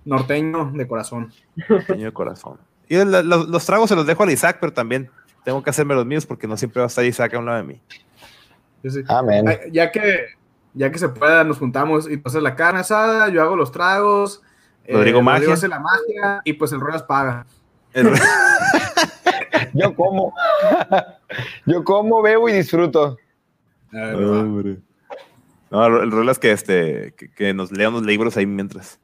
Norteño 0.04 0.70
de 0.72 0.86
corazón. 0.86 1.32
Pequeño 1.66 2.06
de 2.06 2.12
corazón. 2.12 2.58
Y 2.88 2.96
la- 2.96 3.22
los, 3.22 3.48
los 3.48 3.66
tragos 3.66 3.88
se 3.88 3.96
los 3.96 4.06
dejo 4.06 4.22
al 4.22 4.30
Isaac, 4.30 4.58
pero 4.60 4.72
también 4.72 5.10
tengo 5.44 5.62
que 5.62 5.70
hacerme 5.70 5.94
los 5.94 6.06
míos 6.06 6.26
porque 6.26 6.46
no 6.46 6.56
siempre 6.56 6.80
va 6.80 6.86
a 6.86 6.88
estar 6.88 7.04
Isaac 7.04 7.34
a 7.34 7.38
un 7.38 7.46
lado 7.46 7.58
de 7.58 7.64
mí. 7.64 7.80
Sí, 8.82 8.90
sí. 8.90 9.00
Amén. 9.08 9.44
Ya 9.72 9.90
que, 9.90 10.26
ya 10.74 10.90
que 10.90 10.98
se 10.98 11.08
pueda, 11.08 11.44
nos 11.44 11.58
juntamos 11.58 12.10
y 12.10 12.16
pasas 12.16 12.42
la 12.42 12.54
carne 12.56 12.80
asada, 12.80 13.28
yo 13.28 13.42
hago 13.42 13.56
los 13.56 13.72
tragos. 13.72 14.42
eh, 14.84 14.94
Rodrigo 14.94 15.20
magia. 15.22 15.52
hace 15.52 15.68
la 15.68 15.80
magia 15.80 16.40
y 16.44 16.52
pues 16.54 16.72
el 16.72 16.80
Rolas 16.80 17.02
paga. 17.02 17.46
El- 17.92 18.10
Yo 19.74 19.94
como. 19.94 20.34
Yo 21.66 21.84
como, 21.84 22.22
bebo 22.22 22.48
y 22.48 22.52
disfruto. 22.52 23.18
A 23.92 23.96
ver, 23.96 24.16
va. 24.16 24.40
Hombre. 24.40 24.78
No, 25.70 25.84
el 25.86 26.10
rol 26.10 26.28
es 26.30 26.38
que, 26.38 26.50
este, 26.52 27.12
que, 27.16 27.30
que 27.30 27.52
nos 27.52 27.70
lea 27.70 27.90
unos 27.90 28.02
libros 28.04 28.36
ahí 28.36 28.46
mientras. 28.46 28.98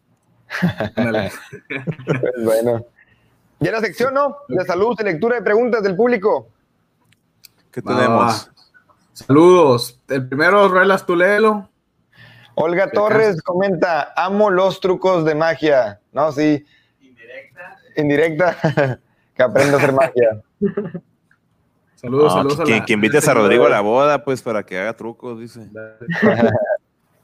Pues 0.97 2.45
bueno. 2.45 2.87
Ya 3.65 3.73
la 3.73 3.81
sección, 3.81 4.13
¿no? 4.13 4.37
De 4.47 4.63
salud 4.67 4.95
y 5.01 5.05
lectura 5.05 5.37
de 5.37 5.43
preguntas 5.43 5.83
del 5.83 5.97
público. 5.97 6.51
¿Qué 7.73 7.81
tenemos? 7.81 8.51
Saludos. 9.15 10.03
El 10.09 10.29
primero, 10.29 10.69
Ruelas, 10.69 11.07
tú 11.07 11.17
léelo. 11.17 11.71
Olga 12.57 12.91
Torres 12.91 13.41
comenta: 13.41 14.13
Amo 14.17 14.51
los 14.51 14.81
trucos 14.81 15.25
de 15.25 15.35
magia. 15.35 15.99
No, 16.13 16.31
sí. 16.31 16.63
Indirecta. 17.97 19.01
que 19.35 19.43
aprenda 19.43 19.77
a 19.77 19.79
hacer 19.79 19.93
magia. 19.95 20.43
Saludos, 21.95 22.35
No, 22.35 22.39
saludos 22.39 22.61
que, 22.67 22.75
a 22.75 22.79
la. 22.81 22.85
que 22.85 22.93
invites 22.93 23.27
a 23.27 23.33
Rodrigo 23.33 23.65
a 23.65 23.71
la 23.71 23.81
boda, 23.81 24.25
pues, 24.25 24.43
para 24.43 24.63
que 24.63 24.79
haga 24.79 24.93
trucos, 24.93 25.41
dice. 25.41 25.71
Bueno. 26.23 26.51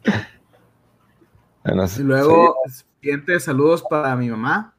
Y 1.98 2.02
luego, 2.02 2.56
siguiente, 2.98 3.38
saludos 3.38 3.84
para 3.88 4.16
mi 4.16 4.30
mamá. 4.30 4.74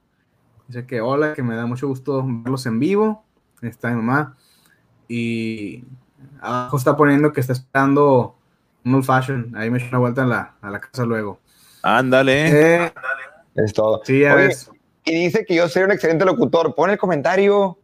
Dice 0.71 0.85
que 0.85 1.01
hola, 1.01 1.33
que 1.33 1.43
me 1.43 1.53
da 1.57 1.65
mucho 1.65 1.85
gusto 1.89 2.23
verlos 2.25 2.65
en 2.65 2.79
vivo. 2.79 3.25
Ahí 3.61 3.67
Está 3.67 3.89
mi 3.89 3.97
mamá. 3.97 4.37
Y 5.09 5.83
abajo 6.39 6.77
está 6.77 6.95
poniendo 6.95 7.33
que 7.33 7.41
está 7.41 7.51
esperando 7.51 8.37
un 8.85 8.95
old 8.95 9.03
fashion. 9.03 9.51
Ahí 9.57 9.69
me 9.69 9.79
echo 9.79 9.89
una 9.89 9.97
vuelta 9.97 10.23
a 10.23 10.25
la, 10.25 10.53
a 10.61 10.69
la 10.69 10.79
casa 10.79 11.03
luego. 11.03 11.41
Ándale. 11.83 12.85
Eh, 12.85 12.93
Es 13.55 13.73
todo. 13.73 13.99
sí, 14.05 14.21
ya 14.21 14.33
Oye, 14.35 14.47
ves. 14.47 14.71
Y 15.03 15.25
dice 15.25 15.43
que 15.45 15.55
yo 15.55 15.67
soy 15.67 15.83
un 15.83 15.91
excelente 15.91 16.23
locutor. 16.23 16.73
Pon 16.73 16.89
el 16.89 16.97
comentario. 16.97 17.77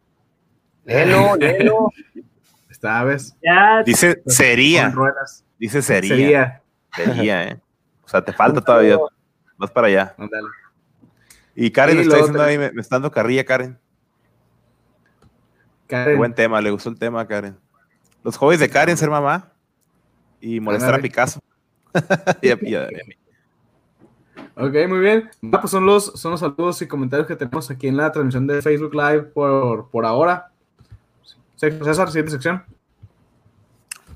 Léelo, 0.86 1.36
léelo. 1.38 1.90
Está, 2.70 3.04
ves. 3.04 3.36
Ya, 3.42 3.82
Dice 3.84 4.22
sería. 4.24 4.84
Con 4.84 4.92
ruedas. 4.94 5.44
Dice 5.58 5.82
sería. 5.82 6.08
Sería. 6.16 6.62
Sería, 7.14 7.48
¿eh? 7.48 7.60
O 8.02 8.08
sea, 8.08 8.24
te 8.24 8.32
falta 8.32 8.62
todavía. 8.62 8.96
Vas 9.58 9.70
para 9.70 9.88
allá. 9.88 10.14
Ándale. 10.16 10.48
Y 11.60 11.72
Karen 11.72 11.96
Y 11.96 11.98
me 11.98 12.02
está 12.04 12.16
diciendo 12.18 12.40
ahí, 12.40 12.56
me, 12.56 12.70
me 12.70 12.80
está 12.80 12.94
dando 12.96 13.10
carrilla, 13.10 13.44
Karen. 13.44 13.76
Karen, 15.88 16.16
Buen 16.16 16.32
tema, 16.32 16.60
le 16.60 16.70
gustó 16.70 16.88
el 16.88 16.98
tema, 16.98 17.26
Karen. 17.26 17.56
Los 18.22 18.36
hobbies 18.36 18.60
de 18.60 18.68
Karen, 18.68 18.96
ser 18.96 19.10
mamá 19.10 19.50
y 20.40 20.60
molestar 20.60 20.94
a. 20.94 20.98
Picasso. 20.98 21.40
Y 22.42 22.50
a- 22.50 22.58
y 22.62 22.74
a- 22.76 22.88
Ok, 24.54 24.74
muy 24.88 25.00
bien. 25.00 25.30
Ah, 25.52 25.60
pues 25.60 25.70
son 25.72 25.84
los, 25.84 26.06
son 26.14 26.30
los 26.32 26.40
saludos 26.40 26.80
y 26.82 26.86
comentarios 26.86 27.26
que 27.26 27.34
tenemos 27.34 27.68
aquí 27.72 27.88
en 27.88 27.96
la 27.96 28.12
transmisión 28.12 28.46
de 28.46 28.62
Facebook 28.62 28.94
Live 28.94 29.22
por, 29.22 29.88
por 29.90 30.04
ahora. 30.06 30.52
César, 31.56 32.08
siguiente 32.08 32.30
sección. 32.32 32.62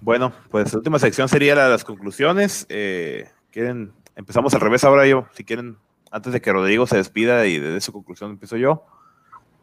Bueno, 0.00 0.32
pues 0.50 0.72
la 0.72 0.78
última 0.78 0.98
sección 1.00 1.28
sería 1.28 1.56
la 1.56 1.64
de 1.64 1.70
las 1.70 1.82
conclusiones. 1.84 2.66
Eh, 2.68 3.28
¿quieren? 3.50 3.92
Empezamos 4.14 4.54
al 4.54 4.60
revés 4.60 4.84
ahora 4.84 5.06
yo, 5.08 5.26
si 5.32 5.42
quieren, 5.42 5.76
antes 6.12 6.32
de 6.32 6.40
que 6.40 6.52
Rodrigo 6.52 6.86
se 6.86 6.98
despida 6.98 7.46
y 7.46 7.58
de 7.58 7.80
su 7.80 7.90
conclusión 7.90 8.30
empiezo 8.30 8.56
yo. 8.56 8.84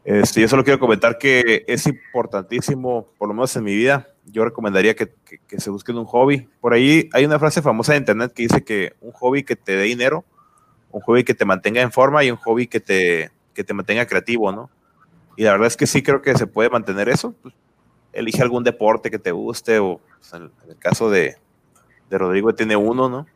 Este, 0.04 0.40
yo 0.40 0.48
solo 0.48 0.64
quiero 0.64 0.80
comentar 0.80 1.16
que 1.16 1.64
es 1.68 1.86
importantísimo, 1.86 3.06
por 3.18 3.28
lo 3.28 3.34
menos 3.34 3.54
en 3.54 3.64
mi 3.64 3.74
vida, 3.74 4.08
yo 4.26 4.44
recomendaría 4.44 4.94
que, 4.96 5.12
se 5.56 5.70
busquen 5.70 5.96
un 5.96 6.06
hobby. 6.06 6.48
Por 6.60 6.74
ahí 6.74 7.08
hay 7.12 7.24
una 7.24 7.38
frase 7.38 7.62
famosa 7.62 7.92
de 7.92 7.98
internet 7.98 8.32
que 8.32 8.42
dice 8.42 8.64
que 8.64 8.94
un 9.00 9.12
hobby 9.12 9.44
que 9.44 9.54
te 9.54 9.76
dé 9.76 9.84
dinero, 9.84 10.24
un 10.90 11.00
hobby 11.02 11.22
que 11.22 11.34
te 11.34 11.44
mantenga 11.44 11.82
en 11.82 11.92
forma 11.92 12.24
y 12.24 12.30
un 12.30 12.36
hobby 12.38 12.66
que 12.66 12.80
te, 12.80 13.30
que 13.54 13.62
te 13.62 13.72
mantenga 13.72 14.06
creativo, 14.06 14.50
¿no? 14.50 14.70
Y 15.36 15.44
la 15.44 15.52
verdad 15.52 15.68
es 15.68 15.76
que 15.76 15.86
sí 15.86 16.02
creo 16.02 16.20
que 16.20 16.36
se 16.36 16.48
puede 16.48 16.68
mantener 16.68 17.08
eso. 17.08 17.34
Pues, 17.42 17.54
elige 18.12 18.42
algún 18.42 18.64
deporte 18.64 19.08
que 19.08 19.20
te 19.20 19.30
guste 19.30 19.78
o 19.78 20.00
pues, 20.18 20.32
en, 20.34 20.50
el 20.68 20.76
caso 20.78 21.10
de 21.10 21.36
Rodrigo 22.10 22.52
tiene 22.54 22.74
uno, 22.74 23.08
¿no? 23.08 23.26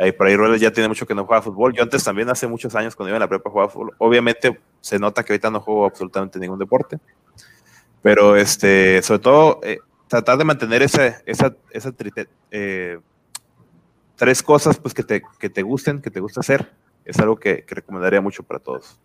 Ahí 0.00 0.12
por 0.12 0.26
ahí 0.26 0.34
Ruelas 0.34 0.62
ya 0.62 0.72
tiene 0.72 0.88
mucho 0.88 1.06
que 1.06 1.14
no 1.14 1.26
juega 1.26 1.42
fútbol. 1.42 1.74
Yo 1.74 1.82
antes 1.82 2.02
también 2.02 2.30
hace 2.30 2.46
muchos 2.46 2.74
años 2.74 2.96
cuando 2.96 3.10
iba 3.10 3.18
en 3.18 3.20
la 3.20 3.28
prepa 3.28 3.50
jugaba 3.50 3.70
fútbol. 3.70 3.94
Obviamente 3.98 4.58
se 4.80 4.98
nota 4.98 5.22
que 5.22 5.34
ahorita 5.34 5.50
no 5.50 5.60
juego 5.60 5.84
absolutamente 5.84 6.38
ningún 6.38 6.58
deporte. 6.58 6.98
Pero 8.00 8.34
este, 8.34 9.02
sobre 9.02 9.18
todo 9.18 9.60
eh, 9.62 9.78
tratar 10.08 10.38
de 10.38 10.44
mantener 10.44 10.80
esa, 10.80 11.20
esa, 11.26 11.54
esa 11.70 11.92
eh, 12.50 12.98
tres 14.16 14.42
cosas 14.42 14.78
pues 14.78 14.94
que 14.94 15.02
te, 15.02 15.22
que 15.38 15.50
te 15.50 15.60
gusten, 15.60 16.00
que 16.00 16.10
te 16.10 16.20
gusta 16.20 16.40
hacer. 16.40 16.72
Es 17.04 17.18
algo 17.18 17.36
que, 17.36 17.64
que 17.64 17.74
recomendaría 17.74 18.22
mucho 18.22 18.42
para 18.42 18.58
todos. 18.58 18.98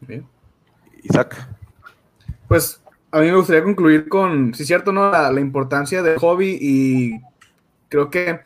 Bien. 0.00 0.26
Isaac. 1.04 1.48
Pues 2.48 2.82
a 3.12 3.20
mí 3.20 3.26
me 3.26 3.36
gustaría 3.36 3.62
concluir 3.62 4.08
con, 4.08 4.52
sí, 4.52 4.64
cierto, 4.64 4.90
¿no? 4.90 5.12
La, 5.12 5.30
la 5.30 5.40
importancia 5.40 6.02
del 6.02 6.18
hobby 6.18 6.58
y 6.60 7.20
creo 7.88 8.10
que 8.10 8.40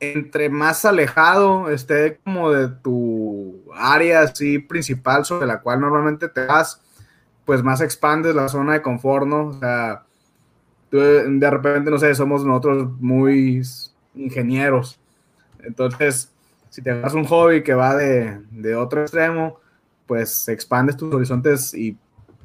entre 0.00 0.48
más 0.48 0.84
alejado 0.84 1.70
esté 1.70 2.18
como 2.24 2.50
de 2.50 2.68
tu 2.68 3.62
área 3.74 4.22
así 4.22 4.58
principal 4.58 5.24
sobre 5.24 5.46
la 5.46 5.60
cual 5.60 5.80
normalmente 5.80 6.28
te 6.28 6.46
vas, 6.46 6.80
pues 7.44 7.62
más 7.62 7.80
expandes 7.80 8.34
la 8.34 8.48
zona 8.48 8.74
de 8.74 8.82
confort, 8.82 9.26
¿no? 9.26 9.48
O 9.48 9.58
sea, 9.58 10.04
de 10.90 11.50
repente, 11.50 11.90
no 11.90 11.98
sé, 11.98 12.14
somos 12.14 12.44
nosotros 12.44 12.90
muy 13.00 13.62
ingenieros. 14.14 15.00
Entonces, 15.62 16.32
si 16.70 16.82
te 16.82 16.90
agarras 16.90 17.14
un 17.14 17.24
hobby 17.24 17.62
que 17.62 17.74
va 17.74 17.94
de, 17.94 18.40
de 18.50 18.76
otro 18.76 19.02
extremo, 19.02 19.60
pues 20.06 20.48
expandes 20.48 20.96
tus 20.96 21.12
horizontes 21.14 21.74
y 21.74 21.96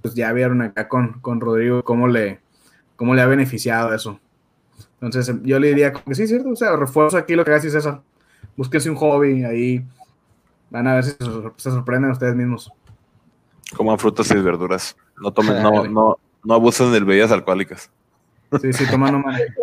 pues 0.02 0.14
ya 0.16 0.32
vieron 0.34 0.62
acá 0.62 0.88
con, 0.88 1.20
con 1.22 1.40
Rodrigo 1.40 1.84
cómo 1.84 2.08
le, 2.08 2.42
cómo 2.96 3.16
le 3.16 3.22
ha 3.22 3.28
beneficiado 3.28 3.94
eso. 3.94 4.20
Entonces, 5.04 5.36
yo 5.44 5.60
le 5.60 5.68
diría 5.68 5.92
que 5.92 6.16
sí, 6.16 6.28
cierto, 6.28 6.50
o 6.50 6.56
sea, 6.56 6.76
refuerzo 6.78 7.18
aquí 7.18 7.36
lo 7.36 7.44
que 7.44 7.52
hace 7.52 7.70
César. 7.70 8.02
Búsquense 8.56 8.90
un 8.90 8.96
hobby, 8.96 9.44
ahí 9.44 9.86
van 10.70 10.88
a 10.88 10.96
ver 10.96 11.04
si 11.04 11.12
se, 11.12 11.26
se 11.58 11.72
sorprenden 11.72 12.12
ustedes 12.12 12.36
mismos. 12.36 12.72
Coman 13.76 14.00
frutas 14.00 14.32
y 14.32 14.36
verduras. 14.36 14.96
No 15.22 15.32
tomen, 15.32 15.62
no, 15.62 15.86
no, 15.86 16.18
no 16.44 16.54
abusen 16.54 16.92
de 16.92 17.02
bebidas 17.02 17.32
alcohólicas. 17.32 17.90
Sí, 18.62 18.72
sí, 18.72 18.86
toma 18.90 19.12
no 19.12 19.20
mames. 19.20 19.42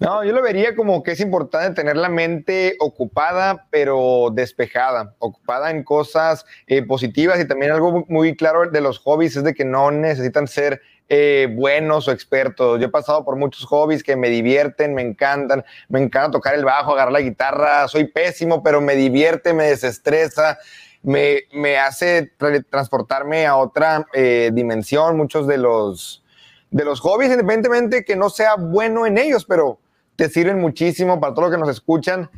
No, 0.00 0.24
yo 0.24 0.32
lo 0.32 0.40
vería 0.40 0.74
como 0.74 1.02
que 1.02 1.10
es 1.10 1.20
importante 1.20 1.82
tener 1.82 1.94
la 1.94 2.08
mente 2.08 2.74
ocupada, 2.80 3.66
pero 3.68 4.30
despejada, 4.32 5.14
ocupada 5.18 5.70
en 5.70 5.84
cosas 5.84 6.46
eh, 6.68 6.82
positivas 6.82 7.38
y 7.38 7.46
también 7.46 7.70
algo 7.70 8.06
muy 8.08 8.34
claro 8.34 8.70
de 8.70 8.80
los 8.80 8.98
hobbies 9.00 9.36
es 9.36 9.44
de 9.44 9.52
que 9.52 9.66
no 9.66 9.90
necesitan 9.90 10.48
ser 10.48 10.80
eh, 11.10 11.48
buenos 11.54 12.08
o 12.08 12.12
expertos. 12.12 12.80
Yo 12.80 12.86
he 12.86 12.90
pasado 12.90 13.24
por 13.24 13.36
muchos 13.36 13.66
hobbies 13.66 14.02
que 14.02 14.16
me 14.16 14.30
divierten, 14.30 14.94
me 14.94 15.02
encantan, 15.02 15.64
me 15.88 16.00
encanta 16.00 16.30
tocar 16.30 16.54
el 16.54 16.64
bajo, 16.64 16.92
agarrar 16.92 17.12
la 17.12 17.20
guitarra, 17.20 17.86
soy 17.88 18.04
pésimo, 18.04 18.62
pero 18.62 18.80
me 18.80 18.94
divierte, 18.94 19.52
me 19.52 19.64
desestresa. 19.64 20.58
Me, 21.02 21.44
me 21.52 21.78
hace 21.78 22.36
tra- 22.38 22.64
transportarme 22.68 23.46
a 23.46 23.56
otra 23.56 24.06
eh, 24.12 24.50
dimensión, 24.52 25.16
muchos 25.16 25.46
de 25.46 25.56
los, 25.56 26.22
de 26.70 26.84
los 26.84 27.00
hobbies, 27.00 27.30
independientemente 27.30 28.04
que 28.04 28.16
no 28.16 28.28
sea 28.28 28.56
bueno 28.56 29.06
en 29.06 29.16
ellos, 29.16 29.46
pero 29.46 29.78
te 30.16 30.28
sirven 30.28 30.60
muchísimo 30.60 31.18
para 31.18 31.32
todos 31.32 31.48
los 31.48 31.56
que 31.56 31.60
nos 31.60 31.70
escuchan, 31.70 32.30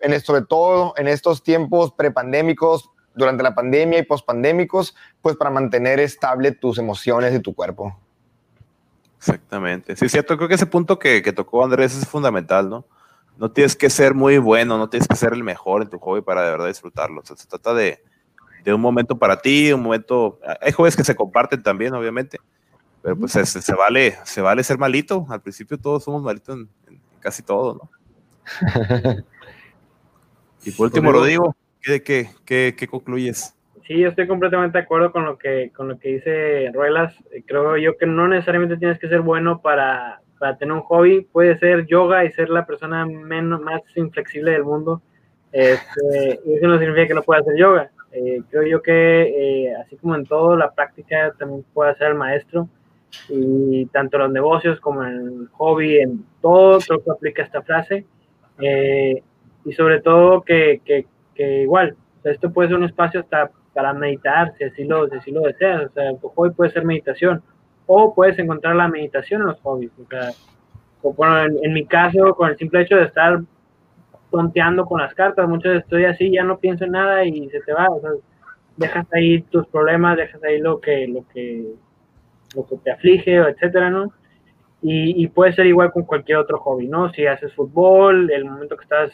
en, 0.00 0.12
esto- 0.12 0.32
sobre 0.34 0.46
todo 0.46 0.92
en 0.98 1.08
estos 1.08 1.42
tiempos 1.42 1.92
prepandémicos, 1.92 2.90
durante 3.14 3.42
la 3.42 3.54
pandemia 3.54 3.98
y 3.98 4.02
pospandémicos, 4.02 4.94
pues 5.20 5.36
para 5.36 5.50
mantener 5.50 5.98
estable 5.98 6.52
tus 6.52 6.78
emociones 6.78 7.34
y 7.34 7.40
tu 7.40 7.54
cuerpo. 7.54 7.98
Exactamente. 9.20 9.96
Sí, 9.96 10.06
es 10.06 10.12
cierto. 10.12 10.34
Creo 10.38 10.48
que 10.48 10.54
ese 10.54 10.64
punto 10.64 10.98
que, 10.98 11.20
que 11.20 11.34
tocó 11.34 11.62
Andrés 11.62 11.94
es 11.94 12.08
fundamental, 12.08 12.70
¿no? 12.70 12.86
No 13.36 13.50
tienes 13.50 13.76
que 13.76 13.90
ser 13.90 14.14
muy 14.14 14.38
bueno, 14.38 14.78
no 14.78 14.88
tienes 14.88 15.06
que 15.06 15.14
ser 15.14 15.34
el 15.34 15.44
mejor 15.44 15.82
en 15.82 15.90
tu 15.90 15.98
hobby 15.98 16.22
para 16.22 16.42
de 16.42 16.50
verdad 16.50 16.68
disfrutarlo. 16.68 17.20
O 17.20 17.24
sea, 17.26 17.36
se 17.36 17.46
trata 17.46 17.74
de, 17.74 18.02
de 18.64 18.72
un 18.72 18.80
momento 18.80 19.18
para 19.18 19.42
ti, 19.42 19.74
un 19.74 19.82
momento. 19.82 20.40
Hay 20.62 20.72
hobbies 20.72 20.96
que 20.96 21.04
se 21.04 21.14
comparten 21.14 21.62
también, 21.62 21.92
obviamente, 21.92 22.38
pero 23.02 23.14
pues 23.14 23.32
se, 23.32 23.44
se 23.44 23.74
vale, 23.74 24.16
se 24.24 24.40
vale 24.40 24.64
ser 24.64 24.78
malito. 24.78 25.26
Al 25.28 25.42
principio 25.42 25.76
todos 25.76 26.02
somos 26.02 26.22
malitos 26.22 26.56
en, 26.56 26.70
en 26.88 27.00
casi 27.20 27.42
todo, 27.42 27.74
¿no? 27.74 27.90
y 30.64 30.70
por 30.70 30.86
último, 30.86 31.12
Rodrigo, 31.12 31.54
¿qué, 31.82 32.02
qué, 32.02 32.30
qué, 32.46 32.74
qué 32.74 32.88
concluyes? 32.88 33.54
Sí, 33.90 33.98
yo 33.98 34.10
estoy 34.10 34.28
completamente 34.28 34.78
de 34.78 34.84
acuerdo 34.84 35.10
con 35.10 35.24
lo 35.24 35.36
que, 35.36 35.72
con 35.74 35.88
lo 35.88 35.98
que 35.98 36.10
dice 36.10 36.70
Ruelas. 36.72 37.12
Creo 37.44 37.76
yo 37.76 37.96
que 37.96 38.06
no 38.06 38.28
necesariamente 38.28 38.76
tienes 38.76 39.00
que 39.00 39.08
ser 39.08 39.20
bueno 39.20 39.60
para, 39.60 40.20
para 40.38 40.56
tener 40.56 40.74
un 40.74 40.82
hobby. 40.82 41.22
Puedes 41.32 41.58
ser 41.58 41.86
yoga 41.86 42.24
y 42.24 42.30
ser 42.30 42.50
la 42.50 42.66
persona 42.66 43.04
menos, 43.04 43.60
más 43.60 43.82
inflexible 43.96 44.52
del 44.52 44.62
mundo. 44.62 45.02
Este, 45.50 46.38
eso 46.54 46.68
no 46.68 46.78
significa 46.78 47.08
que 47.08 47.14
no 47.14 47.22
puedas 47.22 47.42
hacer 47.42 47.58
yoga. 47.58 47.90
Eh, 48.12 48.42
creo 48.48 48.62
yo 48.62 48.80
que 48.80 49.22
eh, 49.22 49.74
así 49.74 49.96
como 49.96 50.14
en 50.14 50.24
todo, 50.24 50.56
la 50.56 50.72
práctica 50.72 51.34
también 51.36 51.64
puede 51.74 51.92
ser 51.96 52.10
el 52.10 52.14
maestro. 52.14 52.68
Y 53.28 53.86
tanto 53.86 54.18
en 54.18 54.22
los 54.22 54.32
negocios 54.32 54.78
como 54.78 55.02
en 55.02 55.16
el 55.16 55.48
hobby, 55.48 55.98
en 55.98 56.24
todo, 56.40 56.78
creo 56.78 57.02
que 57.02 57.10
aplica 57.10 57.42
esta 57.42 57.62
frase. 57.62 58.06
Eh, 58.60 59.20
y 59.64 59.72
sobre 59.72 60.00
todo 60.00 60.42
que, 60.42 60.80
que, 60.84 61.06
que 61.34 61.62
igual, 61.62 61.96
o 62.20 62.22
sea, 62.22 62.30
esto 62.30 62.52
puede 62.52 62.68
ser 62.68 62.76
un 62.76 62.84
espacio 62.84 63.18
hasta 63.18 63.50
para 63.72 63.92
meditar, 63.92 64.52
si 64.56 64.64
así 64.64 64.84
lo, 64.84 65.08
si 65.08 65.16
así 65.16 65.30
lo 65.30 65.42
deseas. 65.42 65.86
O 65.86 65.92
sea, 65.92 66.16
tu 66.16 66.28
hobby 66.28 66.50
puede 66.50 66.70
ser 66.70 66.84
meditación. 66.84 67.42
O 67.86 68.14
puedes 68.14 68.38
encontrar 68.38 68.76
la 68.76 68.88
meditación 68.88 69.42
en 69.42 69.48
los 69.48 69.60
hobbies. 69.60 69.92
O 69.98 70.06
sea, 70.08 70.30
bueno, 71.02 71.58
en, 71.62 71.72
mi 71.72 71.86
caso, 71.86 72.34
con 72.34 72.50
el 72.50 72.56
simple 72.56 72.82
hecho 72.82 72.96
de 72.96 73.04
estar 73.04 73.40
tonteando 74.30 74.86
con 74.86 75.00
las 75.00 75.14
cartas, 75.14 75.48
muchas 75.48 75.72
veces 75.72 75.84
estoy 75.84 76.04
así, 76.04 76.30
ya 76.30 76.44
no 76.44 76.58
pienso 76.58 76.84
en 76.84 76.92
nada 76.92 77.24
y 77.24 77.48
se 77.50 77.60
te 77.60 77.72
va. 77.72 77.88
O 77.88 78.00
sea, 78.00 78.10
dejas 78.76 79.06
ahí 79.12 79.42
tus 79.42 79.66
problemas, 79.66 80.16
dejas 80.16 80.42
ahí 80.44 80.60
lo 80.60 80.80
que, 80.80 81.06
lo 81.08 81.24
que, 81.32 81.66
lo 82.54 82.66
que 82.66 82.76
te 82.76 82.90
aflige, 82.90 83.36
etcétera, 83.36 83.90
¿no? 83.90 84.12
Y, 84.82 85.22
y 85.22 85.28
puede 85.28 85.52
ser 85.52 85.66
igual 85.66 85.92
con 85.92 86.04
cualquier 86.04 86.38
otro 86.38 86.58
hobby, 86.58 86.86
¿no? 86.88 87.12
Si 87.12 87.26
haces 87.26 87.52
fútbol, 87.54 88.30
el 88.30 88.44
momento 88.44 88.76
que 88.76 88.84
estás 88.84 89.12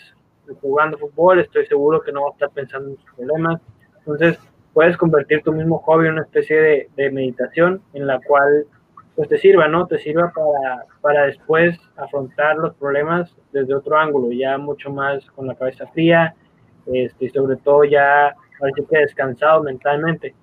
jugando 0.61 0.99
fútbol, 0.99 1.41
estoy 1.41 1.67
seguro 1.67 2.01
que 2.01 2.13
no 2.13 2.23
vas 2.23 2.33
a 2.33 2.35
estar 2.35 2.51
pensando 2.51 2.91
en 2.91 2.97
tus 2.97 3.13
problemas. 3.15 3.61
Entonces, 4.07 4.39
puedes 4.73 4.97
convertir 4.97 5.43
tu 5.43 5.53
mismo 5.53 5.79
hobby 5.79 6.07
en 6.07 6.13
una 6.13 6.23
especie 6.23 6.89
de, 6.97 7.11
meditación 7.11 7.83
en 7.93 8.07
la 8.07 8.21
cual 8.21 8.67
pues 9.17 9.29
te 9.29 9.39
sirva, 9.39 9.67
¿no? 9.67 9.87
Te 9.87 9.99
sirva 9.99 10.31
para, 10.35 10.85
para 11.01 11.27
después 11.27 11.79
afrontar 11.97 12.57
los 12.57 12.75
problemas 12.75 13.35
desde 13.53 13.75
otro 13.75 13.97
ángulo, 13.97 14.31
ya 14.31 14.59
mucho 14.59 14.91
más 14.91 15.25
con 15.31 15.47
la 15.47 15.55
cabeza 15.55 15.87
fría 15.89 16.35
este, 16.87 17.25
y 17.25 17.29
sobre 17.31 17.57
todo 17.57 17.85
ya 17.85 18.35
parece 18.61 18.85
que 18.85 18.99
descansado 18.99 19.63
mentalmente. 19.63 20.35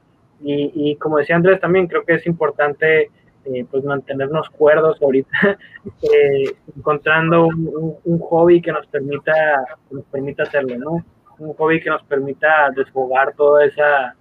Y, 0.41 0.71
y, 0.73 0.95
como 0.95 1.19
decía 1.19 1.35
Andrés 1.35 1.59
también, 1.61 1.87
creo 1.87 2.03
que 2.03 2.15
es 2.15 2.25
importante 2.25 3.11
eh, 3.45 3.65
pues 3.69 3.83
mantenernos 3.83 4.49
cuerdos 4.49 4.97
ahorita, 5.01 5.57
eh, 6.01 6.55
encontrando 6.75 7.45
un, 7.45 7.67
un, 7.67 7.95
un, 8.03 8.19
hobby 8.19 8.61
que 8.61 8.71
nos 8.71 8.87
permita, 8.87 9.33
que 9.87 9.95
nos 9.95 10.05
permita 10.05 10.43
hacerlo, 10.43 10.75
¿no? 10.77 11.05
Un 11.39 11.53
hobby 11.53 11.81
que 11.81 11.89
nos 11.89 12.03
permita 12.03 12.69
desfogar 12.75 13.33
toda 13.35 13.65
esa, 13.65 14.15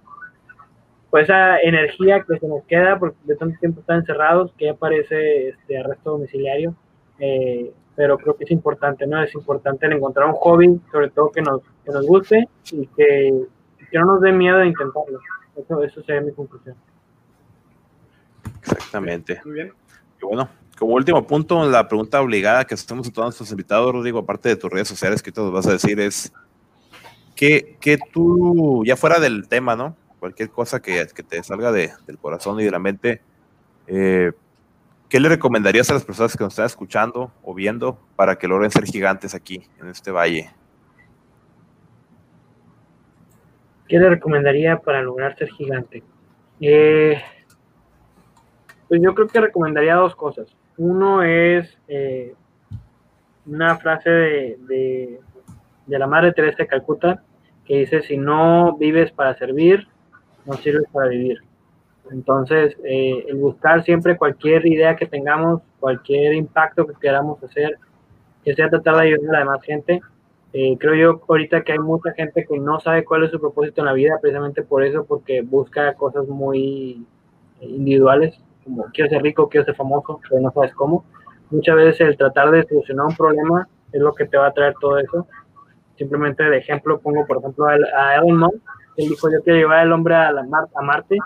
pues 1.09 1.25
esa 1.25 1.59
energía 1.59 2.23
que 2.23 2.39
se 2.39 2.47
nos 2.47 2.63
queda 2.65 2.97
porque 2.99 3.17
de 3.23 3.35
tanto 3.35 3.59
tiempo 3.59 3.81
están 3.81 3.99
encerrados 3.99 4.51
que 4.57 4.69
aparece 4.69 5.49
este 5.49 5.77
arresto 5.77 6.11
domiciliario. 6.11 6.75
Eh, 7.19 7.71
pero 7.95 8.17
creo 8.17 8.35
que 8.35 8.43
es 8.45 8.51
importante, 8.51 9.05
¿no? 9.05 9.21
Es 9.21 9.33
importante 9.35 9.85
el 9.85 9.93
encontrar 9.93 10.27
un 10.27 10.33
hobby, 10.33 10.81
sobre 10.91 11.09
todo 11.11 11.31
que 11.31 11.41
nos, 11.41 11.61
que 11.85 11.91
nos 11.91 12.05
guste 12.05 12.47
y 12.71 12.87
que, 12.87 13.45
que 13.91 13.99
no 13.99 14.05
nos 14.05 14.21
dé 14.21 14.31
miedo 14.31 14.57
de 14.57 14.67
intentarlo. 14.67 15.19
Eso, 15.55 15.83
eso 15.83 16.03
sería 16.03 16.21
mi 16.21 16.31
conclusión. 16.31 16.75
Exactamente. 18.61 19.41
Muy 19.45 19.53
bien. 19.53 19.73
Y 20.21 20.25
bueno, 20.25 20.49
como 20.77 20.95
último 20.95 21.25
punto, 21.27 21.69
la 21.69 21.87
pregunta 21.87 22.21
obligada 22.21 22.65
que 22.65 22.73
hacemos 22.73 23.07
a 23.07 23.11
todos 23.11 23.27
nuestros 23.27 23.51
invitados, 23.51 23.91
Rodrigo, 23.93 24.19
aparte 24.19 24.49
de 24.49 24.55
tus 24.55 24.71
redes 24.71 24.87
sociales 24.87 25.21
que 25.21 25.31
te 25.31 25.41
vas 25.41 25.67
a 25.67 25.73
decir, 25.73 25.99
es 25.99 26.33
que, 27.43 27.75
que 27.81 27.97
tú, 27.97 28.83
ya 28.85 28.95
fuera 28.95 29.19
del 29.19 29.49
tema, 29.49 29.75
¿no? 29.75 29.97
Cualquier 30.19 30.49
cosa 30.49 30.81
que, 30.81 31.05
que 31.13 31.23
te 31.23 31.43
salga 31.43 31.73
de, 31.73 31.91
del 32.07 32.17
corazón 32.17 32.57
y 32.61 32.63
de 32.63 32.71
la 32.71 32.79
mente, 32.79 33.21
eh, 33.85 34.31
¿qué 35.09 35.19
le 35.19 35.27
recomendarías 35.27 35.89
a 35.89 35.95
las 35.95 36.05
personas 36.05 36.37
que 36.37 36.43
nos 36.45 36.53
están 36.53 36.67
escuchando 36.67 37.33
o 37.43 37.53
viendo 37.53 37.99
para 38.15 38.37
que 38.37 38.47
logren 38.47 38.71
ser 38.71 38.85
gigantes 38.85 39.35
aquí, 39.35 39.61
en 39.81 39.89
este 39.89 40.09
valle? 40.09 40.51
¿Qué 43.89 43.99
le 43.99 44.09
recomendaría 44.09 44.77
para 44.77 45.01
lograr 45.01 45.37
ser 45.37 45.49
gigante? 45.49 46.01
Eh, 46.61 47.21
pues 48.87 49.01
yo 49.03 49.13
creo 49.13 49.27
que 49.27 49.41
recomendaría 49.41 49.95
dos 49.95 50.15
cosas. 50.15 50.47
Uno 50.77 51.23
es 51.23 51.77
eh, 51.89 52.35
una 53.45 53.75
frase 53.79 54.09
de, 54.09 54.57
de, 54.61 55.19
de, 55.87 55.99
la 55.99 56.07
Madre 56.07 56.31
Teresa 56.31 56.59
de 56.59 56.67
Calcuta 56.67 57.21
que 57.65 57.77
dice, 57.79 58.01
si 58.01 58.17
no 58.17 58.77
vives 58.77 59.11
para 59.11 59.35
servir, 59.35 59.87
no 60.45 60.53
sirves 60.53 60.85
para 60.91 61.09
vivir. 61.09 61.39
Entonces, 62.11 62.75
eh, 62.83 63.25
el 63.27 63.37
buscar 63.37 63.83
siempre 63.83 64.17
cualquier 64.17 64.65
idea 64.65 64.95
que 64.95 65.05
tengamos, 65.05 65.61
cualquier 65.79 66.33
impacto 66.33 66.85
que 66.85 66.93
queramos 66.99 67.41
hacer, 67.43 67.77
que 68.43 68.53
sea 68.53 68.69
tratar 68.69 68.97
de 68.97 69.01
ayudar 69.03 69.29
a 69.29 69.31
la 69.31 69.39
demás 69.39 69.63
gente. 69.63 70.01
Eh, 70.51 70.77
creo 70.79 70.95
yo 70.95 71.21
ahorita 71.27 71.63
que 71.63 71.71
hay 71.71 71.79
mucha 71.79 72.11
gente 72.13 72.45
que 72.45 72.59
no 72.59 72.79
sabe 72.79 73.03
cuál 73.05 73.23
es 73.23 73.31
su 73.31 73.39
propósito 73.39 73.81
en 73.81 73.85
la 73.85 73.93
vida, 73.93 74.19
precisamente 74.21 74.61
por 74.61 74.83
eso, 74.83 75.05
porque 75.05 75.41
busca 75.41 75.93
cosas 75.95 76.27
muy 76.27 77.05
individuales, 77.61 78.37
como 78.63 78.85
quiero 78.93 79.09
ser 79.09 79.21
rico, 79.23 79.49
quiero 79.49 79.65
ser 79.65 79.75
famoso, 79.75 80.19
pero 80.29 80.41
no 80.41 80.51
sabes 80.51 80.73
cómo. 80.73 81.05
Muchas 81.49 81.75
veces 81.75 82.01
el 82.01 82.17
tratar 82.17 82.51
de 82.51 82.63
solucionar 82.63 83.07
un 83.07 83.15
problema 83.15 83.67
es 83.91 84.01
lo 84.01 84.13
que 84.13 84.25
te 84.25 84.37
va 84.37 84.47
a 84.47 84.53
traer 84.53 84.73
todo 84.79 84.97
eso. 84.99 85.27
Simplemente 85.97 86.43
de 86.43 86.57
ejemplo 86.57 86.99
pongo, 86.99 87.25
por 87.25 87.37
ejemplo, 87.37 87.67
a 87.67 88.15
Elon 88.15 88.37
Musk, 88.37 88.55
él 88.97 89.09
dijo, 89.09 89.31
yo 89.31 89.41
quiero 89.43 89.59
llevar 89.59 89.79
al 89.79 89.91
hombre 89.91 90.15
a, 90.15 90.31
la 90.31 90.43
Mar 90.43 90.65
a 90.75 90.81
Marte, 90.81 91.17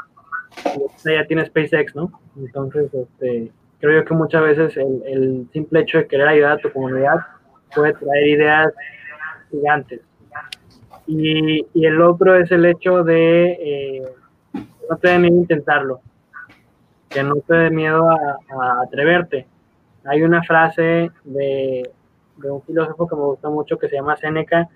y 0.66 1.10
ya 1.10 1.26
tiene 1.26 1.46
SpaceX, 1.46 1.96
¿no? 1.96 2.12
Entonces, 2.38 2.94
este, 2.94 3.52
creo 3.80 4.02
yo 4.02 4.06
que 4.06 4.14
muchas 4.14 4.42
veces 4.42 4.78
el, 4.78 5.04
el, 5.06 5.48
simple 5.52 5.82
hecho 5.82 5.98
de 5.98 6.08
querer 6.08 6.28
ayudar 6.28 6.54
a 6.54 6.58
tu 6.58 6.72
comunidad 6.72 7.18
puede 7.76 7.94
traer 7.94 8.28
ideas 8.28 8.74
gigantes. 9.52 10.02
Y, 11.06 11.66
y 11.74 11.86
el 11.86 12.02
otro 12.02 12.36
es 12.36 12.52
el 12.52 12.66
hecho 12.66 13.04
de 13.04 13.52
eh, 13.60 14.04
no 14.90 14.98
te 14.98 15.10
dé 15.10 15.20
miedo 15.20 15.38
intentarlo, 15.38 16.02
que 17.10 17.24
no 17.24 17.36
te 17.36 17.54
dé 17.54 17.70
miedo 17.70 18.10
a, 18.10 18.16
a 18.16 18.84
atreverte. 18.84 19.48
Hay 20.06 20.22
una 20.22 20.44
frase 20.44 21.12
de, 21.24 21.90
de, 22.38 22.52
un 22.52 22.62
filósofo 22.64 23.08
que 23.08 23.16
me 23.16 23.22
gusta 23.24 23.50
mucho 23.50 23.78
que 23.78 23.90
se 23.90 23.96
llama 23.96 24.18
Seneca, 24.18 24.68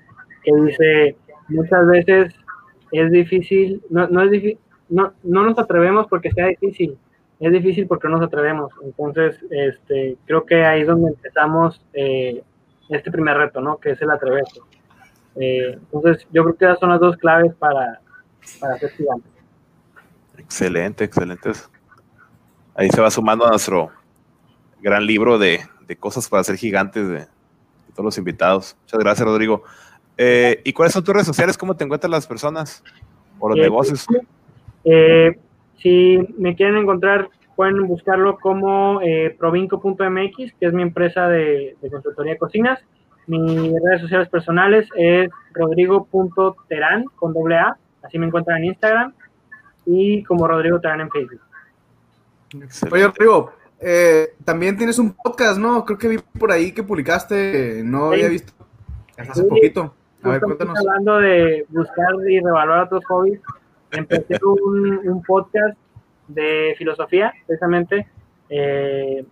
que 0.44 0.52
dice, 0.54 1.16
muchas 1.48 1.88
veces 1.88 2.36
es 2.92 3.12
difícil, 3.12 3.82
no, 3.90 4.08
no 4.08 4.22
es 4.24 4.32
difícil, 4.32 4.60
no, 4.90 5.14
no 5.24 5.44
nos 5.44 5.58
atrevemos 5.58 6.08
porque 6.08 6.32
sea 6.32 6.48
difícil, 6.48 6.98
es 7.40 7.52
difícil 7.52 7.88
porque 7.88 8.08
no 8.08 8.18
nos 8.18 8.28
atrevemos. 8.28 8.72
Entonces, 8.84 9.44
este, 9.50 10.18
creo 10.26 10.46
que 10.46 10.64
ahí 10.64 10.82
es 10.82 10.88
donde 10.88 11.10
empezamos 11.10 11.82
eh, 11.94 12.44
este 12.90 13.12
primer 13.12 13.38
reto, 13.38 13.62
¿no? 13.62 13.78
Que 13.78 13.92
es 13.92 14.02
el 14.02 14.12
atreverse. 14.12 14.60
Eh, 15.38 15.74
entonces, 15.74 16.28
yo 16.32 16.44
creo 16.44 16.56
que 16.56 16.66
esas 16.66 16.80
son 16.80 16.90
las 16.90 17.00
dos 17.00 17.18
claves 17.18 17.54
para, 17.56 18.02
para 18.60 18.78
ser 18.78 18.92
gigante. 18.92 19.28
Excelente, 20.38 21.04
excelente. 21.04 21.52
Ahí 22.76 22.90
se 22.90 23.02
va 23.02 23.10
sumando 23.10 23.46
a 23.46 23.50
nuestro 23.50 23.90
gran 24.82 25.06
libro 25.06 25.38
de, 25.38 25.62
de 25.88 25.96
cosas 25.96 26.28
para 26.30 26.44
ser 26.44 26.58
gigantes 26.58 27.08
de, 27.08 27.28
todos 27.92 28.06
los 28.06 28.18
invitados. 28.18 28.76
Muchas 28.84 29.00
gracias, 29.00 29.28
Rodrigo. 29.28 29.64
Eh, 30.18 30.62
¿Y 30.64 30.74
cuáles 30.74 30.94
son 30.94 31.04
tus 31.04 31.14
redes 31.14 31.28
sociales? 31.28 31.58
¿Cómo 31.58 31.76
te 31.76 31.84
encuentran 31.84 32.12
las 32.12 32.28
personas 32.28 32.84
o 33.40 33.50
los 33.50 33.58
Eh, 33.58 33.62
negocios? 33.62 34.06
Eh, 34.84 35.38
si 35.78 36.20
me 36.38 36.56
quieren 36.56 36.78
encontrar, 36.78 37.30
pueden 37.56 37.88
buscarlo 37.88 38.38
como 38.40 39.02
eh, 39.02 39.36
provinco.mx, 39.38 40.54
que 40.60 40.66
es 40.66 40.74
mi 40.74 40.82
empresa 40.82 41.28
de, 41.28 41.76
de 41.82 41.90
consultoría 41.90 42.34
de 42.34 42.40
cocinas. 42.40 42.80
Mis 43.28 43.72
redes 43.84 44.02
sociales 44.02 44.30
personales 44.30 44.90
es 44.96 45.30
rodrigo.terán 45.54 47.06
con 47.16 47.34
doble 47.34 47.58
A, 47.58 47.78
así 48.04 48.18
me 48.18 48.26
encuentran 48.28 48.58
en 48.60 48.66
Instagram, 48.66 49.14
y 49.86 50.24
como 50.24 50.48
Rodrigo 50.48 50.80
Terán 50.80 51.02
en 51.02 51.10
Facebook. 51.10 51.42
Excelente. 52.62 52.96
Oye, 52.96 53.08
Rodrigo, 53.08 53.52
eh, 53.82 54.30
también 54.46 54.78
tienes 54.78 55.00
un 55.00 55.14
podcast, 55.14 55.60
¿no? 55.60 55.84
Creo 55.86 55.98
que 55.98 56.08
vi 56.08 56.18
por 56.40 56.52
ahí 56.52 56.72
que 56.72 56.84
publicaste, 56.84 57.82
no 57.84 58.10
Sí. 58.10 58.16
había 58.16 58.30
visto 58.30 58.54
hasta 59.18 59.32
hace 59.34 59.42
Sí. 59.44 59.48
poquito. 59.50 59.94
A 60.24 60.30
ver, 60.30 60.42
cuéntanos. 60.42 60.78
hablando 60.80 61.18
de 61.18 61.66
buscar 61.70 62.14
y 62.30 62.40
revaluar 62.40 62.82
otros 62.86 63.04
hobbies, 63.06 63.42
empecé 63.92 64.38
un, 64.46 65.00
un 65.08 65.24
podcast 65.24 65.78
de 66.28 66.76
filosofía, 66.78 67.34
precisamente. 67.48 68.08
Eh, 68.50 69.26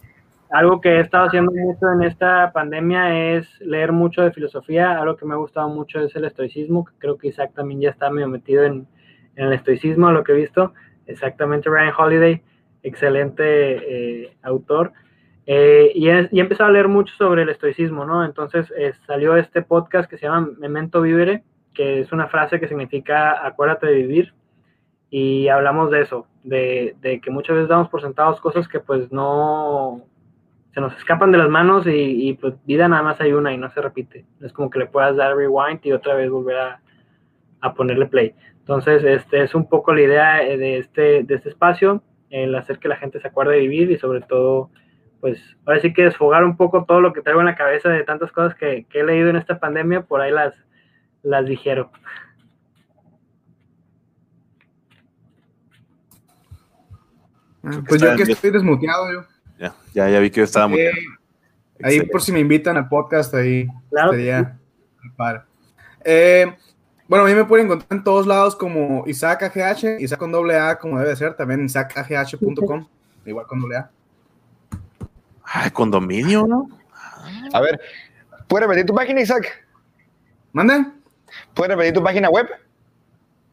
algo 0.50 0.82
que 0.82 0.90
he 0.96 1.00
estado 1.02 1.28
haciendo 1.28 1.52
mucho 1.52 1.92
en 1.92 2.02
esta 2.02 2.52
pandemia 2.52 3.36
es 3.36 3.48
leer 3.62 3.92
mucho 3.92 4.24
de 4.24 4.32
filosofía. 4.32 4.98
Algo 5.00 5.16
que 5.16 5.26
me 5.28 5.36
ha 5.36 5.38
gustado 5.38 5.70
mucho 5.70 6.00
es 6.00 6.16
el 6.16 6.26
estoicismo, 6.26 6.86
que 6.86 6.94
creo 6.98 7.18
que 7.20 7.28
Isaac 7.28 7.52
también 7.54 7.82
ya 7.82 7.90
está 7.92 8.10
medio 8.10 8.28
metido 8.28 8.64
en, 8.64 8.88
en 9.36 9.46
el 9.46 9.54
estoicismo, 9.54 10.12
lo 10.12 10.24
que 10.24 10.32
he 10.32 10.36
visto. 10.36 10.74
Exactamente, 11.06 11.70
Ryan 11.70 11.94
Holiday, 11.96 12.42
excelente 12.84 13.44
eh, 14.24 14.38
autor. 14.42 14.94
Eh, 15.46 15.92
y, 15.96 16.10
he, 16.10 16.30
y 16.32 16.42
a 16.42 16.70
leer 16.70 16.88
mucho 16.88 17.14
sobre 17.16 17.42
el 17.44 17.50
estoicismo, 17.50 18.06
¿no? 18.06 18.24
Entonces 18.24 18.72
eh, 18.78 18.94
salió 19.08 19.36
este 19.36 19.62
podcast 19.62 20.10
que 20.10 20.18
se 20.18 20.28
llama 20.28 20.50
Memento 20.60 21.02
Vivere, 21.02 21.44
que 21.74 22.02
es 22.02 22.12
una 22.12 22.28
frase 22.28 22.60
que 22.60 22.68
significa 22.68 23.46
acuérdate 23.46 23.88
de 23.88 23.96
vivir. 23.96 24.34
Y 25.10 25.48
hablamos 25.48 25.90
de 25.90 26.02
eso, 26.02 26.28
de, 26.44 26.96
de 27.02 27.20
que 27.20 27.32
muchas 27.32 27.56
veces 27.56 27.70
damos 27.70 27.90
por 27.90 28.02
sentados 28.02 28.40
cosas 28.40 28.68
que 28.68 28.80
pues 28.80 29.12
no 29.12 30.04
se 30.74 30.82
nos 30.82 30.96
escapan 30.98 31.32
de 31.32 31.40
las 31.40 31.50
manos 31.50 31.88
y, 31.88 32.30
y, 32.30 32.34
pues 32.34 32.54
vida 32.66 32.88
nada 32.88 33.02
más 33.02 33.20
hay 33.20 33.34
una 33.34 33.52
y 33.52 33.58
no 33.58 33.72
se 33.72 33.82
repite. 33.82 34.26
Es 34.40 34.54
como 34.54 34.70
que 34.70 34.78
le 34.78 34.86
puedas 34.86 35.16
dar 35.16 35.36
rewind 35.36 35.80
y 35.84 35.94
otra 35.94 36.14
vez 36.14 36.30
volver 36.30 36.58
a, 36.58 36.82
a 37.62 37.74
ponerle 37.74 38.06
play. 38.06 38.36
Entonces, 38.60 39.04
este 39.04 39.42
es 39.42 39.56
un 39.56 39.68
poco 39.68 39.94
la 39.94 40.02
idea 40.02 40.44
eh, 40.44 40.58
de 40.58 40.78
este, 40.78 41.24
de 41.24 41.36
este 41.36 41.50
espacio, 41.50 42.04
el 42.30 42.56
hacer 42.56 42.80
que 42.80 42.88
la 42.88 42.98
gente 42.98 43.20
se 43.20 43.28
acuerde 43.28 43.54
de 43.54 43.62
vivir 43.62 43.92
y 43.92 43.98
sobre 43.98 44.22
todo 44.22 44.70
pues 45.20 45.40
ahora 45.66 45.82
sí 45.82 45.94
que 45.94 46.04
desfogar 46.04 46.44
un 46.44 46.56
poco 46.56 46.86
todo 46.86 47.02
lo 47.02 47.14
que 47.14 47.22
traigo 47.22 47.42
en 47.42 47.48
la 47.48 47.56
cabeza 47.56 47.90
de 47.90 48.04
tantas 48.04 48.32
cosas 48.32 48.56
que, 48.56 48.86
que 48.90 49.02
he 49.02 49.04
leído 49.04 49.30
en 49.30 49.36
esta 49.36 49.60
pandemia, 49.60 50.04
por 50.04 50.22
ahí 50.22 50.32
las, 50.32 50.54
las 51.24 51.46
dijeron. 51.46 51.90
Ah, 57.64 57.82
Pues 57.88 58.02
yo 58.02 58.16
que 58.16 58.32
estoy 58.32 58.52
desmuteado, 58.52 59.12
yo. 59.12 59.26
Ya, 59.60 59.76
ya, 59.94 60.10
ya 60.10 60.20
vi 60.20 60.30
que 60.30 60.38
yo 60.38 60.46
estaba 60.46 60.68
muy 60.68 60.80
Eh, 60.80 60.92
ahí 61.84 62.02
por 62.04 62.22
si 62.22 62.32
me 62.32 62.40
invitan 62.40 62.78
al 62.78 62.88
podcast, 62.88 63.34
ahí 63.34 63.68
Claro 63.90 64.12
estaría 64.12 64.58
padre. 65.18 65.42
Eh, 66.06 66.56
bueno, 67.10 67.26
a 67.26 67.28
mí 67.28 67.34
me 67.34 67.44
pueden 67.44 67.66
encontrar 67.66 67.88
en 67.98 68.04
todos 68.04 68.28
lados 68.28 68.56
como 68.56 69.04
Isaac 69.08 69.42
AGH, 69.44 70.00
Isaac 70.00 70.20
con 70.20 70.32
doble 70.32 70.58
A 70.58 70.78
como 70.78 71.00
debe 71.00 71.16
ser, 71.16 71.34
también 71.34 71.66
isaacagh.com, 71.66 72.88
igual 73.26 73.48
con 73.48 73.60
doble 73.60 73.78
A. 73.78 73.90
Ay, 75.44 75.72
condominio, 75.72 76.46
¿no? 76.46 76.70
A 77.52 77.62
ver, 77.62 77.82
¿puedes 78.48 78.68
repetir 78.68 78.86
tu 78.86 78.94
página, 78.94 79.22
Isaac? 79.22 79.66
¿Mande? 80.54 80.86
¿Puedes 81.56 81.76
repetir 81.76 81.94
tu 81.96 82.04
página 82.04 82.30
web? 82.30 82.48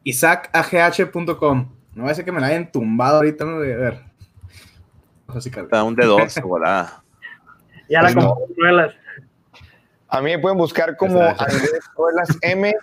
isaacagh.com. 0.03 1.71
No 1.95 2.03
va 2.03 2.11
a 2.11 2.13
ser 2.13 2.23
que 2.23 2.31
me 2.31 2.39
la 2.39 2.47
hayan 2.47 2.71
tumbado 2.71 3.17
ahorita, 3.17 3.43
¿no? 3.43 3.55
A 3.55 3.59
ver. 3.59 4.03
Así 5.27 5.49
que, 5.49 5.61
Está 5.61 5.83
un 5.83 5.95
de 5.95 6.05
dos, 6.05 6.39
volada. 6.43 7.03
Ya 7.89 8.03
la 8.03 8.13
Pues 8.13 8.23
no. 8.23 8.35
compré. 8.35 8.95
A 10.09 10.21
mí 10.21 10.31
me 10.31 10.39
pueden 10.39 10.57
buscar 10.57 10.95
como. 10.95 11.21
Andrés 11.21 11.81
Ruelas 11.95 12.29
M 12.41 12.73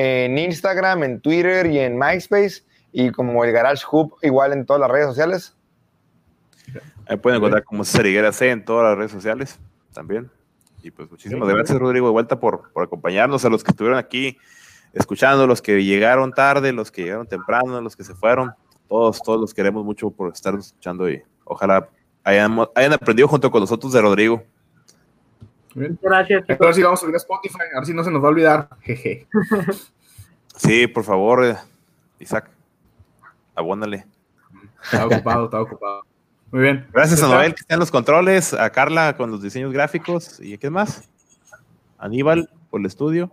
en 0.00 0.38
Instagram, 0.38 1.02
en 1.02 1.20
Twitter 1.20 1.66
y 1.66 1.80
en 1.80 1.98
MySpace. 1.98 2.62
Y 2.92 3.10
como 3.10 3.44
el 3.44 3.50
Garage 3.52 3.84
Hub, 3.90 4.14
igual 4.22 4.52
en 4.52 4.64
todas 4.64 4.80
las 4.80 4.90
redes 4.90 5.08
sociales. 5.08 5.56
Ahí 7.08 7.16
pueden 7.16 7.38
encontrar 7.38 7.64
como 7.64 7.82
César 7.84 8.06
Higuera 8.06 8.32
C 8.32 8.50
en 8.50 8.64
todas 8.64 8.84
las 8.88 8.96
redes 8.96 9.10
sociales 9.10 9.58
también. 9.92 10.30
Y 10.82 10.92
pues 10.92 11.10
muchísimas 11.10 11.48
Sí. 11.48 11.54
gracias, 11.54 11.78
Rodrigo, 11.78 12.06
de 12.06 12.12
vuelta 12.12 12.38
por, 12.38 12.70
por 12.72 12.84
acompañarnos, 12.84 13.44
a 13.44 13.48
los 13.48 13.64
que 13.64 13.72
estuvieron 13.72 13.98
aquí 13.98 14.38
escuchando, 14.92 15.46
los 15.48 15.60
que 15.60 15.82
llegaron 15.84 16.32
tarde, 16.32 16.72
los 16.72 16.92
que 16.92 17.02
llegaron 17.02 17.26
temprano, 17.26 17.80
los 17.80 17.96
que 17.96 18.04
se 18.04 18.14
fueron. 18.14 18.52
Todos, 18.88 19.20
todos 19.20 19.40
los 19.40 19.52
queremos 19.52 19.84
mucho 19.84 20.10
por 20.10 20.32
estar 20.32 20.54
escuchando 20.54 21.10
y 21.10 21.20
ojalá 21.44 21.88
hayan, 22.22 22.56
hayan 22.74 22.92
aprendido 22.92 23.26
junto 23.26 23.50
con 23.50 23.62
nosotros 23.62 23.92
de 23.92 24.00
Rodrigo. 24.00 24.44
Bien. 25.78 25.98
Gracias, 26.02 26.46
chicos. 26.46 26.76
si 26.76 26.82
vamos 26.82 26.98
a 26.98 27.02
subir 27.02 27.14
a 27.14 27.18
Spotify, 27.18 27.62
a 27.74 27.78
ver 27.78 27.86
si 27.86 27.94
no 27.94 28.04
se 28.04 28.10
nos 28.10 28.22
va 28.22 28.26
a 28.26 28.30
olvidar. 28.30 28.68
Jeje. 28.80 29.26
Sí, 30.56 30.88
por 30.88 31.04
favor, 31.04 31.44
eh, 31.44 31.56
Isaac, 32.18 32.50
abónale. 33.54 34.06
Estaba 34.82 35.06
ocupado, 35.06 35.44
estaba 35.44 35.62
ocupado. 35.62 36.02
Muy 36.50 36.62
bien. 36.62 36.86
Gracias 36.92 37.22
a 37.22 37.26
¿Está? 37.26 37.36
Noel 37.36 37.54
que 37.54 37.60
está 37.60 37.74
en 37.74 37.80
los 37.80 37.90
controles, 37.92 38.54
a 38.54 38.70
Carla 38.70 39.16
con 39.16 39.30
los 39.30 39.40
diseños 39.40 39.72
gráficos 39.72 40.40
y 40.40 40.54
¿a 40.54 40.58
quién 40.58 40.72
más? 40.72 41.08
Aníbal 41.96 42.50
por 42.70 42.80
el 42.80 42.86
estudio. 42.86 43.30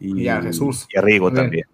Y 0.00 0.26
a 0.26 0.42
Jesús. 0.42 0.86
Y 0.90 0.98
a 0.98 1.02
Rigo 1.02 1.30
Muy 1.30 1.34
bien. 1.34 1.44
también. 1.44 1.66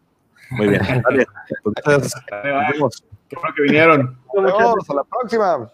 Muy 0.50 0.68
bien. 0.68 0.82
Vale, 1.04 1.26
pues, 1.62 1.74
gracias. 1.82 2.22
Dale, 2.30 2.52
bye. 2.52 2.62
Nos 2.62 2.72
vemos. 2.72 3.04
Qué 3.28 3.36
bueno 3.36 3.54
que 3.54 3.62
vinieron. 3.62 4.18
Nos 4.34 4.44
vemos, 4.44 4.90
a 4.90 4.94
la 4.94 5.04
próxima. 5.04 5.72